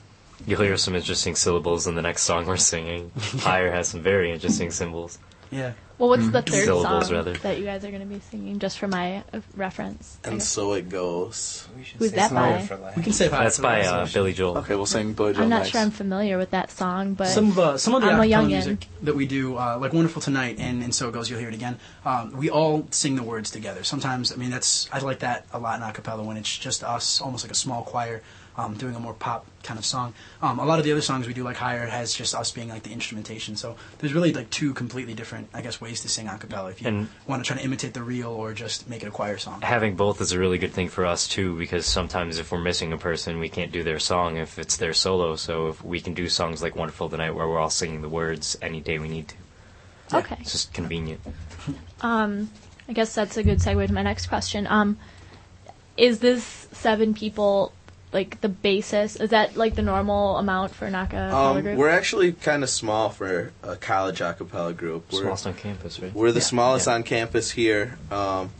You'll 0.46 0.62
hear 0.62 0.76
some 0.76 0.94
interesting 0.94 1.34
syllables 1.34 1.86
in 1.86 1.94
the 1.94 2.02
next 2.02 2.22
song 2.22 2.46
we're 2.46 2.56
singing. 2.56 3.10
Higher 3.16 3.72
has 3.72 3.88
some 3.88 4.02
very 4.02 4.30
interesting 4.30 4.70
symbols. 4.70 5.18
yeah. 5.50 5.72
Well, 5.98 6.08
what's 6.10 6.28
the 6.30 6.42
third 6.42 6.64
Syllables, 6.64 7.06
song 7.08 7.14
rather. 7.16 7.32
that 7.34 7.58
you 7.58 7.64
guys 7.64 7.84
are 7.84 7.90
going 7.90 8.00
to 8.02 8.06
be 8.06 8.20
singing? 8.30 8.58
Just 8.58 8.78
for 8.78 8.86
my 8.88 9.24
uh, 9.32 9.40
reference. 9.56 10.16
I 10.24 10.28
And 10.28 10.38
guess. 10.38 10.48
so 10.48 10.72
it 10.74 10.88
goes. 10.88 11.66
We 11.76 11.82
Who's 11.98 12.12
that 12.12 12.32
by? 12.32 12.92
We 12.96 13.02
can 13.02 13.12
say 13.12 13.28
That's 13.28 13.58
by 13.58 13.82
uh. 13.82 14.06
Billy 14.12 14.32
Joel. 14.32 14.58
Okay, 14.58 14.74
we'll 14.76 14.86
sing 14.86 15.12
Billy 15.14 15.32
Joel 15.34 15.42
I'm 15.44 15.48
not 15.48 15.58
next. 15.60 15.70
sure 15.70 15.80
I'm 15.80 15.90
familiar 15.90 16.38
with 16.38 16.50
that 16.52 16.70
song, 16.70 17.14
but 17.14 17.26
some 17.28 17.48
of 17.50 17.58
uh, 17.58 17.78
some 17.78 17.94
of 17.94 18.02
the 18.02 18.08
I'm 18.08 18.20
a 18.20 18.22
acapella 18.24 18.30
youngin'. 18.30 18.46
music 18.48 18.86
that 19.02 19.16
we 19.16 19.26
do, 19.26 19.56
uh, 19.56 19.76
like 19.80 19.92
"Wonderful 19.92 20.22
Tonight" 20.22 20.56
and 20.58 20.82
"And 20.82 20.94
So 20.94 21.08
It 21.08 21.12
Goes," 21.12 21.28
you'll 21.28 21.40
hear 21.40 21.48
it 21.48 21.54
again. 21.54 21.78
Um, 22.04 22.32
we 22.36 22.48
all 22.48 22.86
sing 22.90 23.16
the 23.16 23.22
words 23.22 23.50
together. 23.50 23.82
Sometimes, 23.84 24.32
I 24.32 24.36
mean, 24.36 24.50
that's 24.50 24.88
I 24.92 25.00
like 25.00 25.18
that 25.20 25.46
a 25.52 25.58
lot 25.58 25.80
in 25.80 25.86
acapella 25.86 26.24
when 26.24 26.36
it's 26.36 26.56
just 26.56 26.84
us, 26.84 27.20
almost 27.20 27.44
like 27.44 27.50
a 27.52 27.56
small 27.56 27.82
choir. 27.82 28.22
Um, 28.58 28.74
doing 28.74 28.94
a 28.96 28.98
more 28.98 29.14
pop 29.14 29.46
kind 29.62 29.78
of 29.78 29.86
song. 29.86 30.12
Um, 30.42 30.58
a 30.58 30.64
lot 30.66 30.78
of 30.80 30.84
the 30.84 30.90
other 30.92 31.00
songs 31.00 31.26
we 31.28 31.32
do, 31.32 31.44
like 31.44 31.56
Higher, 31.56 31.86
has 31.86 32.12
just 32.12 32.34
us 32.34 32.50
being 32.50 32.68
like 32.68 32.82
the 32.82 32.90
instrumentation. 32.90 33.54
So 33.56 33.76
there's 33.98 34.12
really 34.12 34.32
like 34.32 34.50
two 34.50 34.74
completely 34.74 35.14
different, 35.14 35.48
I 35.54 35.62
guess, 35.62 35.80
ways 35.80 36.00
to 36.02 36.08
sing 36.08 36.26
a 36.26 36.36
cappella. 36.36 36.70
If 36.70 36.82
you 36.82 36.88
And- 36.88 37.08
want 37.28 37.42
to 37.44 37.46
try 37.46 37.56
to 37.56 37.64
imitate 37.64 37.94
the 37.94 38.02
real 38.02 38.30
or 38.30 38.52
just 38.52 38.88
make 38.88 39.02
it 39.04 39.06
a 39.06 39.10
choir 39.12 39.38
song. 39.38 39.60
Having 39.62 39.94
both 39.94 40.20
is 40.20 40.32
a 40.32 40.38
really 40.38 40.58
good 40.58 40.72
thing 40.72 40.88
for 40.88 41.06
us 41.06 41.28
too, 41.28 41.56
because 41.56 41.86
sometimes 41.86 42.38
if 42.38 42.50
we're 42.50 42.58
missing 42.58 42.92
a 42.92 42.98
person, 42.98 43.38
we 43.38 43.48
can't 43.48 43.70
do 43.70 43.84
their 43.84 44.00
song 44.00 44.36
if 44.36 44.58
it's 44.58 44.76
their 44.76 44.92
solo. 44.92 45.36
So 45.36 45.68
if 45.68 45.84
we 45.84 46.00
can 46.00 46.12
do 46.14 46.28
songs 46.28 46.60
like 46.60 46.74
"Wonderful 46.74 47.08
Tonight" 47.08 47.30
where 47.30 47.46
we're 47.46 47.60
all 47.60 47.70
singing 47.70 48.02
the 48.02 48.08
words 48.08 48.58
any 48.60 48.80
day 48.80 48.98
we 48.98 49.08
need 49.08 49.28
to. 49.28 49.36
Okay. 50.18 50.36
It's 50.40 50.52
just 50.52 50.72
convenient. 50.74 51.20
Um, 52.00 52.50
I 52.88 52.92
guess 52.92 53.12
that's 53.14 53.36
a 53.36 53.42
good 53.42 53.58
segue 53.58 53.88
to 53.88 53.92
my 53.92 54.02
next 54.02 54.28
question. 54.28 54.66
Um, 54.68 54.98
is 55.96 56.20
this 56.20 56.68
seven 56.72 57.12
people 57.12 57.72
like 58.12 58.40
the 58.40 58.48
basis? 58.48 59.16
Is 59.16 59.30
that 59.30 59.56
like 59.56 59.74
the 59.74 59.82
normal 59.82 60.36
amount 60.38 60.74
for 60.74 60.86
an 60.86 60.94
a 60.94 61.06
cappella 61.06 61.56
Um, 61.56 61.62
group? 61.62 61.76
we're 61.78 61.88
actually 61.90 62.32
kind 62.32 62.62
of 62.62 62.70
small 62.70 63.10
for 63.10 63.52
a 63.62 63.76
college 63.76 64.20
a 64.20 64.34
cappella 64.34 64.72
group. 64.72 65.12
We're, 65.12 65.20
Smallest 65.22 65.46
on 65.46 65.54
campus, 65.54 66.00
right? 66.00 66.14
We're 66.14 66.32
the 66.32 66.38
Yeah. 66.40 66.44
smallest 66.44 66.86
Yeah. 66.86 66.94
on 66.94 67.02
campus 67.02 67.50
here, 67.52 67.98
um, 68.10 68.50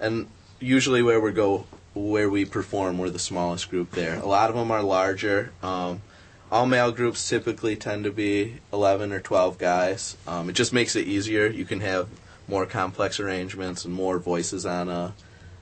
and 0.00 0.26
usually 0.60 1.02
where 1.02 1.20
we 1.20 1.32
go, 1.32 1.64
where 1.94 2.28
we 2.28 2.44
perform, 2.44 2.98
we're 2.98 3.10
the 3.10 3.18
smallest 3.18 3.70
group 3.70 3.92
there. 3.92 4.16
A 4.18 4.26
lot 4.26 4.50
of 4.50 4.56
them 4.56 4.70
are 4.70 4.82
larger. 4.82 5.52
Um, 5.62 6.02
all 6.50 6.66
male 6.66 6.92
groups 6.92 7.26
typically 7.28 7.76
tend 7.76 8.04
to 8.04 8.10
be 8.10 8.54
11 8.72 9.12
or 9.12 9.20
12 9.20 9.58
guys. 9.58 10.16
Um, 10.26 10.48
it 10.48 10.52
just 10.54 10.72
makes 10.72 10.96
it 10.96 11.06
easier. 11.06 11.46
You 11.46 11.64
can 11.64 11.80
have 11.80 12.08
more 12.46 12.64
complex 12.66 13.20
arrangements 13.20 13.84
and 13.84 13.92
more 13.92 14.18
voices 14.18 14.64
on 14.64 14.88
a 14.88 15.12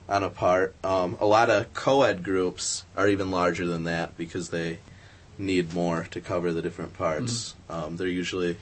on 0.09 0.23
a 0.23 0.29
part. 0.29 0.75
Um, 0.83 1.17
a 1.19 1.25
lot 1.25 1.49
of 1.49 1.73
co-ed 1.73 2.23
groups 2.23 2.85
are 2.95 3.07
even 3.07 3.31
larger 3.31 3.65
than 3.65 3.83
that 3.85 4.17
because 4.17 4.49
they 4.49 4.79
need 5.37 5.73
more 5.73 6.07
to 6.11 6.21
cover 6.21 6.51
the 6.51 6.61
different 6.61 6.93
parts. 6.93 7.55
Um, 7.69 7.97
they're 7.97 8.07
usually 8.07 8.57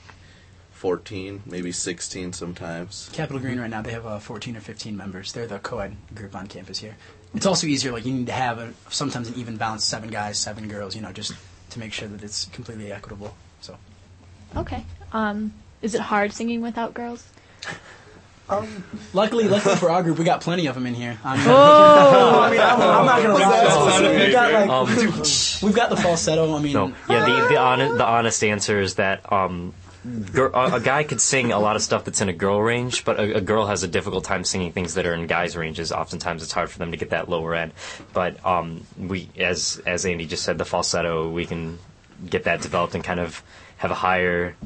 14, 0.72 1.42
maybe 1.46 1.72
16 1.72 2.32
sometimes. 2.34 3.08
Capital 3.12 3.40
Green 3.40 3.58
right 3.58 3.70
now 3.70 3.80
they 3.80 3.92
have 3.92 4.06
uh, 4.06 4.18
14 4.18 4.56
or 4.56 4.60
15 4.60 4.96
members. 4.96 5.32
They're 5.32 5.46
the 5.46 5.58
co-ed 5.58 5.96
group 6.14 6.34
on 6.36 6.46
campus 6.48 6.78
here. 6.78 6.96
It's 7.34 7.46
also 7.46 7.66
easier. 7.66 7.92
Like 7.92 8.04
you 8.04 8.12
need 8.12 8.26
to 8.26 8.32
have 8.32 8.58
a, 8.58 8.72
sometimes 8.90 9.28
an 9.28 9.34
even 9.36 9.56
balance, 9.56 9.84
seven 9.84 10.10
guys, 10.10 10.38
seven 10.38 10.68
girls. 10.68 10.94
You 10.94 11.02
know, 11.02 11.12
just 11.12 11.32
to 11.70 11.78
make 11.78 11.92
sure 11.92 12.08
that 12.08 12.22
it's 12.22 12.46
completely 12.46 12.92
equitable. 12.92 13.34
So 13.60 13.76
okay. 14.54 14.84
Um, 15.12 15.54
is 15.82 15.94
it 15.94 16.00
hard 16.00 16.32
singing 16.32 16.60
without 16.60 16.94
girls? 16.94 17.26
Luckily, 19.12 19.48
luckily 19.48 19.76
for 19.76 19.90
our 19.90 20.02
group, 20.02 20.18
we 20.18 20.24
got 20.24 20.40
plenty 20.40 20.66
of 20.66 20.74
them 20.74 20.86
in 20.86 20.94
here. 20.94 21.18
I 21.24 21.36
mean, 21.36 21.46
Oh! 21.48 22.40
I 22.42 22.50
mean, 22.50 22.60
I'm, 22.60 22.80
I'm 22.80 23.06
not 23.06 23.22
gonna 23.22 23.34
lie. 23.34 24.24
We 24.26 24.32
got 24.32 24.52
like 24.52 24.68
Um, 24.70 24.86
we've 25.62 25.74
got 25.74 25.90
the 25.90 25.96
falsetto. 25.96 26.54
I 26.56 26.60
mean, 26.60 26.72
No, 26.72 26.92
yeah. 27.08 27.24
The 27.26 27.48
the 27.50 27.56
honest 27.56 27.96
the 27.98 28.04
honest 28.06 28.44
answer 28.44 28.80
is 28.80 28.94
that 28.96 29.30
um, 29.32 29.74
gir- 30.32 30.50
a, 30.54 30.74
a 30.74 30.80
guy 30.80 31.02
could 31.04 31.20
sing 31.20 31.52
a 31.52 31.58
lot 31.58 31.76
of 31.76 31.82
stuff 31.82 32.04
that's 32.04 32.20
in 32.20 32.28
a 32.28 32.32
girl 32.32 32.62
range, 32.62 33.04
but 33.04 33.18
a, 33.18 33.36
a 33.36 33.40
girl 33.40 33.66
has 33.66 33.82
a 33.82 33.88
difficult 33.88 34.24
time 34.24 34.44
singing 34.44 34.72
things 34.72 34.94
that 34.94 35.06
are 35.06 35.14
in 35.14 35.26
guys' 35.26 35.56
ranges. 35.56 35.90
Oftentimes, 35.92 36.42
it's 36.42 36.52
hard 36.52 36.70
for 36.70 36.78
them 36.78 36.90
to 36.92 36.96
get 36.96 37.10
that 37.10 37.28
lower 37.28 37.54
end. 37.54 37.72
But 38.12 38.44
um, 38.46 38.82
we, 38.98 39.28
as 39.38 39.80
as 39.86 40.06
Andy 40.06 40.26
just 40.26 40.44
said, 40.44 40.58
the 40.58 40.64
falsetto 40.64 41.30
we 41.30 41.46
can 41.46 41.78
get 42.28 42.44
that 42.44 42.62
developed 42.62 42.94
and 42.94 43.02
kind 43.04 43.20
of 43.20 43.42
have 43.78 43.90
a 43.90 43.94
higher 43.94 44.56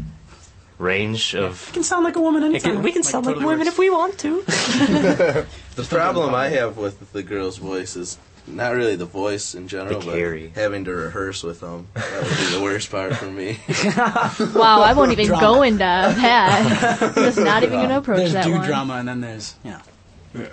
range 0.81 1.35
of. 1.35 1.67
We 1.69 1.73
can 1.75 1.83
sound 1.85 2.05
like 2.05 2.17
a 2.17 2.21
woman 2.21 2.43
It 2.43 2.47
anytime. 2.47 2.75
can, 2.75 2.83
we 2.83 2.93
can 2.93 3.03
sound 3.03 3.27
like 3.27 3.35
totally 3.37 3.47
women 3.53 3.67
works. 3.67 3.73
if 3.75 3.79
we 3.79 3.91
want 3.91 4.19
to. 4.21 5.47
The 5.77 5.85
problem 5.87 6.35
I 6.35 6.49
have 6.49 6.77
with 6.77 7.13
the 7.13 7.23
girls' 7.23 7.57
voice 7.59 7.97
is 7.97 8.19
not 8.47 8.75
really 8.75 8.97
the 8.97 9.07
voice 9.07 9.55
in 9.55 9.69
general, 9.69 10.01
The 10.01 10.07
but 10.07 10.15
carry. 10.15 10.49
having 10.55 10.85
to 10.87 10.93
rehearse 10.93 11.43
with 11.43 11.61
them. 11.61 11.87
That 11.95 12.23
would 12.23 12.37
be 12.37 12.57
the 12.57 12.61
worst 12.63 12.91
part 12.91 13.17
for 13.17 13.27
me. 13.31 13.61
Wow, 14.55 14.83
I 14.83 14.93
won't 14.93 15.13
even 15.13 15.27
Drama. 15.27 15.41
go 15.43 15.63
into 15.63 15.79
that. 15.79 17.03
I'm 17.03 17.15
just 17.15 17.39
not 17.39 17.63
even 17.63 17.77
going 17.79 17.89
to 17.91 17.99
approach 17.99 18.19
There's 18.19 18.33
that 18.35 18.45
dude 18.45 18.57
one. 18.59 18.67
drama, 18.67 18.95
and 18.95 19.09
then 19.09 19.21
there's 19.21 19.55
you 19.65 19.71
know. 19.71 20.47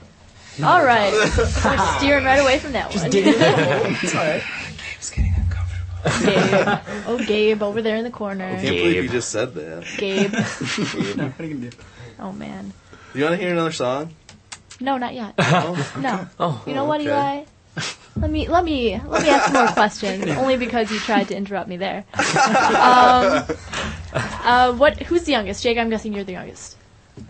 All 0.64 0.84
right, 0.86 1.12
we're 1.14 1.98
steering 2.00 2.24
right 2.26 2.40
away 2.40 2.60
from 2.60 2.72
that 2.74 2.94
one. 2.96 3.10
it's 3.12 4.16
all 4.16 4.22
right. 4.24 4.44
It's 6.08 6.20
getting 6.26 6.54
uncomfortable. 6.54 6.98
Gabe. 6.98 7.06
Oh, 7.08 7.26
Gabe 7.26 7.64
over 7.64 7.82
there 7.82 7.96
in 7.98 8.04
the 8.04 8.12
corner. 8.12 8.46
I 8.46 8.62
can't 8.62 8.76
believe 8.78 9.04
you 9.04 9.10
just 9.10 9.30
said 9.30 9.54
that. 9.56 9.86
Gabe. 9.98 10.34
What 11.38 11.40
are 11.40 11.46
you 11.46 11.54
gonna 11.56 11.70
do? 11.70 11.78
Oh 12.20 12.32
man. 12.32 12.74
Do 13.14 13.20
you 13.20 13.26
want 13.26 13.36
to 13.38 13.42
hear 13.42 13.52
another 13.54 13.72
song? 13.72 14.14
No, 14.80 14.98
not 14.98 15.14
yet. 15.14 15.34
No. 16.00 16.28
Oh, 16.40 16.64
You 16.68 16.74
know 16.74 16.86
what, 16.86 17.02
okay. 17.02 17.10
Eli? 17.10 17.44
Let 18.16 18.32
me 18.32 18.48
let 18.48 18.64
me 18.66 19.00
let 19.08 19.22
me 19.24 19.30
ask 19.30 19.54
more 19.54 19.68
questions. 19.68 20.26
Only 20.38 20.58
because 20.58 20.92
you 20.92 20.98
tried 21.00 21.28
to 21.30 21.36
interrupt 21.36 21.70
me 21.70 21.78
there. 21.78 22.04
Um, 22.18 23.46
uh, 24.14 24.74
what? 24.74 25.00
Who's 25.04 25.24
the 25.26 25.32
youngest? 25.34 25.62
Jake, 25.62 25.78
I'm 25.78 25.90
guessing 25.90 26.14
you're 26.14 26.24
the 26.24 26.32
youngest. 26.34 26.78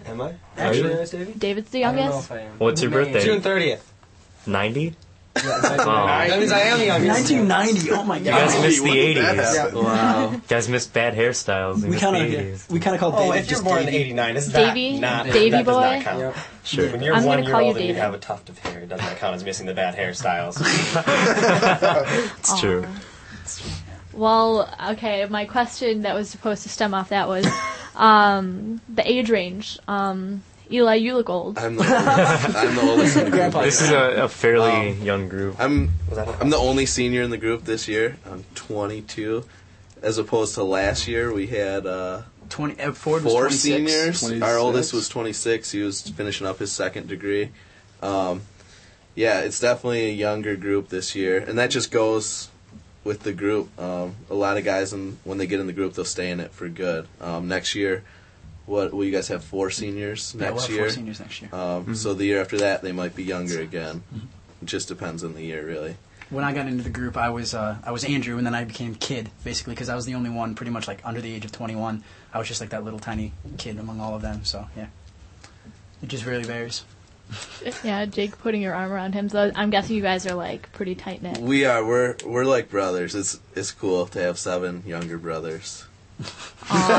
Am 0.06 0.22
I? 0.22 0.34
Actually, 0.58 0.78
you? 0.84 0.90
youngest, 0.90 1.12
Davey? 1.12 1.34
David's 1.38 1.70
the 1.72 1.84
I 1.84 1.88
don't 1.88 1.96
know 1.96 2.02
youngest. 2.04 2.32
if 2.32 2.38
I 2.38 2.40
am. 2.40 2.60
What's 2.60 2.82
your 2.82 2.92
birthday? 2.92 3.24
June 3.24 3.42
30th. 3.42 3.82
Ninety. 4.46 4.96
Yeah, 5.44 6.28
that 6.28 6.40
means 6.40 6.52
I 6.52 6.60
am 6.60 6.80
the 6.80 6.86
youngest. 6.86 7.32
1990. 7.32 7.92
Oh 7.92 8.04
my 8.04 8.20
god. 8.20 8.26
You 8.26 8.32
guys 8.32 8.62
missed 8.62 8.84
the 8.84 8.90
When 8.90 8.94
did 8.98 9.18
that 9.18 9.68
eighties. 9.68 9.74
Wow. 9.84 10.32
You 10.32 10.42
guys 10.48 10.70
missed 10.70 10.94
bad 10.94 11.16
hairstyles. 11.16 11.84
We 11.88 11.98
kind 11.98 12.16
of 12.16 12.22
eighties. 12.24 12.68
we 12.70 12.80
kind 12.80 12.96
of 12.96 13.00
called 13.00 13.16
Oh, 13.18 13.32
David 13.32 13.46
if 13.46 13.52
you're 13.52 13.64
born 13.64 13.80
in 13.80 13.86
Davey. 13.86 13.98
89, 13.98 14.38
is 14.38 14.48
Davey? 14.52 14.94
that 14.94 15.00
not 15.02 15.26
Davey 15.28 15.50
that 15.52 15.66
does 15.66 15.76
boy? 15.76 15.82
not 15.82 16.02
count. 16.04 16.20
Yep. 16.20 16.36
Sure. 16.64 16.92
When 16.92 17.02
you're 17.02 17.16
I'm 17.16 17.24
one 17.24 17.44
year 17.44 17.52
call 17.52 17.62
you 17.62 17.68
old 17.68 17.78
and 17.78 17.88
you 17.88 17.94
have 17.96 18.14
a 18.14 18.18
tuft 18.20 18.50
of 18.50 18.58
hair, 18.60 18.80
it 18.82 18.90
does 18.90 19.00
not 19.02 19.16
count 19.18 19.36
as 19.36 19.44
missing 19.44 19.66
the 19.66 19.74
bad 19.74 19.96
hairstyles. 19.96 20.58
It's 22.40 22.60
true. 22.60 22.86
Well, 24.14 24.70
okay. 24.92 25.26
My 25.30 25.46
question 25.46 26.02
that 26.02 26.16
was 26.16 26.30
supposed 26.30 26.64
to 26.64 26.70
stem 26.70 26.94
off 26.94 27.10
that 27.10 27.28
was 27.28 27.46
um, 27.96 28.82
the 28.90 29.10
age 29.10 29.30
range. 29.30 29.78
Um, 29.88 30.42
Eli, 30.72 30.96
you 30.96 31.16
look 31.16 31.30
old. 31.30 31.58
I'm 31.58 31.76
the 31.76 31.84
oldest. 31.84 32.56
I'm 32.58 32.76
the 32.76 32.82
oldest 32.82 33.18
in 33.18 33.24
the 33.26 33.30
group. 33.32 33.40
Grandpa. 33.40 33.62
This 33.62 33.82
is 33.82 33.92
a, 33.92 34.24
a 34.24 34.28
fairly 34.30 34.92
Um, 34.92 35.02
young 35.02 35.30
group. 35.30 35.56
I'm 35.60 35.92
I'm 36.42 36.50
the 36.50 36.58
only 36.58 36.86
senior 36.86 37.22
in 37.22 37.30
the 37.30 37.38
group 37.38 37.64
this 37.64 37.88
year. 37.88 38.18
I'm 38.30 38.44
22, 38.56 39.46
as 40.02 40.18
opposed 40.18 40.56
to 40.56 40.64
last 40.64 41.08
year 41.08 41.32
we 41.34 41.48
had 41.48 41.86
uh, 41.86 42.24
20. 42.50 42.80
Uh, 42.82 42.92
Ford 42.94 43.24
was 43.24 43.34
four 43.34 43.44
26. 43.44 43.62
seniors. 43.62 44.20
26. 44.22 44.42
Our 44.46 44.58
oldest 44.58 44.94
was 44.94 45.08
26. 45.10 45.72
He 45.72 45.82
was 45.84 46.02
finishing 46.02 46.46
up 46.48 46.60
his 46.60 46.72
second 46.72 47.08
degree. 47.08 47.50
Um, 48.02 48.42
yeah, 49.16 49.40
it's 49.40 49.60
definitely 49.60 50.06
a 50.10 50.14
younger 50.14 50.56
group 50.56 50.90
this 50.90 51.16
year, 51.16 51.38
and 51.40 51.58
that 51.58 51.72
just 51.72 51.90
goes 51.92 52.50
with 53.04 53.22
the 53.24 53.32
group. 53.34 53.70
Um, 53.80 54.16
a 54.30 54.36
lot 54.36 54.58
of 54.58 54.66
guys, 54.66 54.92
in, 54.94 55.18
when 55.24 55.38
they 55.40 55.48
get 55.48 55.60
in 55.60 55.66
the 55.68 55.74
group, 55.74 55.94
they'll 55.94 56.06
stay 56.06 56.30
in 56.30 56.40
it 56.40 56.52
for 56.52 56.68
good. 56.70 57.08
Um, 57.22 57.48
next 57.48 57.74
year, 57.74 58.04
what 58.68 58.94
will 58.94 59.04
you 59.06 59.12
guys 59.12 59.28
have? 59.30 59.44
Four 59.44 59.72
seniors 59.72 60.36
Yeah, 60.38 60.42
we'll 60.52 60.52
next 60.56 60.68
have 60.68 60.76
year. 60.76 60.84
four 60.86 60.90
seniors 60.92 61.20
next 61.20 61.42
year. 61.42 61.50
Um, 61.54 61.96
So 61.96 62.14
the 62.14 62.26
year 62.26 62.40
after 62.40 62.58
that, 62.60 62.84
they 62.84 62.92
might 62.92 63.16
be 63.16 63.24
younger 63.24 63.60
again. 63.60 64.04
It 64.62 64.66
just 64.66 64.88
depends 64.88 65.24
on 65.24 65.34
the 65.34 65.42
year, 65.42 65.66
really. 65.66 65.96
When 66.30 66.44
I 66.44 66.54
got 66.54 66.68
into 66.68 66.84
the 66.84 66.90
group, 66.90 67.16
I 67.16 67.30
was 67.30 67.54
uh, 67.54 67.78
I 67.84 67.92
was 67.92 68.04
Andrew, 68.04 68.38
and 68.38 68.46
then 68.46 68.54
I 68.54 68.66
became 68.66 68.94
Kid, 68.96 69.30
basically, 69.46 69.74
because 69.74 69.88
I 69.88 69.96
was 69.96 70.06
the 70.06 70.14
only 70.16 70.30
one, 70.30 70.56
pretty 70.56 70.72
much 70.72 70.86
like 70.88 71.00
under 71.06 71.22
the 71.22 71.34
age 71.34 71.46
of 71.46 71.54
21. 71.54 72.04
I 72.34 72.38
was 72.38 72.48
just 72.50 72.60
like 72.60 72.72
that 72.72 72.84
little 72.84 73.00
tiny 73.00 73.32
kid 73.58 73.80
among 73.80 74.02
all 74.02 74.14
of 74.14 74.22
them. 74.22 74.44
So 74.44 74.68
yeah, 74.76 74.88
it 76.04 76.10
just 76.10 76.26
really 76.26 76.44
varies. 76.44 76.84
yeah, 77.84 78.06
Jake 78.06 78.38
putting 78.40 78.62
your 78.62 78.74
arm 78.74 78.92
around 78.92 79.14
him. 79.14 79.30
So 79.30 79.52
I'm 79.56 79.70
guessing 79.70 79.96
you 79.96 80.02
guys 80.02 80.26
are 80.28 80.36
like 80.36 80.72
pretty 80.74 80.96
tight 80.96 81.22
knit. 81.22 81.38
We 81.38 81.64
are. 81.64 81.86
We're 81.86 82.16
we're 82.26 82.46
like 82.46 82.70
brothers. 82.70 83.16
It's 83.16 83.40
it's 83.56 83.72
cool 83.72 84.06
to 84.08 84.20
have 84.22 84.38
seven 84.38 84.84
younger 84.86 85.18
brothers. 85.18 85.86
it's 86.20 86.90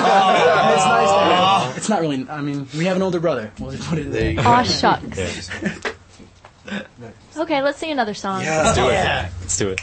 nice. 0.84 1.76
It's 1.76 1.88
not 1.88 2.00
really. 2.00 2.26
I 2.28 2.40
mean, 2.40 2.66
we 2.76 2.84
have 2.86 2.96
an 2.96 3.02
older 3.02 3.20
brother. 3.20 3.50
We'll 3.58 3.72
just 3.72 3.88
put 3.88 3.98
it 3.98 4.10
There 4.12 4.30
you 4.32 4.40
Aw, 4.40 4.62
shucks. 4.62 5.50
Okay, 7.36 7.62
let's 7.62 7.78
sing 7.78 7.90
another 7.92 8.14
song. 8.14 8.42
Let's 8.44 8.76
do 8.76 8.88
it. 8.88 9.30
Let's 9.40 9.56
do 9.58 9.68
it. 9.70 9.80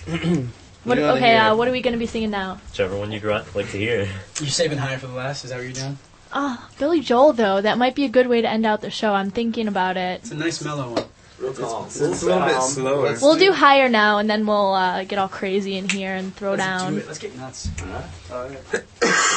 What, 0.84 0.98
You 1.00 1.06
okay, 1.06 1.32
hear- 1.32 1.40
uh, 1.42 1.56
what 1.56 1.68
are 1.68 1.72
we 1.72 1.82
going 1.82 1.94
to 1.94 2.00
be 2.00 2.06
singing 2.06 2.30
now? 2.30 2.60
Whichever 2.70 2.96
one 2.96 3.12
you'd 3.12 3.24
ri- 3.24 3.42
like 3.56 3.70
to 3.72 3.78
hear. 3.78 4.08
You're 4.40 4.50
saving 4.50 4.78
higher 4.78 5.00
for 5.00 5.08
the 5.08 5.14
last? 5.14 5.44
Is 5.44 5.50
that 5.50 5.56
what 5.58 5.64
you're 5.64 5.74
doing? 5.74 5.98
Oh, 6.32 6.70
Billy 6.78 7.00
Joel, 7.00 7.34
though. 7.34 7.60
That 7.60 7.80
might 7.80 7.96
be 7.96 8.06
a 8.06 8.10
good 8.10 8.28
way 8.28 8.42
to 8.42 8.48
end 8.48 8.66
out 8.68 8.82
the 8.82 8.92
show. 8.92 9.14
I'm 9.14 9.32
thinking 9.32 9.68
about 9.68 9.98
it. 9.98 10.20
It's 10.22 10.32
a 10.32 10.36
nice 10.36 10.62
mellow 10.64 10.92
one. 10.94 11.06
Real 11.40 11.54
calm. 11.54 11.86
It's 11.86 12.00
a 12.02 12.08
little 12.08 12.46
bit 12.46 12.62
slower. 12.62 13.18
We'll 13.22 13.38
do 13.38 13.52
higher 13.52 13.90
now, 13.90 14.20
and 14.20 14.30
then 14.30 14.46
we'll 14.48 14.74
uh, 14.74 15.04
get 15.04 15.20
all 15.20 15.28
crazy 15.28 15.78
in 15.78 15.90
here 15.90 16.14
and 16.16 16.34
throw 16.36 16.52
Let's 16.52 16.64
do 16.64 16.68
down. 16.68 16.98
it. 16.98 17.08
Let's 17.08 17.20
get 17.20 17.36
nuts. 17.38 17.70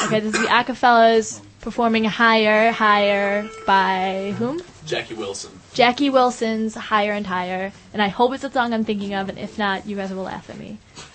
Okay, 0.05 0.21
this 0.21 0.33
is 0.33 0.41
the 0.41 0.47
Acafellas 0.47 1.41
performing 1.61 2.05
Higher, 2.05 2.71
Higher 2.71 3.47
by 3.67 4.33
whom? 4.37 4.61
Jackie 4.85 5.13
Wilson. 5.13 5.51
Jackie 5.73 6.09
Wilson's 6.09 6.73
Higher 6.73 7.11
and 7.11 7.27
Higher. 7.27 7.71
And 7.93 8.01
I 8.01 8.07
hope 8.07 8.33
it's 8.33 8.43
the 8.43 8.51
song 8.51 8.73
I'm 8.73 8.85
thinking 8.85 9.13
of, 9.13 9.29
and 9.29 9.37
if 9.37 9.57
not, 9.57 9.85
you 9.85 9.95
guys 9.97 10.11
will 10.11 10.23
laugh 10.23 10.49
at 10.49 10.57
me. 10.57 10.77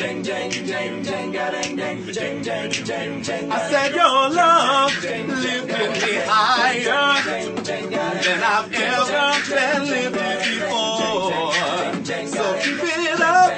I 0.00 0.04
said 3.68 3.94
your 3.96 4.30
love 4.30 4.94
lifted 5.02 5.90
me 5.90 6.14
higher 6.24 7.10
than 8.22 8.42
I've 8.44 8.72
ever 8.72 9.34
been 9.50 9.82
lifted 9.90 10.38
before. 10.38 11.52
So 12.28 12.44
keep 12.62 12.78
it 12.80 13.20
up, 13.20 13.50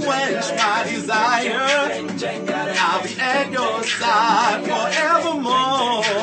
quench 0.00 0.48
my 0.56 0.76
desire. 0.88 1.68
I'll 2.78 3.02
be 3.02 3.12
at 3.20 3.52
your 3.52 3.84
side 3.84 4.64
forevermore. 4.64 6.15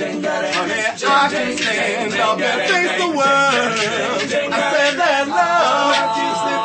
Honey, 0.00 0.14
I 0.14 1.28
can 1.28 1.56
stand 1.58 2.14
up 2.14 2.38
and 2.38 2.70
face 2.70 2.94
the 3.02 3.08
world. 3.08 3.18
I 3.18 4.58
said 4.70 4.94
that 4.94 5.26
love 5.26 6.57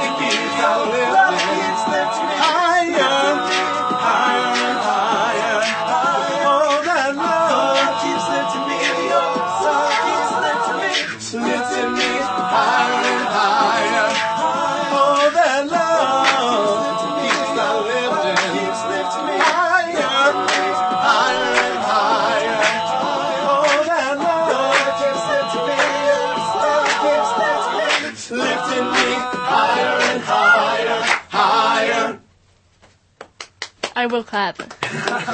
I 34.04 34.06
will 34.06 34.24
clap. 34.26 34.60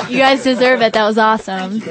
You 0.09 0.19
guys 0.19 0.43
deserve 0.43 0.83
it. 0.83 0.93
That 0.93 1.03
was 1.03 1.17
awesome. 1.17 1.81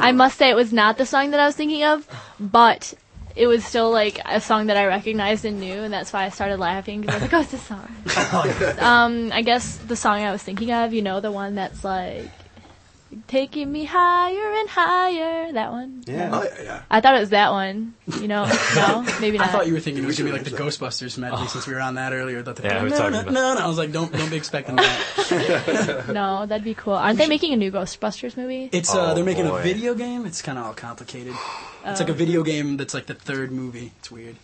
I 0.00 0.10
must 0.10 0.36
say 0.36 0.50
it 0.50 0.56
was 0.56 0.72
not 0.72 0.98
the 0.98 1.06
song 1.06 1.30
that 1.30 1.38
I 1.38 1.46
was 1.46 1.54
thinking 1.54 1.84
of, 1.84 2.04
but 2.40 2.92
it 3.36 3.46
was 3.46 3.64
still 3.64 3.92
like 3.92 4.18
a 4.24 4.40
song 4.40 4.66
that 4.66 4.76
I 4.76 4.86
recognized 4.86 5.44
and 5.44 5.60
knew, 5.60 5.80
and 5.80 5.94
that's 5.94 6.12
why 6.12 6.24
I 6.24 6.30
started 6.30 6.58
laughing 6.58 7.02
because 7.02 7.14
I 7.14 7.18
was 7.18 7.22
like, 7.22 7.34
"Oh, 7.34 7.40
it's 7.40 7.52
this 7.52 7.62
song." 7.62 8.78
um, 8.80 9.30
I 9.32 9.42
guess 9.42 9.76
the 9.76 9.94
song 9.94 10.22
I 10.22 10.32
was 10.32 10.42
thinking 10.42 10.72
of, 10.72 10.92
you 10.92 11.02
know, 11.02 11.20
the 11.20 11.30
one 11.30 11.54
that's 11.54 11.84
like 11.84 12.30
taking 13.28 13.70
me 13.70 13.84
higher 13.84 14.52
and 14.60 14.68
higher. 14.68 15.52
That 15.52 15.70
one. 15.72 16.02
Yeah. 16.06 16.28
No? 16.30 16.40
Oh, 16.40 16.42
yeah, 16.44 16.62
yeah. 16.62 16.82
I 16.90 17.00
thought 17.00 17.16
it 17.16 17.20
was 17.20 17.30
that 17.30 17.50
one. 17.50 17.94
You 18.20 18.28
know, 18.28 18.44
no, 18.76 19.02
maybe 19.20 19.38
not. 19.38 19.48
I 19.48 19.52
thought 19.52 19.66
you 19.66 19.72
were 19.74 19.80
thinking 19.80 20.04
it 20.04 20.06
was 20.06 20.18
gonna 20.18 20.30
be 20.30 20.36
like 20.36 20.44
the 20.44 20.50
Ghostbusters 20.56 21.18
medley 21.18 21.46
since 21.48 21.66
we 21.66 21.74
were 21.74 21.80
on 21.80 21.94
that 21.94 22.12
earlier. 22.12 22.42
That 22.42 22.56
the 22.56 22.62
Yeah, 22.64 22.78
we 22.82 22.84
were 22.84 22.90
no, 22.90 22.96
talking 22.96 23.12
no, 23.12 23.20
about- 23.20 23.32
no, 23.32 23.54
no. 23.54 23.60
I 23.60 23.66
was 23.66 23.78
like, 23.78 23.92
don't 23.92 24.12
don't 24.12 24.30
be 24.30 24.36
expecting 24.36 24.76
that. 24.76 26.04
no, 26.12 26.46
that'd 26.46 26.64
be 26.64 26.74
cool. 26.74 26.94
Aren't 26.94 27.18
they 27.18 27.26
making 27.28 27.52
a 27.52 27.56
new 27.56 27.70
Ghostbusters 27.70 28.36
movie? 28.36 28.68
It's 28.72 28.94
uh, 28.94 29.10
Oh, 29.10 29.14
they're 29.14 29.24
making 29.24 29.46
boy. 29.46 29.60
a 29.60 29.62
video 29.62 29.94
game. 29.94 30.26
It's 30.26 30.42
kind 30.42 30.58
of 30.58 30.64
all 30.66 30.74
complicated. 30.74 31.34
It's 31.84 32.00
like 32.00 32.08
a 32.08 32.12
Oh. 32.12 32.14
video 32.14 32.42
game 32.42 32.76
that's 32.76 32.94
like 32.94 33.06
the 33.06 33.14
third 33.14 33.50
movie. 33.52 33.92
It's 33.98 34.10
weird. 34.10 34.36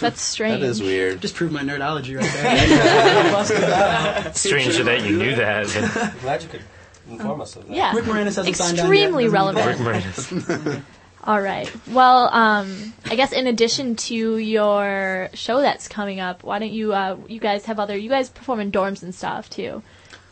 That's 0.00 0.20
strange. 0.20 0.60
That 0.60 0.66
is 0.66 0.82
weird. 0.82 1.20
Just 1.20 1.34
proved 1.36 1.52
my 1.52 1.62
nerdology 1.62 2.18
right 2.18 2.32
there. 2.32 3.32
Busted. 3.32 4.36
Strange 4.36 4.76
that 4.78 5.02
you 5.04 5.16
knew 5.18 5.34
that. 5.36 6.16
Glad 6.20 6.42
you 6.42 6.48
could 6.48 6.62
inform 7.08 7.40
us 7.40 7.56
of 7.56 7.66
that. 7.68 7.76
Yeah. 7.76 7.94
Rick 7.94 8.04
Moranis 8.04 8.36
hasn't 8.36 8.56
signed 8.56 8.78
on 8.78 8.86
Extremely 8.86 9.24
yet. 9.24 9.32
relevant. 9.32 9.66
Rick 9.66 9.78
Moranis. 9.78 10.82
All 11.26 11.40
right. 11.40 11.70
Well, 11.88 12.28
um, 12.34 12.92
I 13.06 13.16
guess 13.16 13.32
in 13.32 13.46
addition 13.46 13.96
to 13.96 14.36
your 14.36 15.30
show 15.32 15.60
that's 15.62 15.88
coming 15.88 16.20
up, 16.20 16.42
why 16.42 16.58
don't 16.58 16.72
you 16.72 16.92
uh, 16.92 17.16
you 17.28 17.40
guys 17.40 17.64
have 17.64 17.78
other 17.80 17.96
you 17.96 18.10
guys 18.10 18.28
perform 18.28 18.60
in 18.60 18.70
dorms 18.70 19.02
and 19.02 19.14
stuff 19.14 19.48
too? 19.48 19.82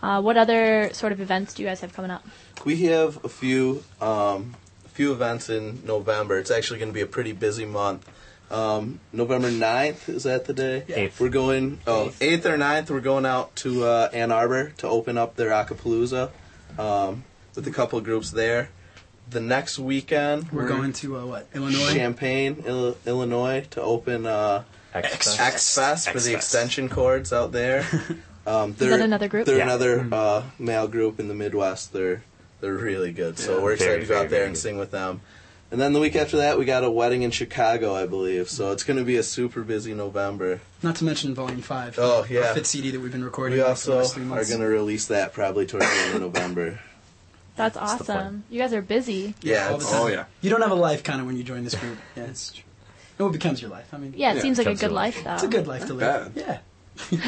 Uh, 0.03 0.21
what 0.21 0.37
other 0.37 0.91
sort 0.93 1.13
of 1.13 1.21
events 1.21 1.55
do 1.55 1.63
you 1.63 1.69
guys 1.69 1.81
have 1.81 1.95
coming 1.95 2.11
up? 2.11 2.27
We 2.65 2.83
have 2.83 3.25
a 3.25 3.29
few 3.29 3.85
um, 4.03 4.55
a 4.85 4.89
few 4.89 5.13
events 5.13 5.49
in 5.49 5.83
November. 5.87 6.39
It's 6.39 6.51
actually 6.51 6.79
going 6.79 6.91
to 6.91 6.95
be 6.95 7.01
a 7.01 7.07
pretty 7.07 7.33
busy 7.33 7.65
month. 7.65 8.07
Um, 8.51 9.01
November 9.15 9.51
9th, 9.51 10.11
is 10.11 10.25
that 10.25 10.45
the 10.45 10.53
day? 10.53 10.85
Eighth. 10.89 11.19
We're 11.19 11.31
going, 11.31 11.81
oh, 11.87 12.13
8th 12.21 12.45
or 12.45 12.59
9th, 12.59 12.91
we're 12.91 13.01
going 13.01 13.25
out 13.25 13.57
to 13.57 13.85
uh, 13.85 14.11
Ann 14.13 14.31
Arbor 14.31 14.75
to 14.77 14.89
open 14.89 15.17
up 15.17 15.37
their 15.37 15.49
Acapalooza 15.49 16.29
um, 16.79 17.25
with 17.55 17.67
a 17.67 17.71
couple 17.71 17.99
of 17.99 18.05
groups 18.05 18.31
there. 18.31 18.71
The 19.31 19.41
next 19.41 19.79
weekend, 19.79 20.51
We're 20.53 20.69
going 20.69 20.93
to 20.95 21.17
uh, 21.19 21.27
what? 21.27 21.49
Illinois. 21.55 21.93
Champaign, 21.95 22.63
Ill- 22.67 22.97
Illinois, 23.07 23.67
to 23.71 23.81
open 23.81 24.27
uh, 24.27 24.65
X- 24.93 25.39
X 25.41 25.75
Fest 25.75 26.11
for 26.11 26.21
the 26.21 26.35
Xtension 26.35 26.91
Chords 26.91 27.33
out 27.33 27.53
there. 27.53 27.87
Um, 28.45 28.73
that 28.73 29.01
another 29.01 29.29
group? 29.29 29.47
They're 29.47 29.59
Yeah. 29.59 29.63
another 29.63 30.09
uh, 30.11 30.43
male 30.59 30.89
group 30.89 31.21
in 31.21 31.29
the 31.29 31.35
Midwest. 31.35 31.93
They're 31.93 32.25
they're 32.61 32.73
really 32.75 33.13
good. 33.13 33.39
So 33.39 33.59
Yeah, 33.59 33.63
we're 33.63 33.73
excited 33.75 33.93
very, 33.93 34.01
to 34.03 34.07
go 34.09 34.21
out 34.23 34.31
there 34.31 34.45
and 34.47 34.55
good. 34.55 34.61
sing 34.61 34.79
with 34.79 34.91
them. 34.91 35.21
And 35.73 35.81
then 35.81 35.95
the 35.95 36.01
week 36.01 36.17
after 36.17 36.37
that, 36.37 36.59
we 36.59 36.67
got 36.67 36.85
a 36.85 36.91
wedding 36.91 37.23
in 37.23 37.31
Chicago, 37.31 37.95
I 37.95 38.07
believe. 38.07 38.51
So 38.51 38.73
it's 38.73 38.85
going 38.85 38.99
to 38.99 39.05
be 39.05 39.17
a 39.17 39.23
super 39.23 39.63
busy 39.63 39.95
November. 39.95 40.61
Not 40.83 40.97
to 40.97 41.05
mention 41.05 41.35
Volume 41.35 41.63
Five. 41.63 41.99
Oh, 41.99 42.27
yeah. 42.29 42.49
Our 42.49 42.55
fifth 42.55 42.67
CD 42.67 42.91
that 42.91 43.01
we've 43.01 43.11
been 43.11 43.25
recording. 43.25 43.57
We 43.57 43.61
for 43.61 43.65
the 43.65 43.71
also 43.71 44.05
three 44.05 44.25
are 44.25 44.45
going 44.45 44.61
to 44.61 44.67
release 44.67 45.07
that 45.07 45.33
probably 45.33 45.65
towards 45.65 45.87
the 45.87 45.93
end 45.93 46.17
of 46.17 46.21
November. 46.21 46.79
That's 47.57 47.75
That's 47.77 47.95
the 47.95 48.05
plan. 48.05 48.19
awesome. 48.19 48.45
You 48.51 48.59
guys 48.61 48.75
are 48.75 48.83
busy. 48.83 49.35
Yeah, 49.41 49.69
all 49.69 49.79
the 49.79 49.85
time. 49.85 49.95
Oh, 49.95 50.07
yeah. 50.09 50.25
You 50.43 50.51
don't 50.51 50.61
have 50.61 50.73
a 50.73 50.75
life 50.75 51.03
kind 51.03 51.21
of 51.23 51.27
when 51.27 51.39
you 51.39 51.43
join 51.43 51.65
this 51.65 51.75
group. 51.75 51.97
Yeah, 52.17 52.25
it's 52.25 52.53
true. 52.53 52.65
And 53.19 53.27
what 53.27 53.33
becomes 53.33 53.63
your 53.63 53.71
life? 53.71 53.89
I 53.95 53.97
mean, 53.97 54.13
Yeah, 54.15 54.33
it 54.33 54.37
Yeah, 54.37 54.43
seems 54.43 54.59
like 54.59 54.67
a 54.67 54.75
good 54.75 54.89
to 54.89 54.95
life 54.95 55.25
though. 55.25 55.35
it's 55.35 55.43
a 55.43 55.49
good 55.49 55.67
life 55.67 55.87
to 55.87 55.95
live. 55.95 56.35
Bad. 56.35 56.61
Yeah. 57.11 57.19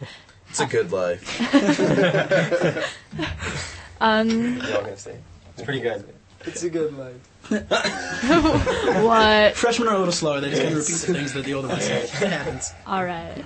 it's 0.50 0.60
a 0.60 0.66
good 0.66 0.92
life. 0.92 1.26
Um, 4.00 4.58
That's 4.58 4.70
all 4.72 4.78
I'm 4.78 4.84
gonna 4.84 4.96
say. 4.96 5.16
It's 5.54 5.62
pretty 5.62 5.80
good. 5.80 6.04
It's 6.44 6.64
a 6.64 6.70
good 6.70 6.96
life. 6.98 7.14
what? 9.04 9.54
Freshmen 9.56 9.88
are 9.88 9.94
a 9.94 9.98
little 9.98 10.12
slower. 10.12 10.40
They 10.40 10.50
just 10.50 10.62
kind 10.62 10.74
of 10.74 10.78
repeat 10.80 10.92
the 11.06 11.12
things 11.14 11.32
that 11.34 11.44
the 11.44 11.54
older 11.54 11.68
ones 11.68 11.84
say. 11.84 12.02
It 12.04 12.10
happens. 12.32 12.72
All 12.86 13.04
right. 13.04 13.44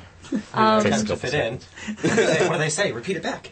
Um, 0.55 0.85
Um, 0.85 1.05
to 1.07 1.17
fit 1.17 1.35
in. 1.35 1.55
what 2.01 2.53
do 2.53 2.59
they 2.59 2.69
say? 2.69 2.91
Repeat 2.91 3.19
it 3.19 3.23
back. 3.23 3.49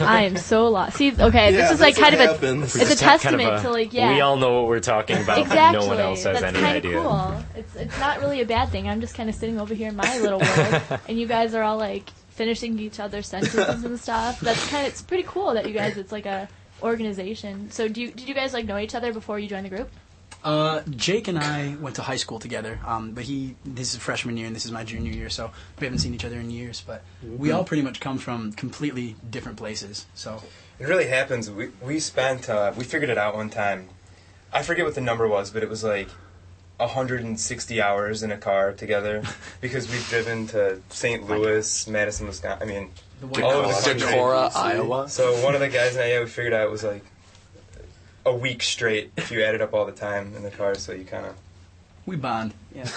I 0.00 0.22
am 0.22 0.36
so 0.36 0.68
lost. 0.68 0.96
See, 0.96 1.10
okay, 1.10 1.46
Yeah, 1.46 1.50
this 1.50 1.70
is 1.72 1.80
like 1.80 1.96
that's 1.96 2.02
kind 2.10 2.14
of 2.14 2.20
what 2.20 2.28
a 2.30 2.32
happens. 2.34 2.76
it's 2.76 2.84
a 2.84 2.88
Just 2.90 3.00
have 3.02 3.20
testament 3.20 3.42
kind 3.48 3.54
of 3.56 3.60
a- 3.64 3.66
to 3.66 3.70
like 3.72 3.92
yeah. 3.92 4.12
We 4.14 4.20
all 4.20 4.36
know 4.36 4.52
what 4.60 4.68
we're 4.68 4.78
talking 4.80 5.16
about, 5.20 5.38
exactly. 5.38 5.78
but 5.80 5.84
no 5.84 5.88
one 5.88 5.98
else 5.98 6.22
has 6.22 6.40
That's 6.40 6.54
any 6.56 6.60
kind 6.64 6.76
idea. 6.76 6.98
of 7.00 7.04
cool. 7.04 7.44
It's 7.56 7.74
it's 7.76 7.98
not 7.98 8.20
really 8.20 8.40
a 8.42 8.46
bad 8.46 8.68
thing. 8.68 8.88
I'm 8.88 9.00
just 9.00 9.14
kind 9.16 9.28
of 9.28 9.34
sitting 9.34 9.58
over 9.60 9.74
here 9.74 9.88
in 9.88 9.96
my 9.96 10.18
little 10.20 10.38
world, 10.38 10.82
and 11.08 11.18
you 11.18 11.26
guys 11.26 11.52
are 11.54 11.62
all 11.64 11.78
like 11.78 12.08
finishing 12.30 12.78
each 12.78 13.00
other's 13.00 13.26
sentences 13.26 13.82
and 13.84 13.98
stuff. 13.98 14.38
That's 14.40 14.68
kind 14.70 14.86
of 14.86 14.92
it's 14.92 15.02
pretty 15.02 15.24
cool 15.24 15.54
that 15.54 15.66
you 15.66 15.74
guys 15.74 15.96
it's 15.98 16.12
like 16.12 16.26
a 16.26 16.48
organization. 16.82 17.70
So 17.70 17.88
do 17.88 18.00
you 18.00 18.10
did 18.10 18.28
you 18.28 18.34
guys 18.34 18.52
like 18.52 18.66
know 18.66 18.78
each 18.78 18.94
other 18.94 19.12
before 19.12 19.38
you 19.38 19.48
joined 19.48 19.66
the 19.66 19.70
group? 19.70 19.90
Uh, 20.44 20.82
Jake 20.90 21.26
and 21.26 21.36
I 21.38 21.74
went 21.80 21.96
to 21.96 22.02
high 22.02 22.16
school 22.16 22.38
together, 22.38 22.78
um, 22.86 23.10
but 23.12 23.24
he 23.24 23.56
this 23.64 23.92
is 23.92 24.00
freshman 24.00 24.36
year 24.36 24.46
and 24.46 24.54
this 24.54 24.64
is 24.64 24.70
my 24.70 24.84
junior 24.84 25.10
year, 25.12 25.28
so 25.30 25.50
we 25.80 25.84
haven't 25.84 25.98
seen 25.98 26.14
each 26.14 26.24
other 26.24 26.38
in 26.38 26.50
years. 26.50 26.82
But 26.86 27.02
we 27.22 27.50
all 27.50 27.64
pretty 27.64 27.82
much 27.82 27.98
come 27.98 28.18
from 28.18 28.52
completely 28.52 29.16
different 29.28 29.58
places. 29.58 30.06
So 30.14 30.42
It 30.78 30.86
really 30.86 31.08
happens. 31.08 31.50
We 31.50 31.70
we 31.82 31.98
spent 31.98 32.48
uh, 32.48 32.72
we 32.76 32.84
figured 32.84 33.10
it 33.10 33.18
out 33.18 33.34
one 33.34 33.50
time. 33.50 33.88
I 34.52 34.62
forget 34.62 34.84
what 34.84 34.94
the 34.94 35.00
number 35.00 35.26
was, 35.26 35.50
but 35.50 35.62
it 35.62 35.68
was 35.68 35.82
like 35.82 36.08
160 36.78 37.82
hours 37.82 38.22
in 38.22 38.30
a 38.30 38.36
car 38.36 38.72
together 38.72 39.22
because 39.60 39.90
we've 39.90 40.08
driven 40.08 40.46
to 40.48 40.80
St. 40.90 41.28
Louis, 41.28 41.86
Madison, 41.88 42.26
Wisconsin. 42.26 42.68
I 42.68 42.72
mean, 42.72 42.90
the 43.20 43.44
all 43.44 43.50
over 43.50 43.68
the 43.68 43.72
country. 43.74 44.08
Decorah, 44.08 44.54
Iowa. 44.54 45.08
So 45.08 45.42
one 45.44 45.54
of 45.54 45.60
the 45.60 45.68
guys 45.68 45.94
and 45.94 46.04
I, 46.04 46.12
yeah, 46.12 46.20
we 46.20 46.26
figured 46.26 46.52
out 46.54 46.66
it 46.66 46.70
was 46.70 46.84
like 46.84 47.04
a 48.24 48.34
week 48.34 48.62
straight 48.62 49.10
if 49.16 49.30
you 49.30 49.42
added 49.42 49.60
up 49.60 49.74
all 49.74 49.86
the 49.86 49.92
time 49.92 50.34
in 50.36 50.42
the 50.42 50.50
car. 50.50 50.74
So 50.76 50.92
you 50.92 51.04
kind 51.04 51.26
of 51.26 51.34
we 52.08 52.16
bond. 52.16 52.54
Yeah. 52.74 52.86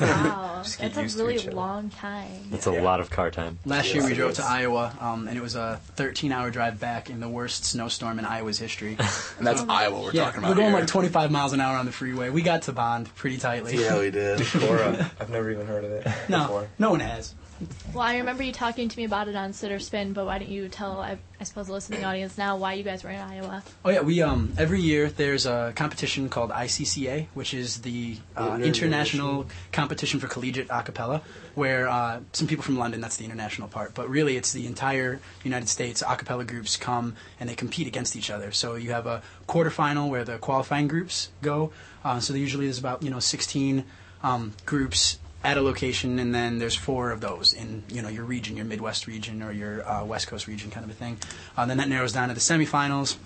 Wow, 0.00 0.60
Just 0.62 0.78
get 0.78 0.94
that's 0.94 1.02
used 1.02 1.16
a 1.16 1.18
to 1.18 1.24
really 1.24 1.34
each 1.40 1.46
other. 1.48 1.56
long 1.56 1.90
time. 1.90 2.48
That's 2.50 2.66
a 2.66 2.70
lot 2.70 3.00
of 3.00 3.10
car 3.10 3.30
time. 3.30 3.58
Last 3.64 3.92
year 3.94 4.04
we 4.04 4.14
drove 4.14 4.30
is. 4.30 4.36
to 4.38 4.44
Iowa, 4.44 4.94
um, 5.00 5.26
and 5.28 5.36
it 5.36 5.40
was 5.42 5.56
a 5.56 5.80
13-hour 5.96 6.50
drive 6.50 6.78
back 6.78 7.10
in 7.10 7.18
the 7.20 7.28
worst 7.28 7.64
snowstorm 7.64 8.18
in 8.18 8.24
Iowa's 8.24 8.58
history. 8.58 8.96
And 9.38 9.46
that's 9.46 9.62
Iowa 9.62 10.00
we're 10.00 10.12
yeah, 10.12 10.24
talking 10.26 10.38
about. 10.38 10.50
we're 10.50 10.54
going 10.56 10.70
here. 10.70 10.78
like 10.80 10.86
25 10.88 11.30
miles 11.32 11.52
an 11.52 11.60
hour 11.60 11.76
on 11.76 11.86
the 11.86 11.90
freeway. 11.92 12.30
We 12.30 12.42
got 12.42 12.62
to 12.62 12.72
bond 12.72 13.12
pretty 13.16 13.38
tightly. 13.38 13.76
Yeah, 13.76 13.98
we 13.98 14.10
did. 14.10 14.38
Decorah. 14.40 15.10
I've 15.20 15.30
never 15.30 15.50
even 15.50 15.66
heard 15.66 15.84
of 15.84 15.90
it 15.92 16.06
no, 16.28 16.42
before. 16.42 16.68
no 16.78 16.90
one 16.90 17.00
has. 17.00 17.34
Well, 17.92 18.02
I 18.02 18.16
remember 18.18 18.42
you 18.42 18.52
talking 18.52 18.88
to 18.88 18.96
me 18.96 19.04
about 19.04 19.28
it 19.28 19.36
on 19.36 19.52
Sit 19.52 19.70
or 19.70 19.78
Spin, 19.78 20.12
but 20.12 20.24
why 20.26 20.38
don't 20.38 20.48
you 20.48 20.68
tell 20.68 21.00
I, 21.00 21.18
I 21.40 21.44
suppose 21.44 21.66
the 21.66 21.72
listening 21.72 22.04
audience 22.04 22.38
now 22.38 22.56
why 22.56 22.74
you 22.74 22.82
guys 22.82 23.04
were 23.04 23.10
in 23.10 23.20
Iowa? 23.20 23.62
Oh 23.84 23.90
yeah, 23.90 24.00
we 24.00 24.22
um 24.22 24.52
every 24.56 24.80
year 24.80 25.10
there's 25.10 25.46
a 25.46 25.72
competition 25.76 26.28
called 26.28 26.50
ICCA, 26.50 27.26
which 27.34 27.52
is 27.54 27.82
the 27.82 28.16
uh, 28.36 28.58
international 28.62 29.46
competition 29.72 30.20
for 30.20 30.26
collegiate 30.28 30.68
a 30.70 30.82
cappella, 30.82 31.22
where 31.54 31.88
uh, 31.88 32.20
some 32.32 32.46
people 32.46 32.62
from 32.64 32.78
London, 32.78 33.00
that's 33.00 33.16
the 33.16 33.24
international 33.24 33.68
part, 33.68 33.94
but 33.94 34.08
really 34.08 34.36
it's 34.36 34.52
the 34.52 34.66
entire 34.66 35.20
United 35.44 35.68
States 35.68 36.02
a 36.06 36.16
cappella 36.16 36.44
groups 36.44 36.76
come 36.76 37.14
and 37.38 37.48
they 37.48 37.54
compete 37.54 37.86
against 37.86 38.16
each 38.16 38.30
other. 38.30 38.52
So 38.52 38.74
you 38.74 38.90
have 38.92 39.06
a 39.06 39.22
quarterfinal 39.48 40.08
where 40.08 40.24
the 40.24 40.38
qualifying 40.38 40.88
groups 40.88 41.30
go. 41.42 41.72
Uh, 42.04 42.20
so 42.20 42.32
there 42.32 42.40
usually 42.40 42.66
is 42.66 42.78
about 42.78 43.02
you 43.02 43.10
know 43.10 43.20
16 43.20 43.84
um, 44.22 44.54
groups 44.64 45.18
at 45.44 45.56
a 45.56 45.60
location, 45.60 46.18
and 46.18 46.34
then 46.34 46.58
there's 46.58 46.74
four 46.74 47.10
of 47.10 47.20
those 47.20 47.52
in 47.52 47.82
you 47.88 48.02
know 48.02 48.08
your 48.08 48.24
region, 48.24 48.56
your 48.56 48.66
Midwest 48.66 49.06
region 49.06 49.42
or 49.42 49.52
your 49.52 49.86
uh, 49.88 50.04
West 50.04 50.28
Coast 50.28 50.46
region, 50.46 50.70
kind 50.70 50.84
of 50.84 50.90
a 50.90 50.94
thing. 50.94 51.18
Uh, 51.56 51.66
then 51.66 51.78
that 51.78 51.88
narrows 51.88 52.12
down 52.12 52.28
to 52.28 52.34
the 52.34 52.40
semifinals, 52.40 53.16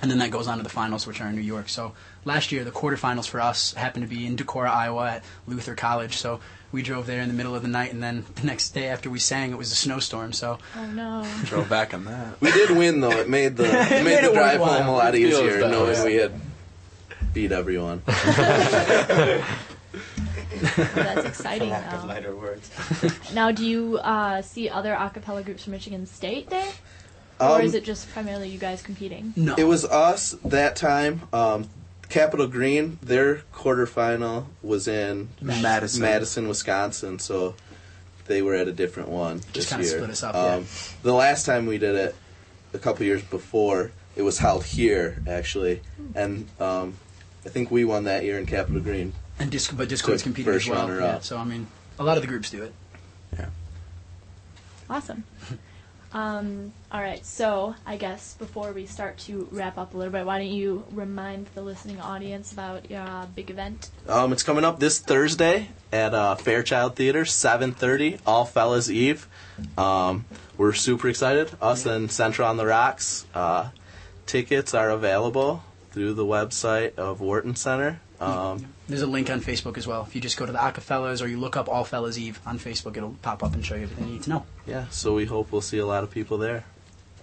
and 0.00 0.10
then 0.10 0.18
that 0.18 0.30
goes 0.30 0.48
on 0.48 0.56
to 0.58 0.62
the 0.62 0.70
finals, 0.70 1.06
which 1.06 1.20
are 1.20 1.28
in 1.28 1.34
New 1.34 1.42
York. 1.42 1.68
So 1.68 1.92
last 2.24 2.52
year, 2.52 2.64
the 2.64 2.70
quarterfinals 2.70 3.28
for 3.28 3.40
us 3.40 3.74
happened 3.74 4.08
to 4.08 4.08
be 4.08 4.26
in 4.26 4.36
Decorah, 4.36 4.70
Iowa, 4.70 5.10
at 5.10 5.24
Luther 5.46 5.74
College. 5.74 6.16
So 6.16 6.40
we 6.72 6.82
drove 6.82 7.06
there 7.06 7.20
in 7.20 7.28
the 7.28 7.34
middle 7.34 7.54
of 7.54 7.62
the 7.62 7.68
night, 7.68 7.92
and 7.92 8.02
then 8.02 8.24
the 8.36 8.46
next 8.46 8.70
day 8.70 8.88
after 8.88 9.10
we 9.10 9.18
sang, 9.18 9.52
it 9.52 9.58
was 9.58 9.72
a 9.72 9.76
snowstorm. 9.76 10.32
So 10.32 10.58
Oh 10.76 10.86
no. 10.86 11.26
Drove 11.44 11.68
back 11.68 11.92
on 11.92 12.04
that. 12.06 12.40
We 12.40 12.50
did 12.50 12.70
win 12.70 13.00
though. 13.00 13.10
It 13.10 13.28
made 13.28 13.56
the 13.56 13.64
it 13.66 13.90
made, 13.90 14.04
made 14.04 14.24
the 14.24 14.32
drive 14.32 14.60
home 14.60 14.86
a 14.86 14.92
lot 14.92 15.14
easier 15.14 15.68
knowing 15.68 16.02
we 16.04 16.14
had 16.14 16.32
beat 17.34 17.52
everyone. 17.52 18.02
Well, 20.50 20.86
that's 20.94 21.26
exciting 21.38 21.70
Lack 21.70 21.92
of 21.92 22.02
now. 22.02 22.08
lighter 22.08 22.34
words. 22.36 22.70
Now, 23.34 23.50
do 23.50 23.64
you 23.66 23.98
uh, 23.98 24.42
see 24.42 24.68
other 24.68 24.92
a 24.94 25.10
cappella 25.10 25.42
groups 25.42 25.64
from 25.64 25.72
Michigan 25.72 26.06
State 26.06 26.48
there? 26.50 26.68
Or 27.40 27.56
Um, 27.56 27.62
is 27.62 27.74
it 27.74 27.84
just 27.84 28.10
primarily 28.10 28.48
you 28.48 28.58
guys 28.58 28.82
competing? 28.82 29.32
no, 29.36 29.54
It 29.56 29.64
was 29.64 29.84
us 29.84 30.34
that 30.44 30.74
time. 30.76 31.22
Um, 31.32 31.68
Capital 32.08 32.46
Green, 32.46 32.98
their 33.02 33.42
quarterfinal 33.54 34.46
was 34.62 34.88
in 34.88 35.28
Madison. 35.40 36.02
Madison, 36.02 36.48
Wisconsin. 36.48 37.18
So 37.18 37.54
they 38.26 38.40
were 38.42 38.54
at 38.54 38.66
a 38.66 38.72
different 38.72 39.10
one 39.10 39.40
Just 39.52 39.54
this 39.54 39.68
kinda 39.68 39.84
year. 39.84 39.96
split 39.98 40.10
us 40.10 40.22
up, 40.22 40.34
Um, 40.34 40.66
The 41.02 41.12
last 41.12 41.44
time 41.46 41.66
we 41.66 41.78
did 41.78 41.94
it, 41.94 42.16
a 42.74 42.78
couple 42.78 43.04
years 43.06 43.22
before, 43.22 43.90
it 44.16 44.22
was 44.22 44.38
held 44.38 44.64
here 44.64 45.22
actually, 45.28 45.80
and 46.14 46.48
um, 46.60 46.94
I 47.46 47.50
think 47.50 47.70
we 47.70 47.84
won 47.84 48.04
that 48.04 48.24
year 48.24 48.38
in 48.38 48.46
Capital 48.46 48.80
Green. 48.80 49.12
And 49.38 49.50
Disc- 49.50 49.76
but 49.76 49.88
Discord's 49.88 50.22
Took 50.22 50.34
competing 50.34 50.52
first 50.52 50.66
as 50.66 50.70
well. 50.70 50.88
runner 50.88 51.00
Yeah, 51.00 51.06
up. 51.16 51.24
so 51.24 51.36
I 51.38 51.44
mean, 51.44 51.66
a 51.98 52.04
lot 52.04 52.16
of 52.16 52.22
the 52.22 52.28
groups 52.28 52.50
do 52.50 52.62
it. 52.62 52.72
Yeah. 53.38 53.46
Awesome. 54.90 55.24
Um, 56.10 56.72
all 56.90 57.02
right, 57.02 57.22
so 57.26 57.74
I 57.84 57.98
guess 57.98 58.32
before 58.38 58.72
we 58.72 58.86
start 58.86 59.18
to 59.26 59.46
wrap 59.50 59.76
up 59.76 59.92
a 59.92 59.96
little 59.98 60.10
bit, 60.10 60.24
why 60.24 60.38
don't 60.38 60.48
you 60.48 60.84
remind 60.90 61.48
the 61.54 61.60
listening 61.60 62.00
audience 62.00 62.50
about 62.50 62.90
your 62.90 63.02
uh, 63.02 63.26
big 63.26 63.50
event? 63.50 63.90
Um, 64.08 64.32
it's 64.32 64.42
coming 64.42 64.64
up 64.64 64.80
this 64.80 65.00
Thursday 65.00 65.68
at 65.92 66.14
uh, 66.14 66.34
Fairchild 66.36 66.96
Theater, 66.96 67.24
7:30, 67.24 68.20
All 68.26 68.46
Fellas 68.46 68.88
Eve. 68.88 69.28
Um, 69.76 70.24
we're 70.56 70.72
super 70.72 71.10
excited. 71.10 71.50
Us 71.60 71.84
and 71.84 72.10
Central 72.10 72.48
on 72.48 72.56
the 72.56 72.64
Rocks. 72.64 73.26
Uh, 73.34 73.68
tickets 74.24 74.72
are 74.72 74.88
available 74.88 75.62
through 75.90 76.14
the 76.14 76.24
website 76.24 76.94
of 76.96 77.20
Wharton 77.20 77.54
Center. 77.54 78.00
Um, 78.18 78.72
There's 78.88 79.02
a 79.02 79.06
link 79.06 79.28
on 79.30 79.40
Facebook 79.40 79.76
as 79.76 79.86
well. 79.86 80.02
If 80.08 80.14
you 80.14 80.20
just 80.20 80.36
go 80.38 80.46
to 80.46 80.52
the 80.52 80.58
Acafellas 80.58 81.22
or 81.22 81.26
you 81.28 81.38
look 81.38 81.56
up 81.56 81.68
All 81.68 81.84
Fellas 81.84 82.16
Eve 82.18 82.40
on 82.46 82.58
Facebook, 82.58 82.96
it'll 82.96 83.14
pop 83.22 83.42
up 83.44 83.52
and 83.54 83.64
show 83.64 83.74
you 83.74 83.82
everything 83.82 84.06
you 84.06 84.12
need 84.14 84.22
to 84.24 84.30
know. 84.30 84.46
yeah, 84.66 84.86
so 84.90 85.14
we 85.14 85.26
hope 85.26 85.52
we'll 85.52 85.60
see 85.60 85.78
a 85.78 85.86
lot 85.86 86.02
of 86.04 86.10
people 86.10 86.38
there. 86.38 86.64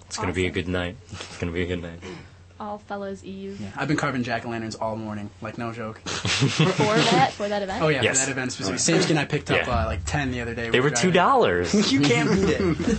It's 0.06 0.18
going 0.18 0.30
to 0.30 0.34
be 0.36 0.46
a 0.46 0.52
good 0.52 0.68
night. 0.68 0.96
It's 1.12 1.38
going 1.40 1.52
to 1.52 1.56
be 1.56 1.64
a 1.64 1.68
good 1.68 1.82
night. 1.82 2.00
All 2.60 2.78
Fellas 2.78 3.22
Eve. 3.26 3.60
Yeah, 3.60 3.72
I've 3.76 3.90
been 3.90 3.98
carving 3.98 4.24
jack 4.24 4.46
o' 4.46 4.50
lanterns 4.50 4.76
all 4.76 4.96
morning, 4.96 5.30
like 5.42 5.58
no 5.58 5.74
joke. 5.74 5.98
For 6.08 6.64
that, 6.64 7.34
for 7.34 7.50
that 7.50 7.62
event? 7.64 7.84
Oh 7.84 7.90
yeah, 7.90 8.02
Yes. 8.02 8.20
for 8.22 8.26
that 8.28 8.32
event 8.32 8.52
specifically. 8.54 8.94
Samsky 9.00 9.10
and 9.10 9.20
I 9.20 9.26
picked 9.26 9.52
up 9.52 9.68
Yeah. 9.68 9.82
uh, 9.82 9.86
like 9.88 10.06
ten 10.06 10.32
the 10.32 10.40
other 10.40 10.56
day. 10.56 10.70
They 10.70 10.80
We 10.80 10.86
were 10.86 10.90
driving. 10.92 11.10
two 11.10 11.12
dollars. 11.12 11.92
you 11.92 12.00
can't 12.00 12.30
beat 12.32 12.48
it. 12.52 12.98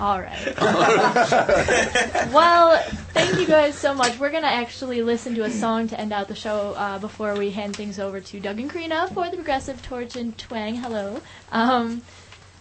All 0.00 0.20
right. 0.20 0.56
well, 2.32 2.78
thank 3.12 3.38
you 3.38 3.46
guys 3.46 3.74
so 3.74 3.94
much. 3.94 4.18
We're 4.18 4.30
going 4.30 4.42
to 4.42 4.48
actually 4.48 5.02
listen 5.02 5.34
to 5.34 5.44
a 5.44 5.50
song 5.50 5.88
to 5.88 6.00
end 6.00 6.12
out 6.12 6.28
the 6.28 6.34
show 6.34 6.74
uh, 6.76 6.98
before 6.98 7.34
we 7.34 7.50
hand 7.50 7.74
things 7.76 7.98
over 7.98 8.20
to 8.20 8.40
Doug 8.40 8.60
and 8.60 8.70
Karina 8.70 9.08
for 9.08 9.28
the 9.28 9.36
Progressive 9.36 9.82
Torch 9.82 10.16
and 10.16 10.36
Twang. 10.38 10.76
Hello. 10.76 11.20
Um, 11.52 12.02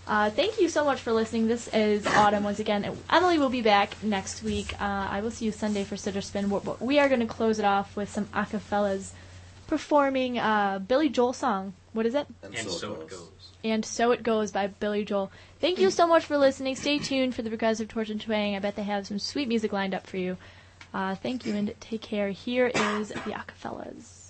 uh, 0.08 0.30
thank 0.30 0.60
you 0.60 0.70
so 0.70 0.86
much 0.86 1.02
for 1.02 1.12
listening. 1.12 1.48
This 1.48 1.68
is 1.74 2.08
Autumn 2.08 2.44
once 2.44 2.60
again. 2.60 2.98
Emily 3.10 3.38
will 3.38 3.50
be 3.50 3.62
back 3.62 4.02
next 4.02 4.42
week. 4.42 4.74
Uh, 4.82 5.08
I 5.10 5.20
will 5.22 5.32
see 5.32 5.46
you 5.46 5.52
Sunday 5.52 5.84
for 5.84 5.98
Sit 5.98 6.16
or 6.16 6.22
Spin. 6.22 6.50
We- 6.80 7.00
are 7.00 7.10
going 7.10 7.20
to 7.20 7.28
close 7.28 7.60
it 7.60 7.66
off 7.66 7.96
with 7.96 8.10
some 8.10 8.26
Acafellas 8.28 9.12
performing 9.68 10.40
uh, 10.40 10.80
Billy 10.80 11.10
Joel 11.10 11.34
song. 11.34 11.74
What 11.98 12.06
is 12.06 12.14
it? 12.14 12.28
And, 12.44 12.70
so, 12.70 12.94
it 12.94 13.10
goes. 13.10 13.30
And 13.64 13.84
So 13.84 14.12
It 14.12 14.22
Goes 14.22 14.52
by 14.52 14.68
Billy 14.68 15.04
Joel. 15.04 15.32
Thank 15.60 15.80
you 15.80 15.90
so 15.90 16.06
much 16.06 16.26
for 16.26 16.38
listening. 16.38 16.76
Stay 16.76 17.00
tuned 17.00 17.34
for 17.34 17.42
the 17.42 17.50
Progressive 17.50 17.88
Torch 17.88 18.12
and 18.12 18.22
Twang. 18.22 18.56
I 18.56 18.60
bet 18.60 18.76
they 18.76 18.84
have 18.84 19.08
some 19.08 19.18
sweet 19.18 19.48
music 19.48 19.74
lined 19.74 19.96
up 19.96 20.06
for 20.06 20.18
you. 20.18 20.38
Uh, 20.94 21.16
thank 21.16 21.48
you 21.48 21.56
and 21.56 21.74
take 21.80 22.02
care. 22.02 22.30
Here 22.30 22.68
is 22.68 23.08
the 23.08 23.34
Acafellas. 23.34 24.30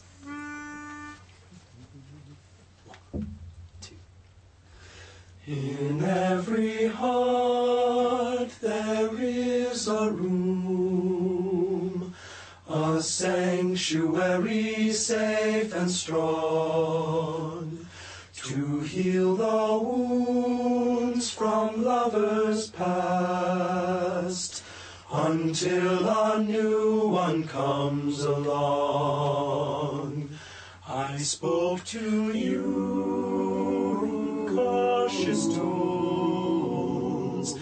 In 5.46 6.02
every 6.06 6.88
heart 6.88 8.50
there 8.62 9.10
is 9.22 9.90
a 9.90 10.10
room, 10.10 12.16
a 12.70 13.02
sanctuary 13.02 14.94
safe 14.94 15.74
and 15.74 15.92
strong, 15.92 17.57
to 18.48 18.80
heal 18.80 19.36
the 19.36 19.80
wounds 19.84 21.30
from 21.30 21.84
lovers 21.84 22.70
past, 22.70 24.64
until 25.12 26.08
a 26.08 26.42
new 26.42 27.10
one 27.10 27.46
comes 27.46 28.24
along. 28.24 30.30
I 30.88 31.18
spoke 31.18 31.84
to 31.86 32.32
you 32.32 32.62
cautious 34.56 35.48
tones. 35.54 37.56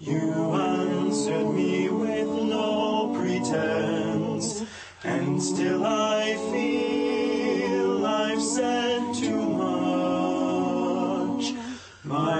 You 0.00 0.54
answered 0.54 1.54
me 1.54 1.88
with 1.88 2.26
no 2.26 3.14
pretense, 3.14 4.64
and 5.04 5.40
still 5.40 5.86
I 5.86 6.34
feel 6.50 6.61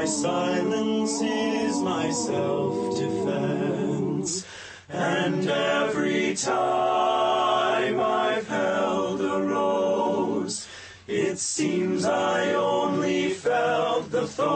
My 0.03 0.09
silence 0.09 1.23
is 1.23 1.79
my 1.79 2.11
self-defense. 2.11 4.45
And 4.89 5.49
every 5.49 6.35
time 6.35 8.01
I've 8.01 8.49
held 8.49 9.21
a 9.21 9.41
rose, 9.43 10.67
it 11.07 11.39
seems 11.39 12.05
I 12.05 12.53
only 12.55 13.31
felt 13.31 14.11
the 14.11 14.27
thorns. 14.27 14.51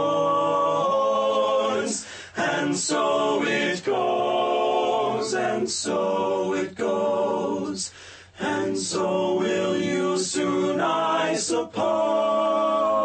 And 2.37 2.77
so 2.77 3.45
it 3.45 3.85
goes, 3.85 5.33
and 5.33 5.71
so 5.71 6.55
it 6.55 6.75
goes, 6.75 7.93
and 8.41 8.77
so 8.77 9.35
will 9.35 9.77
you 9.77 10.19
soon, 10.19 10.81
I 10.81 11.37
suppose. 11.37 12.96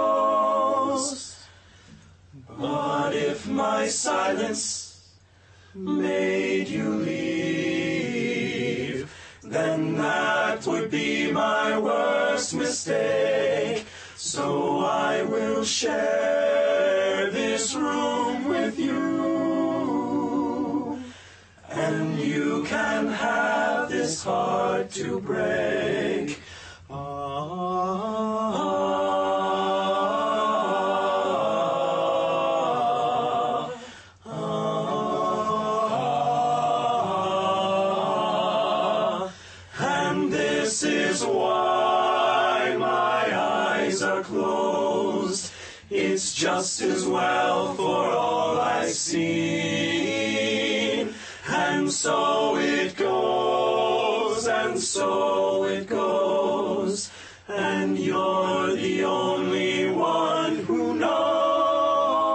But 2.61 3.15
if 3.15 3.47
my 3.47 3.87
silence 3.87 5.09
made 5.73 6.67
you 6.67 6.93
leave, 6.93 8.21
then 9.41 9.95
that 9.95 10.67
would 10.67 10.91
be 10.91 11.31
my 11.31 11.79
worst 11.79 12.53
mistake. 12.53 13.87
So 14.15 14.81
I 14.81 15.23
will 15.23 15.63
share 15.63 17.31
this 17.31 17.73
room 17.73 18.47
with 18.47 18.77
you. 18.77 19.01
And 21.67 22.19
you 22.19 22.63
can 22.65 23.07
have 23.07 23.89
this 23.89 24.23
heart 24.23 24.91
to 24.91 25.19
break. 25.19 26.20
So 54.91 55.63
it 55.63 55.87
goes. 55.87 57.09
And 57.47 57.97
you're 57.97 58.75
the 58.75 59.03
only 59.05 59.89
one 59.89 60.57
who 60.57 60.95
knows. 60.95 62.25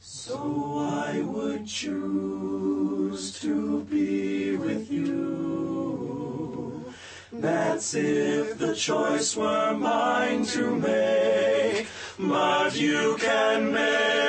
So 0.00 0.78
I 0.78 1.20
would 1.20 1.66
choose 1.66 3.38
to 3.40 3.84
be 3.84 4.56
with 4.56 4.90
you. 4.90 6.84
That's 7.32 7.94
if 7.94 8.56
the 8.58 8.74
choice 8.74 9.36
were 9.36 9.74
mine 9.74 10.46
to 10.46 10.76
make. 10.76 11.86
But 12.18 12.74
you 12.74 13.16
can 13.20 13.72
make 13.72 14.23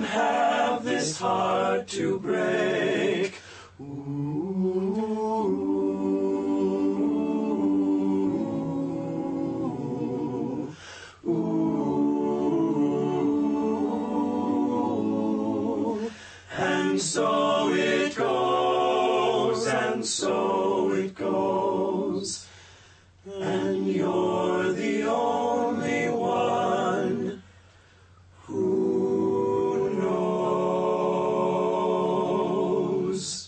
have 0.00 0.84
this 0.84 1.18
heart 1.18 1.88
to 1.88 2.18
break. 2.18 3.41